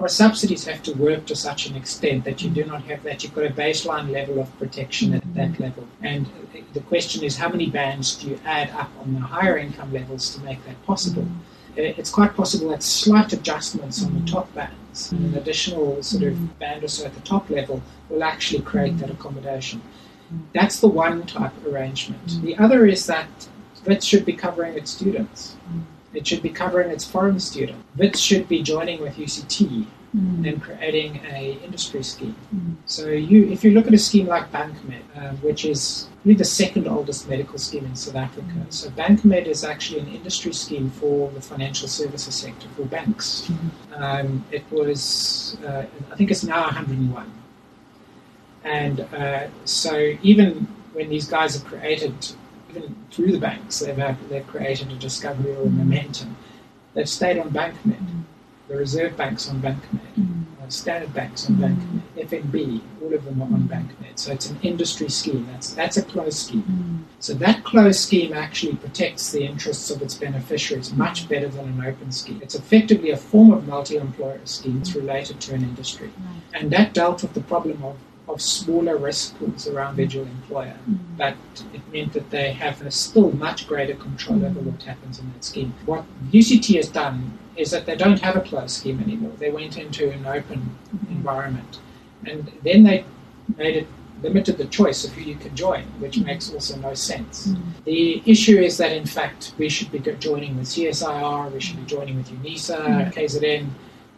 course, 0.00 0.16
subsidies 0.16 0.64
have 0.64 0.82
to 0.82 0.92
work 0.94 1.26
to 1.26 1.36
such 1.36 1.66
an 1.66 1.76
extent 1.76 2.24
that 2.24 2.42
you 2.42 2.48
do 2.50 2.64
not 2.64 2.82
have 2.84 3.02
that. 3.02 3.22
You've 3.22 3.34
got 3.34 3.44
a 3.44 3.50
baseline 3.50 4.10
level 4.10 4.40
of 4.40 4.58
protection 4.58 5.14
at 5.14 5.34
that 5.34 5.52
mm-hmm. 5.52 5.62
level. 5.62 5.86
And 6.02 6.26
the 6.72 6.80
question 6.80 7.22
is, 7.22 7.36
how 7.36 7.50
many 7.50 7.68
bands 7.68 8.16
do 8.16 8.30
you 8.30 8.40
add 8.44 8.70
up 8.70 8.90
on 9.00 9.12
the 9.12 9.20
higher 9.20 9.58
income 9.58 9.92
levels 9.92 10.34
to 10.34 10.40
make 10.42 10.64
that 10.64 10.82
possible? 10.84 11.22
Mm-hmm. 11.22 12.00
It's 12.00 12.10
quite 12.10 12.34
possible 12.34 12.70
that 12.70 12.82
slight 12.82 13.32
adjustments 13.32 14.04
on 14.04 14.18
the 14.18 14.30
top 14.30 14.52
bands, 14.54 15.12
an 15.12 15.18
mm-hmm. 15.18 15.36
additional 15.36 16.02
sort 16.02 16.24
of 16.24 16.58
band 16.58 16.82
or 16.82 16.88
so 16.88 17.04
at 17.04 17.14
the 17.14 17.20
top 17.20 17.50
level, 17.50 17.82
will 18.08 18.24
actually 18.24 18.62
create 18.62 18.98
that 18.98 19.10
accommodation. 19.10 19.82
That's 20.54 20.80
the 20.80 20.88
one 20.88 21.26
type 21.26 21.56
of 21.58 21.66
arrangement. 21.66 22.42
The 22.42 22.56
other 22.56 22.86
is 22.86 23.06
that 23.06 23.28
that 23.84 24.02
should 24.02 24.24
be 24.24 24.32
covering 24.32 24.76
its 24.76 24.90
students. 24.90 25.56
It 26.12 26.26
should 26.26 26.42
be 26.42 26.50
covering 26.50 26.90
its 26.90 27.04
foreign 27.04 27.38
students. 27.40 27.82
WITS 27.96 28.18
should 28.18 28.48
be 28.48 28.62
joining 28.62 29.00
with 29.00 29.16
UCT 29.16 29.86
mm. 30.16 30.48
and 30.48 30.62
creating 30.62 31.20
a 31.30 31.58
industry 31.64 32.02
scheme. 32.02 32.34
Mm. 32.54 32.76
So 32.86 33.08
you, 33.08 33.48
if 33.48 33.62
you 33.64 33.72
look 33.72 33.86
at 33.86 33.94
a 33.94 33.98
scheme 33.98 34.26
like 34.26 34.50
BankMed, 34.50 35.02
uh, 35.16 35.30
which 35.36 35.64
is 35.64 36.08
really 36.24 36.36
the 36.36 36.44
second 36.44 36.88
oldest 36.88 37.28
medical 37.28 37.58
scheme 37.58 37.84
in 37.86 37.96
South 37.96 38.16
Africa. 38.16 38.46
Mm. 38.46 38.72
So 38.72 38.90
BankMed 38.90 39.46
is 39.46 39.64
actually 39.64 40.00
an 40.00 40.08
industry 40.08 40.52
scheme 40.52 40.90
for 40.90 41.30
the 41.30 41.40
financial 41.40 41.88
services 41.88 42.34
sector, 42.34 42.68
for 42.76 42.84
banks. 42.84 43.48
Mm. 43.48 44.00
Um, 44.00 44.44
it 44.50 44.64
was, 44.70 45.56
uh, 45.64 45.84
I 46.10 46.16
think 46.16 46.30
it's 46.30 46.44
now 46.44 46.62
101. 46.62 47.32
And 48.62 49.00
uh, 49.00 49.48
so 49.64 50.16
even 50.22 50.66
when 50.92 51.08
these 51.08 51.26
guys 51.28 51.56
are 51.56 51.66
created 51.66 52.14
through 53.10 53.32
the 53.32 53.38
banks, 53.38 53.80
they've, 53.80 54.28
they've 54.28 54.46
created 54.46 54.90
a 54.92 54.96
discovery 54.96 55.54
or 55.54 55.62
a 55.62 55.70
momentum. 55.70 56.36
They've 56.94 57.08
stayed 57.08 57.38
on 57.38 57.50
BankMed. 57.50 57.98
mm. 57.98 58.22
the 58.68 58.76
Reserve 58.76 59.16
Banks 59.16 59.48
on 59.48 59.60
BankMed. 59.60 60.14
mm. 60.18 60.44
uh, 60.62 60.68
Standard 60.68 61.14
Banks 61.14 61.48
on 61.48 61.56
mm. 61.56 61.76
BankMed. 62.16 62.28
FNB, 62.28 62.80
all 63.02 63.14
of 63.14 63.24
them 63.24 63.42
are 63.42 63.46
on 63.46 63.68
BankMed. 63.68 64.18
So 64.18 64.32
it's 64.32 64.50
an 64.50 64.58
industry 64.62 65.08
scheme. 65.08 65.46
That's 65.50 65.72
that's 65.72 65.96
a 65.96 66.02
closed 66.02 66.38
scheme. 66.38 67.06
So 67.20 67.34
that 67.34 67.64
closed 67.64 68.00
scheme 68.00 68.32
actually 68.32 68.76
protects 68.76 69.30
the 69.30 69.44
interests 69.44 69.90
of 69.90 70.02
its 70.02 70.14
beneficiaries 70.14 70.92
much 70.92 71.28
better 71.28 71.48
than 71.48 71.66
an 71.68 71.84
open 71.86 72.12
scheme. 72.12 72.40
It's 72.42 72.54
effectively 72.54 73.10
a 73.10 73.16
form 73.16 73.52
of 73.52 73.66
multi-employer 73.66 74.40
scheme. 74.44 74.78
It's 74.78 74.94
related 74.94 75.40
to 75.42 75.54
an 75.54 75.62
industry, 75.62 76.10
and 76.52 76.70
that 76.72 76.92
dealt 76.92 77.22
with 77.22 77.34
the 77.34 77.40
problem 77.42 77.82
of 77.82 77.96
of 78.34 78.42
smaller 78.42 78.96
risk 78.96 79.38
pools 79.38 79.66
around 79.68 79.98
individual 79.98 80.26
employer, 80.26 80.76
but 81.16 81.36
it 81.74 81.80
meant 81.92 82.12
that 82.12 82.30
they 82.30 82.52
have 82.52 82.80
a 82.82 82.90
still 82.90 83.30
much 83.32 83.66
greater 83.66 83.94
control 83.94 84.44
over 84.44 84.60
mm. 84.60 84.64
what 84.64 84.82
happens 84.82 85.18
in 85.18 85.32
that 85.32 85.44
scheme. 85.44 85.74
What 85.86 86.04
UCT 86.32 86.76
has 86.76 86.88
done 86.88 87.38
is 87.56 87.70
that 87.70 87.86
they 87.86 87.96
don't 87.96 88.20
have 88.20 88.36
a 88.36 88.40
closed 88.40 88.70
scheme 88.70 89.00
anymore. 89.00 89.32
They 89.38 89.50
went 89.50 89.76
into 89.76 90.10
an 90.10 90.26
open 90.26 90.76
mm-hmm. 90.94 91.12
environment, 91.12 91.80
and 92.26 92.50
then 92.64 92.84
they 92.84 93.04
made 93.56 93.76
it 93.76 93.86
limited 94.22 94.58
the 94.58 94.66
choice 94.66 95.04
of 95.04 95.12
who 95.12 95.22
you 95.22 95.34
can 95.36 95.54
join, 95.56 95.82
which 95.98 96.16
mm. 96.16 96.26
makes 96.26 96.52
also 96.52 96.76
no 96.76 96.94
sense. 96.94 97.48
Mm. 97.48 97.62
The 97.84 98.22
issue 98.26 98.58
is 98.58 98.76
that 98.78 98.92
in 98.92 99.06
fact 99.06 99.54
we 99.58 99.68
should 99.68 99.90
be 99.90 99.98
joining 99.98 100.58
with 100.58 100.66
CSIR, 100.66 101.52
we 101.52 101.60
should 101.60 101.76
be 101.76 101.86
joining 101.86 102.16
with 102.16 102.30
UNISA, 102.30 103.12
KZN, 103.14 103.68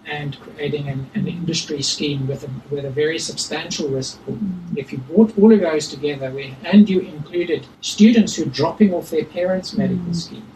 and 0.06 0.38
creating 0.40 0.88
an, 0.88 1.10
an 1.14 1.28
industry 1.28 1.82
scheme 1.82 2.26
with 2.26 2.44
a, 2.44 2.50
with 2.74 2.84
a 2.84 2.90
very 2.90 3.18
substantial 3.18 3.88
risk 3.88 4.22
pool. 4.24 4.38
If 4.76 4.92
you 4.92 4.98
brought 4.98 5.36
all 5.38 5.52
of 5.52 5.60
those 5.60 5.88
together 5.88 6.34
and 6.64 6.88
you 6.88 7.00
included 7.00 7.66
students 7.80 8.34
who 8.34 8.44
are 8.44 8.50
dropping 8.50 8.92
off 8.92 9.10
their 9.10 9.24
parents' 9.24 9.76
medical 9.76 10.06
mm. 10.06 10.16
scheme, 10.16 10.46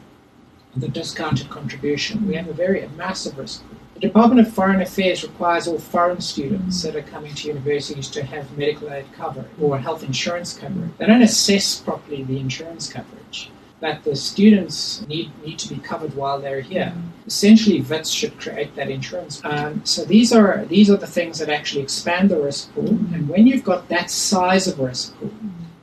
the 0.75 0.89
discounted 0.89 1.49
contribution, 1.49 2.27
we 2.27 2.35
have 2.35 2.49
a 2.49 2.53
very 2.53 2.83
a 2.83 2.89
massive 2.91 3.39
risk 3.39 3.63
pool. 3.67 3.79
The 3.95 4.01
Department 4.01 4.47
of 4.47 4.53
Foreign 4.53 4.83
Affairs 4.83 5.23
requires 5.23 5.67
all 5.67 5.79
foreign 5.79 6.21
students 6.21 6.83
that 6.83 6.95
are 6.95 7.03
coming 7.03 7.35
to 7.35 7.49
universities 7.49 8.09
to 8.11 8.23
have 8.23 8.59
medical 8.59 8.93
aid 8.93 9.07
cover 9.15 9.47
or 9.59 9.79
health 9.79 10.03
insurance 10.03 10.53
cover. 10.53 10.91
They 10.99 11.07
don't 11.07 11.23
assess 11.23 11.77
properly 11.79 12.23
the 12.23 12.39
insurance 12.39 12.93
coverage 12.93 13.26
that 13.81 14.05
the 14.05 14.17
students 14.17 15.07
need, 15.07 15.31
need 15.45 15.59
to 15.59 15.69
be 15.69 15.81
covered 15.81 16.15
while 16.15 16.41
they're 16.41 16.61
here. 16.61 16.95
Essentially, 17.27 17.83
WITS 17.83 18.11
should 18.11 18.39
create 18.41 18.75
that 18.77 18.89
insurance. 18.89 19.41
Um, 19.45 19.85
so 19.85 20.05
these 20.05 20.33
are 20.33 20.65
these 20.67 20.89
are 20.91 20.97
the 20.97 21.07
things 21.07 21.39
that 21.41 21.49
actually 21.49 21.83
expand 21.83 22.31
the 22.31 22.41
risk 22.41 22.73
pool. 22.73 22.89
And 22.89 23.29
when 23.29 23.47
you've 23.47 23.65
got 23.65 23.89
that 23.89 24.11
size 24.11 24.67
of 24.67 24.79
risk 24.79 25.19
pool, 25.19 25.33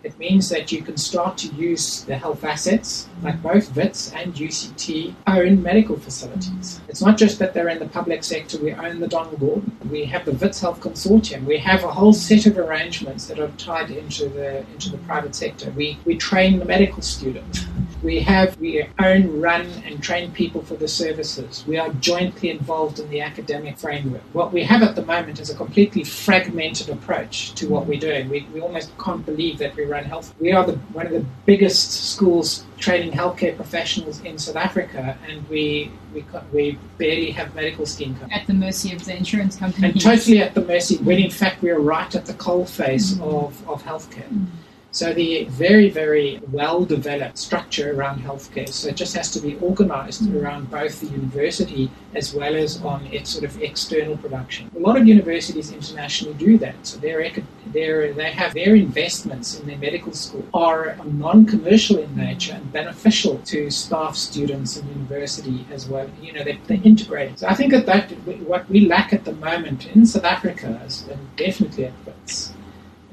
it 0.04 0.18
means 0.20 0.50
that 0.50 0.72
you 0.72 0.82
can 0.82 0.98
start 0.98 1.38
to 1.40 1.48
use 1.56 2.04
the 2.04 2.18
health 2.18 2.44
assets, 2.44 3.08
like 3.22 3.42
both 3.42 3.74
WITS 3.76 4.12
and 4.14 4.34
UCT 4.34 5.16
own 5.28 5.64
medical 5.64 5.98
facilities. 5.98 6.82
It's 6.90 7.02
not 7.02 7.18
just 7.18 7.40
that 7.40 7.54
they're 7.54 7.70
in 7.70 7.80
the 7.80 7.88
public 7.88 8.24
sector, 8.24 8.58
we 8.60 8.74
own 8.74 9.00
the 9.00 9.08
Donald 9.08 9.40
Gordon. 9.40 9.78
We 9.90 10.04
have 10.06 10.26
the 10.26 10.34
WITS 10.34 10.60
Health 10.60 10.82
Consortium. 10.82 11.46
We 11.46 11.58
have 11.60 11.84
a 11.84 11.92
whole 11.92 12.14
set 12.14 12.46
of 12.46 12.58
arrangements 12.58 13.28
that 13.28 13.40
are 13.40 13.50
tied 13.58 13.92
into 13.92 14.28
the 14.28 14.60
into 14.74 14.90
the 14.90 14.98
private 15.00 15.36
sector. 15.36 15.72
We 15.72 15.98
we 16.06 16.18
train 16.18 16.60
the 16.60 16.66
medical 16.66 17.02
students. 17.02 17.66
We 18.04 18.20
have 18.20 18.60
we 18.60 18.86
own, 19.00 19.40
run 19.40 19.66
and 19.86 20.04
train 20.04 20.34
people 20.34 20.62
for 20.62 20.76
the 20.76 20.90
services. 20.90 21.64
We 21.66 21.78
are 21.78 21.90
jointly 21.94 22.50
involved 22.50 23.00
in 23.00 23.10
the 23.10 23.22
academic 23.22 23.78
framework. 23.78 24.22
What 24.34 24.52
we 24.52 24.64
have 24.64 24.84
at 24.84 24.96
the 24.96 25.06
moment 25.06 25.40
is 25.40 25.50
a 25.50 25.56
completely 25.56 26.04
fragmented 26.04 26.90
approach 26.90 27.54
to 27.54 27.70
what 27.70 27.88
we're 27.88 28.00
doing. 28.00 28.28
We, 28.28 28.46
we 28.54 28.60
almost 28.60 28.92
can't 28.98 29.26
believe 29.26 29.58
that 29.60 29.78
we 29.78 29.86
run 29.94 30.04
health. 30.04 30.34
We 30.40 30.52
are 30.52 30.66
the, 30.66 30.74
one 30.98 31.06
of 31.08 31.14
the 31.14 31.26
biggest 31.46 32.14
schools 32.14 32.66
training 32.78 33.12
healthcare 33.12 33.56
professionals 33.56 34.22
in 34.22 34.38
South 34.38 34.56
Africa, 34.58 35.18
and 35.28 35.48
we 35.50 35.92
we, 36.14 36.26
we 36.52 36.78
barely 36.98 37.32
have 37.32 37.56
medical 37.56 37.86
scheme. 37.86 38.18
At 38.32 38.46
the 38.48 38.54
mercy 38.54 38.94
of 38.94 39.06
the 39.06 39.16
insurance 39.16 39.56
company. 39.56 39.88
And 39.88 40.02
totally 40.02 40.40
at 40.40 40.54
the 40.54 40.66
mercy, 40.66 40.98
when 40.98 41.20
in 41.20 41.32
fact 41.32 41.62
we 41.62 41.70
are 41.70 41.80
right 41.80 42.14
at 42.14 42.26
the 42.26 42.34
coal 42.34 42.66
face 42.66 43.14
mm. 43.14 43.22
of, 43.22 43.70
of 43.70 43.84
healthcare. 43.84 44.30
Mm. 44.30 44.46
So 44.94 45.12
the 45.12 45.46
very, 45.46 45.90
very 45.90 46.40
well 46.52 46.86
developed 46.86 47.40
structure 47.40 47.96
around 47.96 48.22
healthcare, 48.22 48.70
so 48.70 48.90
it 48.90 48.96
just 48.96 49.16
has 49.16 49.32
to 49.32 49.40
be 49.40 49.56
organized 49.56 50.32
around 50.36 50.70
both 50.70 51.00
the 51.00 51.08
university 51.08 51.90
as 52.14 52.32
well 52.32 52.56
as 52.56 52.80
on 52.84 53.08
its 53.08 53.32
sort 53.32 53.44
of 53.44 53.60
external 53.60 54.18
production. 54.18 54.70
A 54.76 54.80
lot 54.80 54.96
of 54.96 55.08
universities 55.08 55.72
internationally 55.72 56.36
do 56.36 56.60
that. 56.60 56.76
So 56.86 57.00
they 57.00 57.12
have 57.12 58.54
their 58.54 58.76
investments 58.76 59.60
in 59.60 59.66
their 59.66 59.80
medical 59.80 60.14
school 60.14 60.46
are 60.54 60.96
non-commercial 61.04 61.98
in 61.98 62.16
nature 62.16 62.54
and 62.54 62.72
beneficial 62.72 63.40
to 63.46 63.72
staff, 63.72 64.16
students, 64.16 64.78
and 64.78 64.88
university 64.90 65.66
as 65.72 65.88
well. 65.88 66.08
You 66.22 66.34
know, 66.34 66.44
they, 66.44 66.60
they 66.68 66.78
integrate. 66.78 67.40
So 67.40 67.48
I 67.48 67.56
think 67.56 67.72
that, 67.72 67.88
that 67.88 68.12
what 68.48 68.70
we 68.70 68.82
lack 68.82 69.12
at 69.12 69.26
the 69.26 69.34
moment 69.34 69.88
in 69.88 70.06
South 70.06 70.26
Africa, 70.26 70.80
is, 70.86 71.08
and 71.08 71.36
definitely 71.36 71.86
at 71.86 71.94
WITS, 72.06 72.54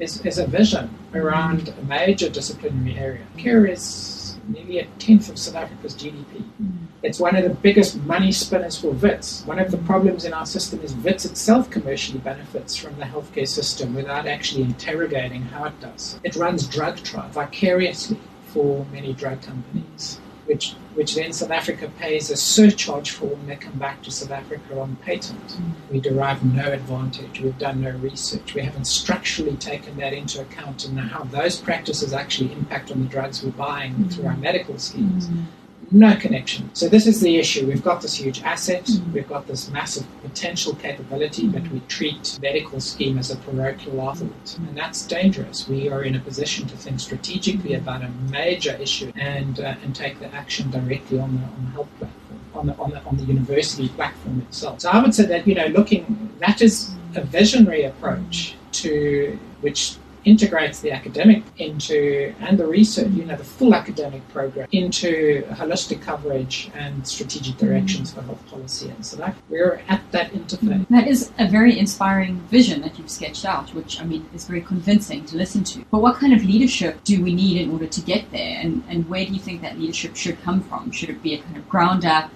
is, 0.01 0.24
is 0.24 0.38
a 0.38 0.46
vision 0.46 0.90
around 1.14 1.68
a 1.68 1.82
major 1.84 2.28
disciplinary 2.28 2.98
area. 2.98 3.26
Care 3.36 3.66
is 3.66 4.36
nearly 4.48 4.78
a 4.78 4.86
tenth 4.98 5.28
of 5.28 5.38
South 5.38 5.55
Africa's 5.55 5.94
GDP. 5.94 6.44
Mm. 6.61 6.86
It's 7.03 7.18
one 7.18 7.36
of 7.36 7.44
the 7.44 7.51
biggest 7.51 7.96
money 8.03 8.32
spinners 8.32 8.78
for 8.78 8.90
WITS. 8.90 9.44
One 9.46 9.59
of 9.59 9.70
the 9.70 9.76
mm. 9.76 9.86
problems 9.86 10.24
in 10.24 10.32
our 10.32 10.46
system 10.46 10.80
is 10.80 10.94
WITS 10.94 11.24
itself 11.24 11.70
commercially 11.70 12.18
benefits 12.18 12.76
from 12.76 12.96
the 12.96 13.05
healthcare 13.05 13.48
system 13.48 13.94
without 13.94 14.26
actually 14.26 14.62
interrogating 14.62 15.42
how 15.42 15.64
it 15.64 15.80
does. 15.80 16.20
It 16.24 16.36
runs 16.36 16.66
drug 16.66 16.96
trial 17.03 17.28
vicariously 17.30 18.18
for 18.48 18.84
many 18.92 19.12
drug 19.12 19.40
companies, 19.42 20.20
which, 20.51 20.72
which 20.94 21.14
then 21.14 21.32
South 21.32 21.53
Africa 21.53 21.88
pays 22.01 22.28
a 22.28 22.36
surcharge 22.36 23.12
for 23.12 23.26
when 23.26 23.46
they 23.46 23.55
come 23.55 23.78
back 23.78 24.03
to 24.03 24.11
South 24.11 24.32
Africa 24.32 24.80
on 24.80 24.96
patent. 24.96 25.46
Mm. 25.46 25.72
We 25.92 26.01
derive 26.01 26.44
no 26.44 26.72
advantage. 26.72 27.40
We've 27.40 27.57
done 27.57 27.82
no 27.82 27.90
research. 27.90 28.53
We 28.55 28.62
haven't 28.62 28.86
structurally 28.86 29.57
taken 29.57 29.96
that 29.98 30.12
into 30.12 30.40
account 30.40 30.84
and 30.84 30.98
how 30.98 31.22
those 31.22 31.57
practices 31.57 32.12
actually 32.12 32.53
impact 32.53 32.90
on 32.90 33.01
the 33.01 33.09
drugs 33.09 33.44
we're 33.44 33.53
buying 33.53 34.09
through 34.09 34.26
our 34.26 34.34
mm. 34.34 34.40
medical 34.40 34.76
schemes. 34.78 35.28
Mm. 35.28 35.44
No 35.91 36.14
connection. 36.16 36.72
So 36.74 36.89
this 36.89 37.07
is 37.07 37.20
the 37.20 37.37
issue. 37.37 37.66
We've 37.66 37.83
got 37.83 38.01
this 38.01 38.14
huge 38.14 38.43
asset. 38.43 38.85
Mm. 38.85 39.12
We've 39.12 39.28
got 39.28 39.47
this 39.47 39.68
massive 39.70 40.07
potential 40.22 40.74
capability, 40.76 41.49
but 41.49 41.64
mm. 41.64 41.72
we 41.72 41.81
treat 41.89 42.39
medical 42.41 42.81
scheme 42.81 43.18
as 43.18 43.31
a 43.31 43.37
parochial 43.37 44.01
afterthought, 44.09 44.45
mm. 44.45 44.68
and 44.68 44.76
that's 44.76 45.05
dangerous. 45.07 45.68
We 45.68 45.89
are 45.89 46.05
in 46.05 46.14
a 46.14 46.20
position 46.20 46.68
to 46.68 46.76
think 46.76 47.01
strategically 47.01 47.74
about 47.74 48.03
a 48.03 48.09
major 48.31 48.72
issue 48.76 49.12
and 49.16 49.59
uh, 49.59 49.74
and 49.83 49.95
take 49.95 50.20
the 50.20 50.33
action 50.33 50.70
directly 50.70 51.18
on 51.18 51.37
the 51.37 51.43
on 51.43 51.64
the 51.64 51.70
health 51.72 51.89
platform, 51.99 52.41
on 52.55 52.66
the 52.66 52.74
on 52.76 52.91
the 52.91 53.03
on 53.05 53.16
the 53.16 53.24
university 53.24 53.89
platform 53.89 54.43
itself. 54.43 54.81
So 54.81 54.91
I 54.91 55.03
would 55.03 55.14
say 55.14 55.26
that 55.26 55.47
you 55.47 55.57
know, 55.57 55.66
looking 55.66 56.31
that 56.39 56.62
is 56.62 56.95
a 57.16 57.22
visionary 57.22 57.83
approach 57.85 58.55
to 58.72 59.39
which 59.61 59.97
integrates 60.24 60.80
the 60.80 60.92
academic 60.92 61.42
into 61.58 62.34
and 62.40 62.58
the 62.58 62.66
research, 62.66 63.08
you 63.12 63.24
know, 63.24 63.36
the 63.36 63.44
full 63.44 63.74
academic 63.74 64.26
program 64.28 64.68
into 64.72 65.42
holistic 65.50 66.00
coverage 66.02 66.70
and 66.74 67.06
strategic 67.06 67.54
mm. 67.54 67.58
directions 67.58 68.12
for 68.12 68.22
health 68.22 68.44
policy. 68.48 68.88
And 68.90 69.04
so 69.04 69.16
that 69.16 69.36
we're 69.48 69.82
at 69.88 70.02
that 70.12 70.32
interface. 70.32 70.86
That 70.88 71.06
is 71.06 71.32
a 71.38 71.48
very 71.48 71.78
inspiring 71.78 72.36
vision 72.50 72.80
that 72.82 72.98
you've 72.98 73.10
sketched 73.10 73.44
out, 73.44 73.74
which 73.74 74.00
I 74.00 74.04
mean 74.04 74.28
is 74.34 74.44
very 74.46 74.60
convincing 74.60 75.24
to 75.26 75.36
listen 75.36 75.64
to. 75.64 75.84
But 75.90 76.00
what 76.00 76.16
kind 76.16 76.32
of 76.32 76.44
leadership 76.44 77.02
do 77.04 77.22
we 77.22 77.34
need 77.34 77.60
in 77.60 77.70
order 77.70 77.86
to 77.86 78.00
get 78.00 78.30
there? 78.30 78.58
And, 78.60 78.82
and 78.88 79.08
where 79.08 79.24
do 79.24 79.32
you 79.32 79.40
think 79.40 79.62
that 79.62 79.78
leadership 79.78 80.16
should 80.16 80.40
come 80.42 80.60
from? 80.62 80.90
Should 80.90 81.10
it 81.10 81.22
be 81.22 81.34
a 81.34 81.42
kind 81.42 81.56
of 81.56 81.68
ground 81.68 82.04
up, 82.04 82.30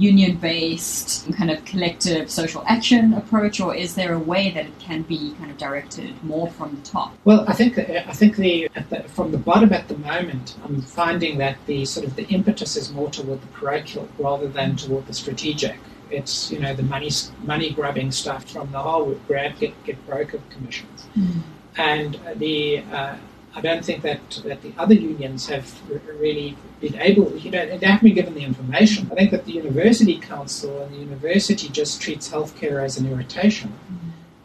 union 0.00 0.36
based, 0.36 1.30
kind 1.34 1.50
of 1.50 1.62
collective 1.66 2.30
social 2.30 2.64
action 2.66 3.12
approach, 3.12 3.60
or 3.60 3.74
is 3.74 3.94
there 3.94 4.14
a 4.14 4.18
way 4.18 4.50
that 4.50 4.64
it 4.64 4.78
can 4.78 5.02
be 5.02 5.34
kind 5.38 5.50
of 5.50 5.58
directed 5.58 6.24
more 6.24 6.48
from 6.50 6.74
the 6.74 6.80
top? 6.82 7.14
Well, 7.26 7.44
I 7.46 7.52
think 7.52 7.78
I 7.78 8.12
think 8.12 8.36
the, 8.36 8.68
the, 8.88 9.02
from 9.02 9.30
the 9.30 9.38
bottom 9.38 9.72
at 9.74 9.88
the 9.88 9.98
moment, 9.98 10.56
I'm 10.64 10.80
finding 10.80 11.36
that 11.38 11.56
the 11.66 11.84
sort 11.84 12.06
of 12.06 12.16
the 12.16 12.24
impetus 12.28 12.76
is 12.76 12.90
more 12.90 13.10
toward 13.10 13.42
the 13.42 13.46
parochial 13.48 14.08
rather 14.18 14.48
than 14.48 14.76
toward 14.76 15.06
the 15.06 15.12
strategic. 15.12 15.78
It's 16.10 16.50
you 16.50 16.58
know 16.58 16.74
the 16.74 16.82
money 16.82 17.10
money 17.44 17.70
grabbing 17.70 18.10
stuff 18.10 18.50
from 18.50 18.72
the 18.72 18.80
whole 18.80 19.14
grab 19.28 19.58
get 19.58 19.74
get 19.84 20.04
broker 20.06 20.40
commissions, 20.50 21.06
and 21.76 22.18
the 22.36 22.78
uh, 22.90 23.16
I 23.54 23.60
don't 23.60 23.84
think 23.84 24.02
that 24.02 24.20
that 24.44 24.62
the 24.62 24.72
other 24.78 24.94
unions 24.94 25.48
have 25.48 25.66
really 26.20 26.56
been 26.80 26.94
able, 27.00 27.36
you 27.36 27.50
know, 27.50 27.66
they 27.66 27.86
haven't 27.86 28.04
been 28.04 28.14
given 28.14 28.34
the 28.34 28.44
information. 28.44 29.08
I 29.10 29.16
think 29.16 29.32
that 29.32 29.44
the 29.44 29.52
university 29.52 30.18
council 30.18 30.82
and 30.82 30.94
the 30.94 30.98
university 30.98 31.68
just 31.68 32.00
treats 32.00 32.30
healthcare 32.30 32.82
as 32.82 32.96
an 32.96 33.10
irritation. 33.10 33.72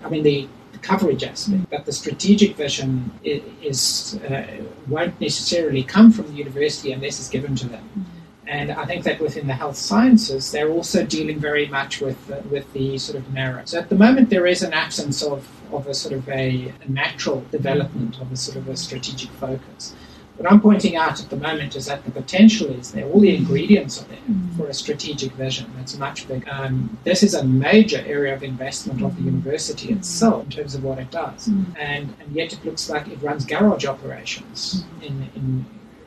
I 0.04 0.10
mean, 0.10 0.24
the, 0.24 0.48
the 0.72 0.80
coverage 0.80 1.24
aspect, 1.24 1.70
but 1.70 1.86
the 1.86 1.92
strategic 1.92 2.56
vision 2.56 3.12
is, 3.24 4.20
uh, 4.30 4.46
won't 4.88 5.20
necessarily 5.22 5.84
come 5.84 6.12
from 6.12 6.28
the 6.28 6.34
university 6.34 6.92
unless 6.92 7.20
it's 7.20 7.30
given 7.30 7.56
to 7.58 7.68
them. 7.70 8.06
And 8.48 8.72
I 8.72 8.86
think 8.86 9.04
that 9.06 9.20
within 9.20 9.48
the 9.48 9.54
health 9.54 9.76
sciences, 9.76 10.52
they're 10.52 10.70
also 10.70 11.06
dealing 11.06 11.40
very 11.40 11.68
much 11.68 12.02
with 12.02 12.20
uh, 12.32 12.42
with 12.50 12.72
the 12.74 12.98
sort 12.98 13.18
of 13.18 13.34
narrow. 13.34 13.64
So 13.66 13.80
at 13.80 13.90
the 13.90 13.96
moment, 13.96 14.30
there 14.30 14.46
is 14.46 14.62
an 14.62 14.74
absence 14.74 15.24
of, 15.24 15.48
of 15.74 15.88
a 15.88 15.94
sort 15.94 16.14
of 16.14 16.28
a, 16.30 16.74
a 16.86 16.92
natural 16.92 17.44
development 17.52 18.20
of 18.22 18.32
a 18.32 18.36
sort 18.36 18.58
of 18.58 18.68
a 18.70 18.78
strategic 18.78 19.30
focus. 19.32 19.96
What 20.38 20.52
I'm 20.52 20.60
pointing 20.60 20.98
out 20.98 21.22
at 21.24 21.30
the 21.30 21.38
moment 21.38 21.78
is 21.78 21.86
that 21.86 22.04
the 22.04 22.12
potential 22.12 22.70
is 22.70 22.92
there, 22.92 23.06
all 23.06 23.22
the 23.22 23.34
ingredients 23.34 24.02
are 24.02 24.06
there 24.06 24.18
for 24.58 24.68
a 24.68 24.74
strategic 24.74 25.32
vision. 25.32 25.72
That's 25.78 25.98
much 25.98 26.28
bigger. 26.28 26.52
Um, 26.52 26.98
this 27.06 27.24
is 27.24 27.36
a 27.36 27.44
major 27.46 28.04
area 28.06 28.36
of 28.36 28.44
investment 28.44 29.02
of 29.02 29.16
the 29.16 29.24
university 29.24 29.94
itself 29.94 30.44
in 30.44 30.50
terms 30.52 30.76
of 30.76 30.84
what 30.84 31.00
it 31.00 31.10
does, 31.10 31.48
and, 31.48 32.14
and 32.20 32.28
yet 32.34 32.52
it 32.52 32.66
looks 32.66 32.90
like 32.90 33.08
it 33.08 33.22
runs 33.22 33.46
garage 33.46 33.86
operations 33.86 34.84
in, 35.02 35.30
in 35.36 35.66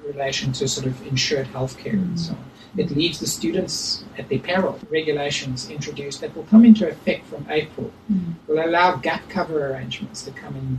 relation 0.09 0.53
to 0.53 0.67
sort 0.67 0.87
of 0.87 1.07
insured 1.07 1.47
healthcare 1.47 1.93
and 1.93 2.19
so 2.19 2.33
on. 2.33 2.39
Hmm. 2.39 2.81
It 2.81 2.91
leaves 2.91 3.21
the 3.21 3.27
students 3.27 4.05
at 4.19 4.29
their 4.29 4.39
peril. 4.39 4.79
Regulations 4.91 5.71
introduced 5.71 6.21
that 6.21 6.35
will 6.35 6.45
come 6.45 6.65
into 6.65 6.89
effect 6.89 7.27
from 7.27 7.47
April 7.49 7.91
hmm. 8.09 8.33
will 8.47 8.65
allow 8.65 8.97
gap 8.97 9.29
cover 9.29 9.69
arrangements 9.69 10.23
to 10.25 10.31
come 10.33 10.57
in 10.57 10.79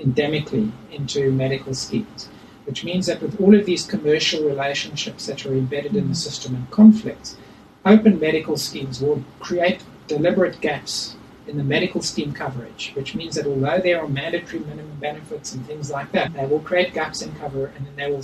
endemically 0.00 0.70
into 0.90 1.30
medical 1.30 1.74
schemes, 1.74 2.28
which 2.64 2.84
means 2.84 3.06
that 3.06 3.20
with 3.20 3.40
all 3.40 3.54
of 3.54 3.66
these 3.66 3.84
commercial 3.84 4.44
relationships 4.44 5.26
that 5.26 5.44
are 5.44 5.52
embedded 5.52 5.96
in 5.96 6.04
the 6.04 6.08
hmm. 6.08 6.26
system 6.28 6.54
and 6.54 6.70
conflicts, 6.70 7.36
open 7.84 8.20
medical 8.20 8.56
schemes 8.56 9.00
will 9.00 9.24
create 9.40 9.82
deliberate 10.06 10.60
gaps 10.60 11.16
in 11.46 11.56
the 11.56 11.64
medical 11.64 12.00
scheme 12.00 12.32
coverage, 12.32 12.92
which 12.94 13.14
means 13.14 13.34
that 13.34 13.46
although 13.46 13.78
there 13.78 14.00
are 14.00 14.08
mandatory 14.08 14.60
minimum 14.60 14.96
benefits 15.00 15.54
and 15.54 15.66
things 15.66 15.90
like 15.90 16.10
that, 16.12 16.32
they 16.32 16.46
will 16.46 16.60
create 16.60 16.94
gaps 16.94 17.22
in 17.22 17.34
cover 17.34 17.66
and 17.66 17.86
then 17.86 17.96
they 17.96 18.10
will 18.10 18.22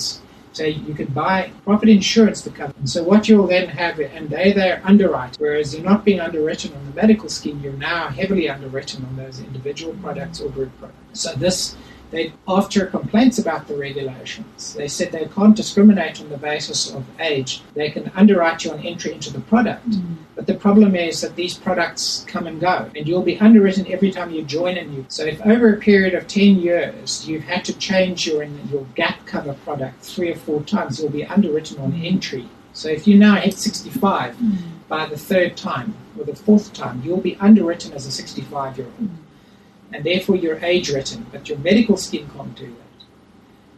say 0.56 0.70
you 0.70 0.94
could 0.94 1.14
buy 1.14 1.52
profit 1.64 1.88
insurance 1.88 2.40
to 2.42 2.50
cover. 2.50 2.74
So 2.84 3.02
what 3.02 3.28
you'll 3.28 3.46
then 3.46 3.68
have, 3.68 3.98
and 4.00 4.28
they 4.30 4.52
they're 4.52 4.80
underwrite, 4.84 5.36
whereas 5.38 5.74
you're 5.74 5.84
not 5.84 6.04
being 6.04 6.20
underwritten 6.20 6.74
on 6.74 6.86
the 6.86 6.94
medical 7.02 7.28
scheme, 7.28 7.60
you're 7.60 7.72
now 7.74 8.08
heavily 8.08 8.48
underwritten 8.48 9.04
on 9.04 9.16
those 9.16 9.40
individual 9.40 9.94
products 10.02 10.40
or 10.40 10.48
group 10.50 10.72
products. 10.78 11.20
So 11.20 11.32
this 11.34 11.76
they, 12.10 12.32
after 12.46 12.86
complaints 12.86 13.38
about 13.38 13.66
the 13.66 13.76
regulations, 13.76 14.74
they 14.74 14.86
said 14.86 15.10
they 15.10 15.26
can't 15.26 15.56
discriminate 15.56 16.20
on 16.20 16.28
the 16.28 16.36
basis 16.36 16.94
of 16.94 17.04
age. 17.18 17.62
They 17.74 17.90
can 17.90 18.12
underwrite 18.14 18.64
you 18.64 18.70
on 18.70 18.80
entry 18.80 19.12
into 19.12 19.32
the 19.32 19.40
product. 19.40 19.90
Mm. 19.90 20.16
But 20.36 20.46
the 20.46 20.54
problem 20.54 20.94
is 20.94 21.20
that 21.22 21.34
these 21.34 21.54
products 21.54 22.24
come 22.28 22.46
and 22.46 22.60
go, 22.60 22.90
and 22.94 23.08
you'll 23.08 23.22
be 23.22 23.38
underwritten 23.38 23.90
every 23.90 24.12
time 24.12 24.30
you 24.30 24.44
join 24.44 24.76
a 24.76 24.84
new. 24.84 25.04
So 25.08 25.24
if 25.24 25.44
over 25.44 25.74
a 25.74 25.78
period 25.78 26.14
of 26.14 26.28
10 26.28 26.56
years 26.56 27.28
you've 27.28 27.44
had 27.44 27.64
to 27.64 27.72
change 27.76 28.26
your, 28.26 28.44
your 28.44 28.86
gap 28.94 29.26
cover 29.26 29.54
product 29.54 30.04
three 30.04 30.30
or 30.30 30.36
four 30.36 30.62
times, 30.62 31.00
you'll 31.00 31.10
be 31.10 31.24
underwritten 31.24 31.78
on 31.78 31.92
entry. 31.94 32.46
So 32.72 32.88
if 32.88 33.08
you 33.08 33.18
now 33.18 33.36
hit 33.36 33.54
65 33.54 34.36
mm. 34.36 34.56
by 34.88 35.06
the 35.06 35.18
third 35.18 35.56
time 35.56 35.96
or 36.16 36.24
the 36.24 36.36
fourth 36.36 36.72
time, 36.72 37.02
you'll 37.04 37.20
be 37.20 37.36
underwritten 37.36 37.92
as 37.94 38.06
a 38.06 38.12
65 38.12 38.78
year 38.78 38.86
old. 38.86 39.10
Mm 39.10 39.25
and 39.96 40.04
therefore 40.04 40.36
you're 40.36 40.62
age 40.62 40.90
written, 40.90 41.24
but 41.32 41.48
your 41.48 41.56
medical 41.58 41.96
scheme 41.96 42.28
can't 42.36 42.54
do 42.54 42.66
that. 42.66 43.06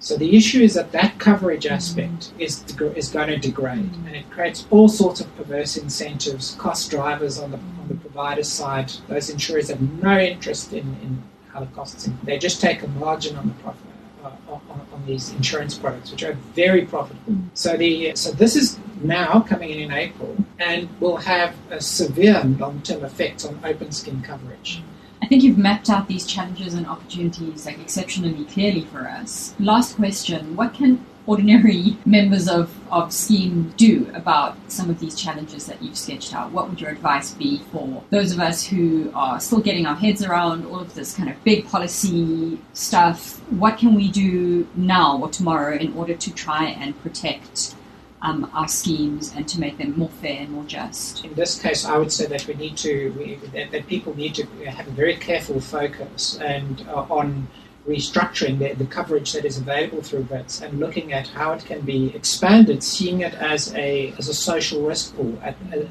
So 0.00 0.16
the 0.16 0.36
issue 0.36 0.62
is 0.62 0.74
that 0.74 0.90
that 0.92 1.18
coverage 1.18 1.66
aspect 1.66 2.32
is 2.38 2.64
is 2.96 3.08
going 3.08 3.28
to 3.28 3.36
degrade, 3.36 3.92
and 4.06 4.14
it 4.16 4.28
creates 4.30 4.66
all 4.70 4.88
sorts 4.88 5.20
of 5.20 5.34
perverse 5.36 5.76
incentives, 5.76 6.56
cost 6.58 6.90
drivers 6.90 7.38
on 7.38 7.52
the 7.52 7.58
on 7.80 7.86
the 7.88 7.94
provider 7.94 8.42
side. 8.42 8.92
Those 9.08 9.30
insurers 9.30 9.68
have 9.68 9.80
no 10.02 10.18
interest 10.18 10.72
in, 10.72 10.86
in 11.02 11.22
how 11.52 11.60
the 11.60 11.66
costs. 11.66 12.08
They 12.24 12.38
just 12.38 12.60
take 12.60 12.82
a 12.82 12.88
margin 12.88 13.36
on 13.36 13.48
the 13.48 13.54
profit. 13.54 13.82
Uh, 14.24 14.32
on, 14.48 14.60
on, 14.92 15.06
these 15.06 15.30
insurance 15.32 15.78
products, 15.78 16.10
which 16.10 16.24
are 16.24 16.32
very 16.52 16.84
profitable. 16.84 17.36
So 17.54 17.76
the 17.76 18.16
so 18.16 18.32
this 18.32 18.56
is 18.56 18.76
now 19.00 19.40
coming 19.40 19.70
in 19.70 19.78
in 19.78 19.92
April, 19.92 20.36
and 20.58 20.88
will 21.00 21.18
have 21.18 21.54
a 21.70 21.80
severe 21.80 22.42
long-term 22.44 23.04
effects 23.04 23.44
on 23.44 23.60
open 23.64 23.92
skin 23.92 24.20
coverage. 24.22 24.82
I 25.22 25.26
think 25.26 25.42
you've 25.42 25.58
mapped 25.58 25.90
out 25.90 26.08
these 26.08 26.26
challenges 26.26 26.74
and 26.74 26.86
opportunities 26.86 27.66
like 27.66 27.78
exceptionally 27.80 28.44
clearly 28.44 28.84
for 28.84 29.08
us. 29.08 29.54
Last 29.58 29.96
question: 29.96 30.56
What 30.56 30.74
can 30.74 31.04
ordinary 31.28 31.98
members 32.06 32.48
of, 32.48 32.74
of 32.90 33.12
Scheme 33.12 33.72
do 33.76 34.10
about 34.14 34.56
some 34.68 34.88
of 34.88 34.98
these 34.98 35.14
challenges 35.14 35.66
that 35.66 35.80
you've 35.82 35.98
sketched 35.98 36.34
out? 36.34 36.50
What 36.50 36.68
would 36.70 36.80
your 36.80 36.90
advice 36.90 37.34
be 37.34 37.58
for 37.70 38.02
those 38.10 38.32
of 38.32 38.40
us 38.40 38.64
who 38.64 39.12
are 39.14 39.38
still 39.38 39.60
getting 39.60 39.86
our 39.86 39.94
heads 39.94 40.24
around 40.24 40.64
all 40.66 40.80
of 40.80 40.94
this 40.94 41.14
kind 41.14 41.28
of 41.28 41.44
big 41.44 41.68
policy 41.68 42.58
stuff? 42.72 43.38
What 43.50 43.78
can 43.78 43.94
we 43.94 44.10
do 44.10 44.66
now 44.74 45.18
or 45.18 45.28
tomorrow 45.28 45.76
in 45.76 45.92
order 45.92 46.14
to 46.14 46.32
try 46.32 46.64
and 46.64 47.00
protect 47.02 47.74
um, 48.22 48.50
our 48.54 48.68
schemes 48.68 49.32
and 49.34 49.48
to 49.48 49.60
make 49.60 49.78
them 49.78 49.96
more 49.96 50.08
fair 50.08 50.40
and 50.40 50.50
more 50.50 50.64
just? 50.64 51.24
In 51.24 51.34
this 51.34 51.60
case, 51.60 51.84
I 51.84 51.96
would 51.96 52.12
say 52.12 52.26
that 52.26 52.46
we 52.46 52.54
need 52.54 52.76
to 52.78 53.10
we, 53.18 53.34
that, 53.52 53.70
that, 53.70 53.86
people 53.86 54.16
need 54.16 54.34
to 54.36 54.44
have 54.66 54.86
a 54.88 54.90
very 54.90 55.16
careful 55.16 55.60
focus 55.60 56.38
and 56.38 56.86
uh, 56.88 57.06
on 57.10 57.48
restructuring 57.86 58.58
the, 58.58 58.74
the, 58.74 58.84
coverage 58.84 59.32
that 59.32 59.46
is 59.46 59.56
available 59.56 60.02
through 60.02 60.20
WITS 60.30 60.60
and 60.60 60.78
looking 60.78 61.14
at 61.14 61.26
how 61.28 61.52
it 61.52 61.64
can 61.64 61.80
be 61.80 62.14
expanded, 62.14 62.82
seeing 62.82 63.20
it 63.20 63.32
as 63.34 63.74
a 63.74 64.12
as 64.18 64.28
a 64.28 64.34
social 64.34 64.82
risk 64.82 65.16
pool. 65.16 65.38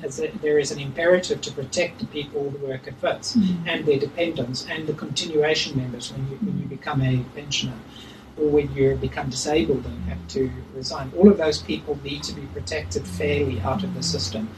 As 0.04 0.20
a, 0.20 0.28
there 0.44 0.60
is 0.60 0.72
an 0.72 0.80
imperative 0.80 1.42
to 1.42 1.52
protect 1.52 2.00
the 2.00 2.06
people 2.08 2.52
who 2.52 2.68
work 2.68 2.88
at 2.88 3.02
WITS 3.02 3.36
mm-hmm. 3.36 3.68
and 3.68 3.86
their 3.86 4.00
dependents 4.00 4.68
and 4.70 4.86
the 4.86 4.94
continuation 4.94 5.78
members 5.78 6.12
when 6.12 6.30
you 6.30 6.38
when 6.38 6.60
you 6.60 6.66
become 6.66 7.02
a 7.02 7.24
pensioner 7.36 7.80
or 8.40 8.50
when 8.50 8.74
you 8.74 8.96
become 8.96 9.30
disabled 9.30 9.86
and 9.86 10.04
have 10.06 10.28
to 10.30 10.52
resign. 10.76 11.12
All 11.18 11.30
of 11.30 11.38
those 11.38 11.62
people 11.62 12.00
need 12.04 12.24
to 12.24 12.34
be 12.34 12.46
protected 12.48 13.06
fairly 13.06 13.60
out 13.62 13.84
of 13.84 13.94
the 13.94 14.04
system. 14.04 14.50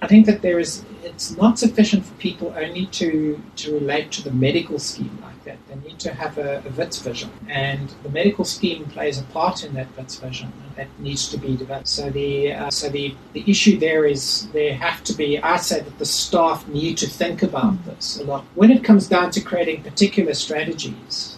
I 0.00 0.06
think 0.06 0.26
that 0.26 0.42
there 0.42 0.60
is 0.60 0.84
it's 1.02 1.36
not 1.36 1.58
sufficient 1.58 2.04
for 2.04 2.14
people 2.14 2.54
only 2.56 2.86
to 2.86 3.42
to 3.56 3.74
relate 3.74 4.12
to 4.12 4.22
the 4.22 4.30
medical 4.30 4.78
scheme 4.78 5.18
like 5.22 5.42
that. 5.44 5.58
They 5.68 5.88
need 5.88 5.98
to 6.00 6.14
have 6.14 6.38
a, 6.38 6.62
a 6.64 6.70
WITS 6.70 7.00
vision, 7.00 7.30
and 7.48 7.92
the 8.04 8.08
medical 8.08 8.44
scheme 8.44 8.84
plays 8.86 9.18
a 9.18 9.24
part 9.24 9.64
in 9.64 9.74
that 9.74 9.88
WITS 9.96 10.16
vision 10.16 10.52
that 10.76 10.86
needs 11.00 11.28
to 11.30 11.36
be 11.36 11.56
developed. 11.56 11.88
So 11.88 12.10
the 12.10 12.52
uh, 12.52 12.70
so 12.70 12.88
the, 12.88 13.14
the 13.32 13.42
issue 13.50 13.76
there 13.78 14.04
is 14.04 14.48
there 14.52 14.74
have 14.76 15.02
to 15.04 15.14
be. 15.14 15.38
I 15.40 15.56
say 15.56 15.80
that 15.80 15.98
the 15.98 16.06
staff 16.06 16.68
need 16.68 16.96
to 16.98 17.08
think 17.08 17.42
about 17.42 17.84
this 17.84 18.20
a 18.20 18.24
lot 18.24 18.44
when 18.54 18.70
it 18.70 18.84
comes 18.84 19.08
down 19.08 19.32
to 19.32 19.40
creating 19.40 19.82
particular 19.82 20.34
strategies 20.34 21.37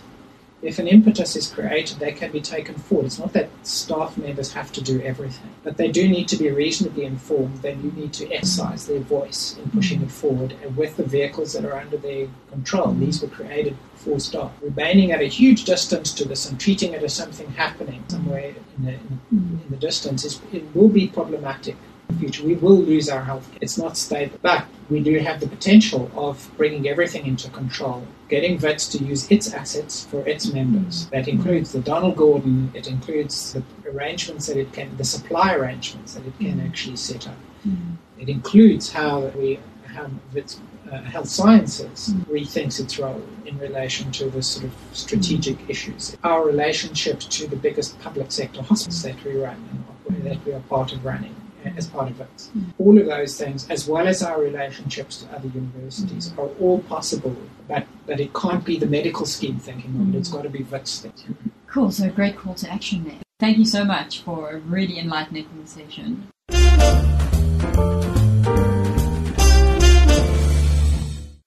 if 0.63 0.79
an 0.79 0.87
impetus 0.87 1.37
is 1.37 1.49
created, 1.49 1.99
they 1.99 2.13
can 2.13 2.31
be 2.31 2.41
taken 2.41 2.75
forward. 2.75 3.07
It's 3.07 3.19
not 3.19 3.33
that 3.33 3.49
staff 3.63 4.19
members 4.19 4.53
have 4.53 4.71
to 4.73 4.83
do 4.83 5.01
everything, 5.01 5.51
but 5.63 5.79
they 5.79 5.91
do 5.91 6.07
need 6.09 6.29
to 6.29 6.37
be 6.37 6.51
reasonably 6.51 7.05
informed. 7.05 7.63
They 7.63 7.75
do 7.75 7.91
need 7.93 8.13
to 8.15 8.31
exercise 8.31 8.87
their 8.87 9.01
voice 9.01 9.57
in 9.57 9.71
pushing 9.71 10.03
it 10.03 10.11
forward 10.11 10.55
and 10.63 10.77
with 10.77 10.97
the 10.97 11.05
vehicles 11.05 11.55
that 11.55 11.65
are 11.65 11.79
under 11.79 11.97
their 11.97 12.29
control. 12.51 12.93
These 12.93 13.23
were 13.23 13.29
created 13.29 13.77
for 13.95 14.21
staff. 14.21 14.53
Remaining 14.61 15.13
at 15.13 15.21
a 15.21 15.27
huge 15.27 15.65
distance 15.65 16.13
to 16.15 16.27
this 16.27 16.49
and 16.49 16.61
treating 16.61 16.93
it 16.93 17.03
as 17.03 17.15
something 17.15 17.51
happening 17.53 18.05
somewhere 18.09 18.55
in 18.79 18.85
the, 18.85 18.93
in 19.31 19.63
the 19.71 19.77
distance 19.77 20.25
is, 20.25 20.41
it 20.53 20.65
will 20.75 20.89
be 20.89 21.07
problematic 21.07 21.77
future. 22.13 22.45
We 22.45 22.55
will 22.55 22.77
lose 22.77 23.09
our 23.09 23.23
health. 23.23 23.49
It's 23.61 23.79
not 23.79 23.97
stable, 23.97 24.39
but 24.43 24.65
we 24.91 25.01
do 25.01 25.19
have 25.19 25.41
the 25.41 25.47
potential 25.47 26.11
of 26.15 26.51
bringing 26.57 26.89
everything 26.89 27.27
into 27.27 27.49
control, 27.51 28.07
getting 28.29 28.59
WITS 28.59 28.89
to 28.89 29.05
use 29.05 29.31
its 29.31 29.53
assets 29.55 30.05
for 30.07 30.27
its 30.27 30.53
members. 30.53 31.07
That 31.07 31.29
includes 31.29 31.73
the 31.73 31.81
Donald 31.81 32.17
Gordon, 32.17 32.71
it 32.75 32.89
includes 32.89 33.53
the 33.53 33.63
arrangements 33.89 34.47
that 34.47 34.57
it 34.57 34.73
can, 34.73 34.97
the 34.97 35.05
supply 35.05 35.55
arrangements 35.55 36.15
that 36.15 36.27
it 36.27 36.37
can 36.39 36.61
mm. 36.61 36.69
actually 36.69 36.97
set 36.97 37.29
up. 37.29 37.37
Mm. 37.67 37.97
It 38.19 38.29
includes 38.29 38.93
how 38.93 39.21
we, 39.37 39.61
how 39.87 40.11
WITS 40.35 40.61
uh, 40.91 40.99
health 41.03 41.29
sciences 41.29 42.11
mm. 42.11 42.25
rethinks 42.25 42.81
its 42.81 42.99
role 42.99 43.23
in 43.47 43.57
relation 43.59 44.11
to 44.11 44.29
the 44.29 44.43
sort 44.43 44.65
of 44.65 44.73
strategic 44.93 45.57
mm. 45.59 45.71
issues. 45.71 46.17
Our 46.25 46.45
relationship 46.45 47.21
to 47.21 47.47
the 47.47 47.57
biggest 47.57 47.99
public 48.01 48.33
sector 48.33 48.63
hospitals 48.63 49.03
that 49.03 49.23
we 49.25 49.37
run 49.37 49.85
and 50.09 50.25
that 50.27 50.45
we 50.45 50.53
are 50.53 50.61
part 50.61 50.93
of 50.93 51.05
running 51.05 51.35
as 51.77 51.87
part 51.87 52.11
of 52.11 52.21
it. 52.21 52.51
All 52.79 52.99
of 52.99 53.07
those 53.07 53.39
things, 53.39 53.69
as 53.71 53.89
well 53.89 54.07
as 54.07 54.23
our 54.23 54.41
relationships 54.41 55.23
to 55.23 55.35
other 55.35 55.49
universities, 55.49 56.31
mm. 56.31 56.39
are 56.39 56.51
all 56.61 56.81
possible, 56.81 57.37
but, 57.69 57.87
but 58.07 58.21
it 58.21 58.35
can't 58.35 58.65
be 58.65 58.79
the 58.79 58.87
medical 58.87 59.27
scheme 59.27 59.59
thinking 59.59 59.91
of 59.91 60.09
it. 60.09 60.13
Mm. 60.13 60.15
It's 60.17 60.31
got 60.31 60.43
to 60.43 60.51
be 60.51 60.63
WITS 60.63 61.01
thinking. 61.01 61.37
Cool, 61.67 61.91
so 61.91 62.07
a 62.07 62.11
great 62.11 62.37
call 62.37 62.55
to 62.55 62.71
action 62.71 63.05
there. 63.05 63.19
Thank 63.39 63.59
you 63.59 63.65
so 63.65 63.85
much 63.85 64.21
for 64.21 64.51
a 64.51 64.59
really 64.59 64.99
enlightening 64.99 65.47
conversation. 65.47 66.29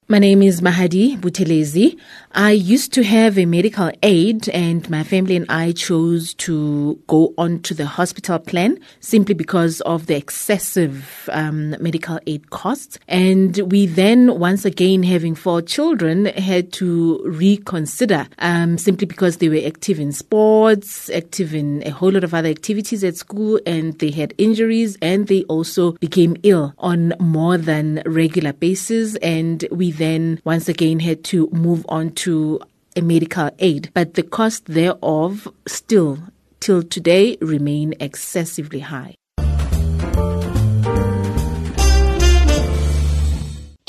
My 0.09 0.19
name 0.19 0.43
is 0.43 0.59
Mahadi 0.59 1.17
Buthelezi. 1.17 1.97
I 2.33 2.51
used 2.51 2.91
to 2.93 3.03
have 3.03 3.37
a 3.37 3.45
medical 3.45 3.89
aid 4.03 4.49
and 4.49 4.87
my 4.89 5.01
family 5.01 5.37
and 5.37 5.45
I 5.47 5.71
chose 5.71 6.33
to 6.35 6.99
go 7.07 7.33
on 7.37 7.61
to 7.61 7.73
the 7.73 7.85
hospital 7.85 8.37
plan 8.37 8.79
simply 8.99 9.33
because 9.33 9.79
of 9.81 10.07
the 10.07 10.17
excessive 10.17 11.29
um, 11.31 11.69
medical 11.79 12.19
aid 12.27 12.49
costs. 12.49 12.99
And 13.07 13.57
we 13.71 13.85
then, 13.85 14.39
once 14.39 14.65
again, 14.65 15.03
having 15.03 15.35
four 15.35 15.61
children, 15.61 16.25
had 16.25 16.73
to 16.73 17.21
reconsider 17.23 18.27
um, 18.39 18.77
simply 18.77 19.07
because 19.07 19.37
they 19.37 19.47
were 19.47 19.65
active 19.65 20.01
in 20.01 20.11
sports, 20.11 21.09
active 21.11 21.55
in 21.55 21.81
a 21.85 21.91
whole 21.91 22.11
lot 22.11 22.25
of 22.25 22.33
other 22.33 22.49
activities 22.49 23.05
at 23.05 23.15
school, 23.15 23.57
and 23.65 23.97
they 23.99 24.11
had 24.11 24.33
injuries 24.37 24.97
and 25.01 25.27
they 25.27 25.43
also 25.43 25.93
became 25.93 26.35
ill 26.43 26.73
on 26.79 27.13
more 27.19 27.57
than 27.57 28.01
regular 28.05 28.51
basis. 28.51 29.15
And 29.17 29.65
we 29.71 29.92
then 29.97 30.39
once 30.43 30.67
again 30.67 30.99
had 30.99 31.23
to 31.25 31.49
move 31.51 31.85
on 31.89 32.11
to 32.11 32.59
a 32.95 33.01
medical 33.01 33.49
aid, 33.59 33.89
but 33.93 34.13
the 34.13 34.23
cost 34.23 34.65
thereof 34.65 35.47
still 35.67 36.19
till 36.59 36.83
today 36.83 37.37
remain 37.41 37.93
excessively 37.99 38.79
high. 38.79 39.15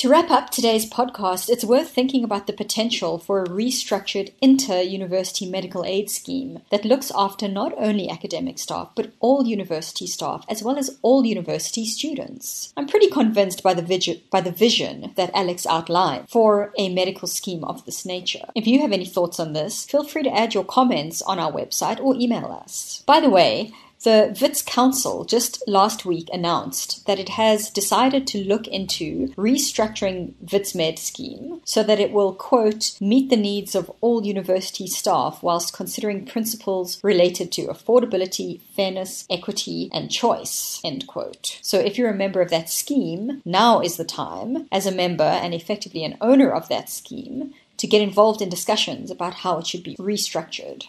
To 0.04 0.10
wrap 0.10 0.30
up 0.30 0.50
today's 0.50 0.84
podcast, 0.84 1.48
it's 1.48 1.64
worth 1.64 1.88
thinking 1.88 2.24
about 2.24 2.46
the 2.46 2.52
potential 2.52 3.16
for 3.16 3.42
a 3.42 3.48
restructured 3.48 4.34
inter 4.42 4.82
university 4.82 5.48
medical 5.48 5.82
aid 5.82 6.10
scheme 6.10 6.60
that 6.70 6.84
looks 6.84 7.10
after 7.16 7.48
not 7.48 7.72
only 7.78 8.10
academic 8.10 8.58
staff, 8.58 8.90
but 8.94 9.14
all 9.20 9.46
university 9.46 10.06
staff, 10.06 10.44
as 10.46 10.62
well 10.62 10.76
as 10.76 10.98
all 11.00 11.24
university 11.24 11.86
students. 11.86 12.70
I'm 12.76 12.86
pretty 12.86 13.08
convinced 13.08 13.62
by 13.62 13.72
the, 13.72 14.20
by 14.30 14.42
the 14.42 14.50
vision 14.50 15.14
that 15.16 15.30
Alex 15.32 15.66
outlined 15.66 16.28
for 16.28 16.74
a 16.76 16.92
medical 16.92 17.26
scheme 17.26 17.64
of 17.64 17.86
this 17.86 18.04
nature. 18.04 18.50
If 18.54 18.66
you 18.66 18.82
have 18.82 18.92
any 18.92 19.06
thoughts 19.06 19.40
on 19.40 19.54
this, 19.54 19.86
feel 19.86 20.04
free 20.04 20.24
to 20.24 20.36
add 20.36 20.52
your 20.52 20.66
comments 20.66 21.22
on 21.22 21.38
our 21.38 21.50
website 21.50 21.98
or 21.98 22.14
email 22.14 22.52
us. 22.62 23.02
By 23.06 23.20
the 23.20 23.30
way, 23.30 23.72
the 24.04 24.36
WITS 24.40 24.62
Council 24.62 25.24
just 25.24 25.66
last 25.66 26.04
week 26.04 26.28
announced 26.32 27.06
that 27.06 27.18
it 27.18 27.30
has 27.30 27.70
decided 27.70 28.26
to 28.28 28.44
look 28.44 28.68
into 28.68 29.28
restructuring 29.36 30.34
WITS 30.52 30.74
Med 30.74 30.98
scheme 30.98 31.60
so 31.64 31.82
that 31.82 31.98
it 31.98 32.12
will, 32.12 32.34
quote, 32.34 32.96
meet 33.00 33.30
the 33.30 33.36
needs 33.36 33.74
of 33.74 33.90
all 34.00 34.24
university 34.24 34.86
staff 34.86 35.42
whilst 35.42 35.74
considering 35.74 36.26
principles 36.26 37.02
related 37.02 37.50
to 37.52 37.66
affordability, 37.66 38.60
fairness, 38.76 39.26
equity, 39.30 39.88
and 39.92 40.10
choice, 40.10 40.80
end 40.84 41.06
quote. 41.06 41.58
So 41.62 41.78
if 41.78 41.96
you're 41.96 42.10
a 42.10 42.14
member 42.14 42.42
of 42.42 42.50
that 42.50 42.68
scheme, 42.68 43.40
now 43.44 43.80
is 43.80 43.96
the 43.96 44.04
time, 44.04 44.68
as 44.70 44.86
a 44.86 44.92
member 44.92 45.24
and 45.24 45.54
effectively 45.54 46.04
an 46.04 46.18
owner 46.20 46.50
of 46.50 46.68
that 46.68 46.90
scheme, 46.90 47.54
to 47.78 47.86
get 47.86 48.02
involved 48.02 48.40
in 48.40 48.48
discussions 48.48 49.10
about 49.10 49.34
how 49.34 49.58
it 49.58 49.66
should 49.66 49.82
be 49.82 49.96
restructured. 49.96 50.88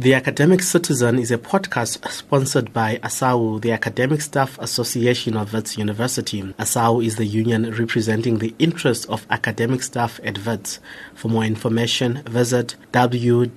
The 0.00 0.14
Academic 0.14 0.62
Citizen 0.62 1.18
is 1.18 1.32
a 1.32 1.38
podcast 1.38 2.08
sponsored 2.08 2.72
by 2.72 2.98
ASAU, 2.98 3.60
the 3.60 3.72
Academic 3.72 4.20
Staff 4.20 4.56
Association 4.60 5.36
of 5.36 5.52
Wits 5.52 5.76
University. 5.76 6.40
ASAU 6.40 7.04
is 7.04 7.16
the 7.16 7.26
union 7.26 7.68
representing 7.72 8.38
the 8.38 8.54
interests 8.60 9.06
of 9.06 9.26
academic 9.28 9.82
staff 9.82 10.20
at 10.22 10.46
Wits. 10.46 10.78
For 11.16 11.26
more 11.26 11.42
information, 11.42 12.22
visit 12.28 12.76
www.asau.org.za. 12.92 13.48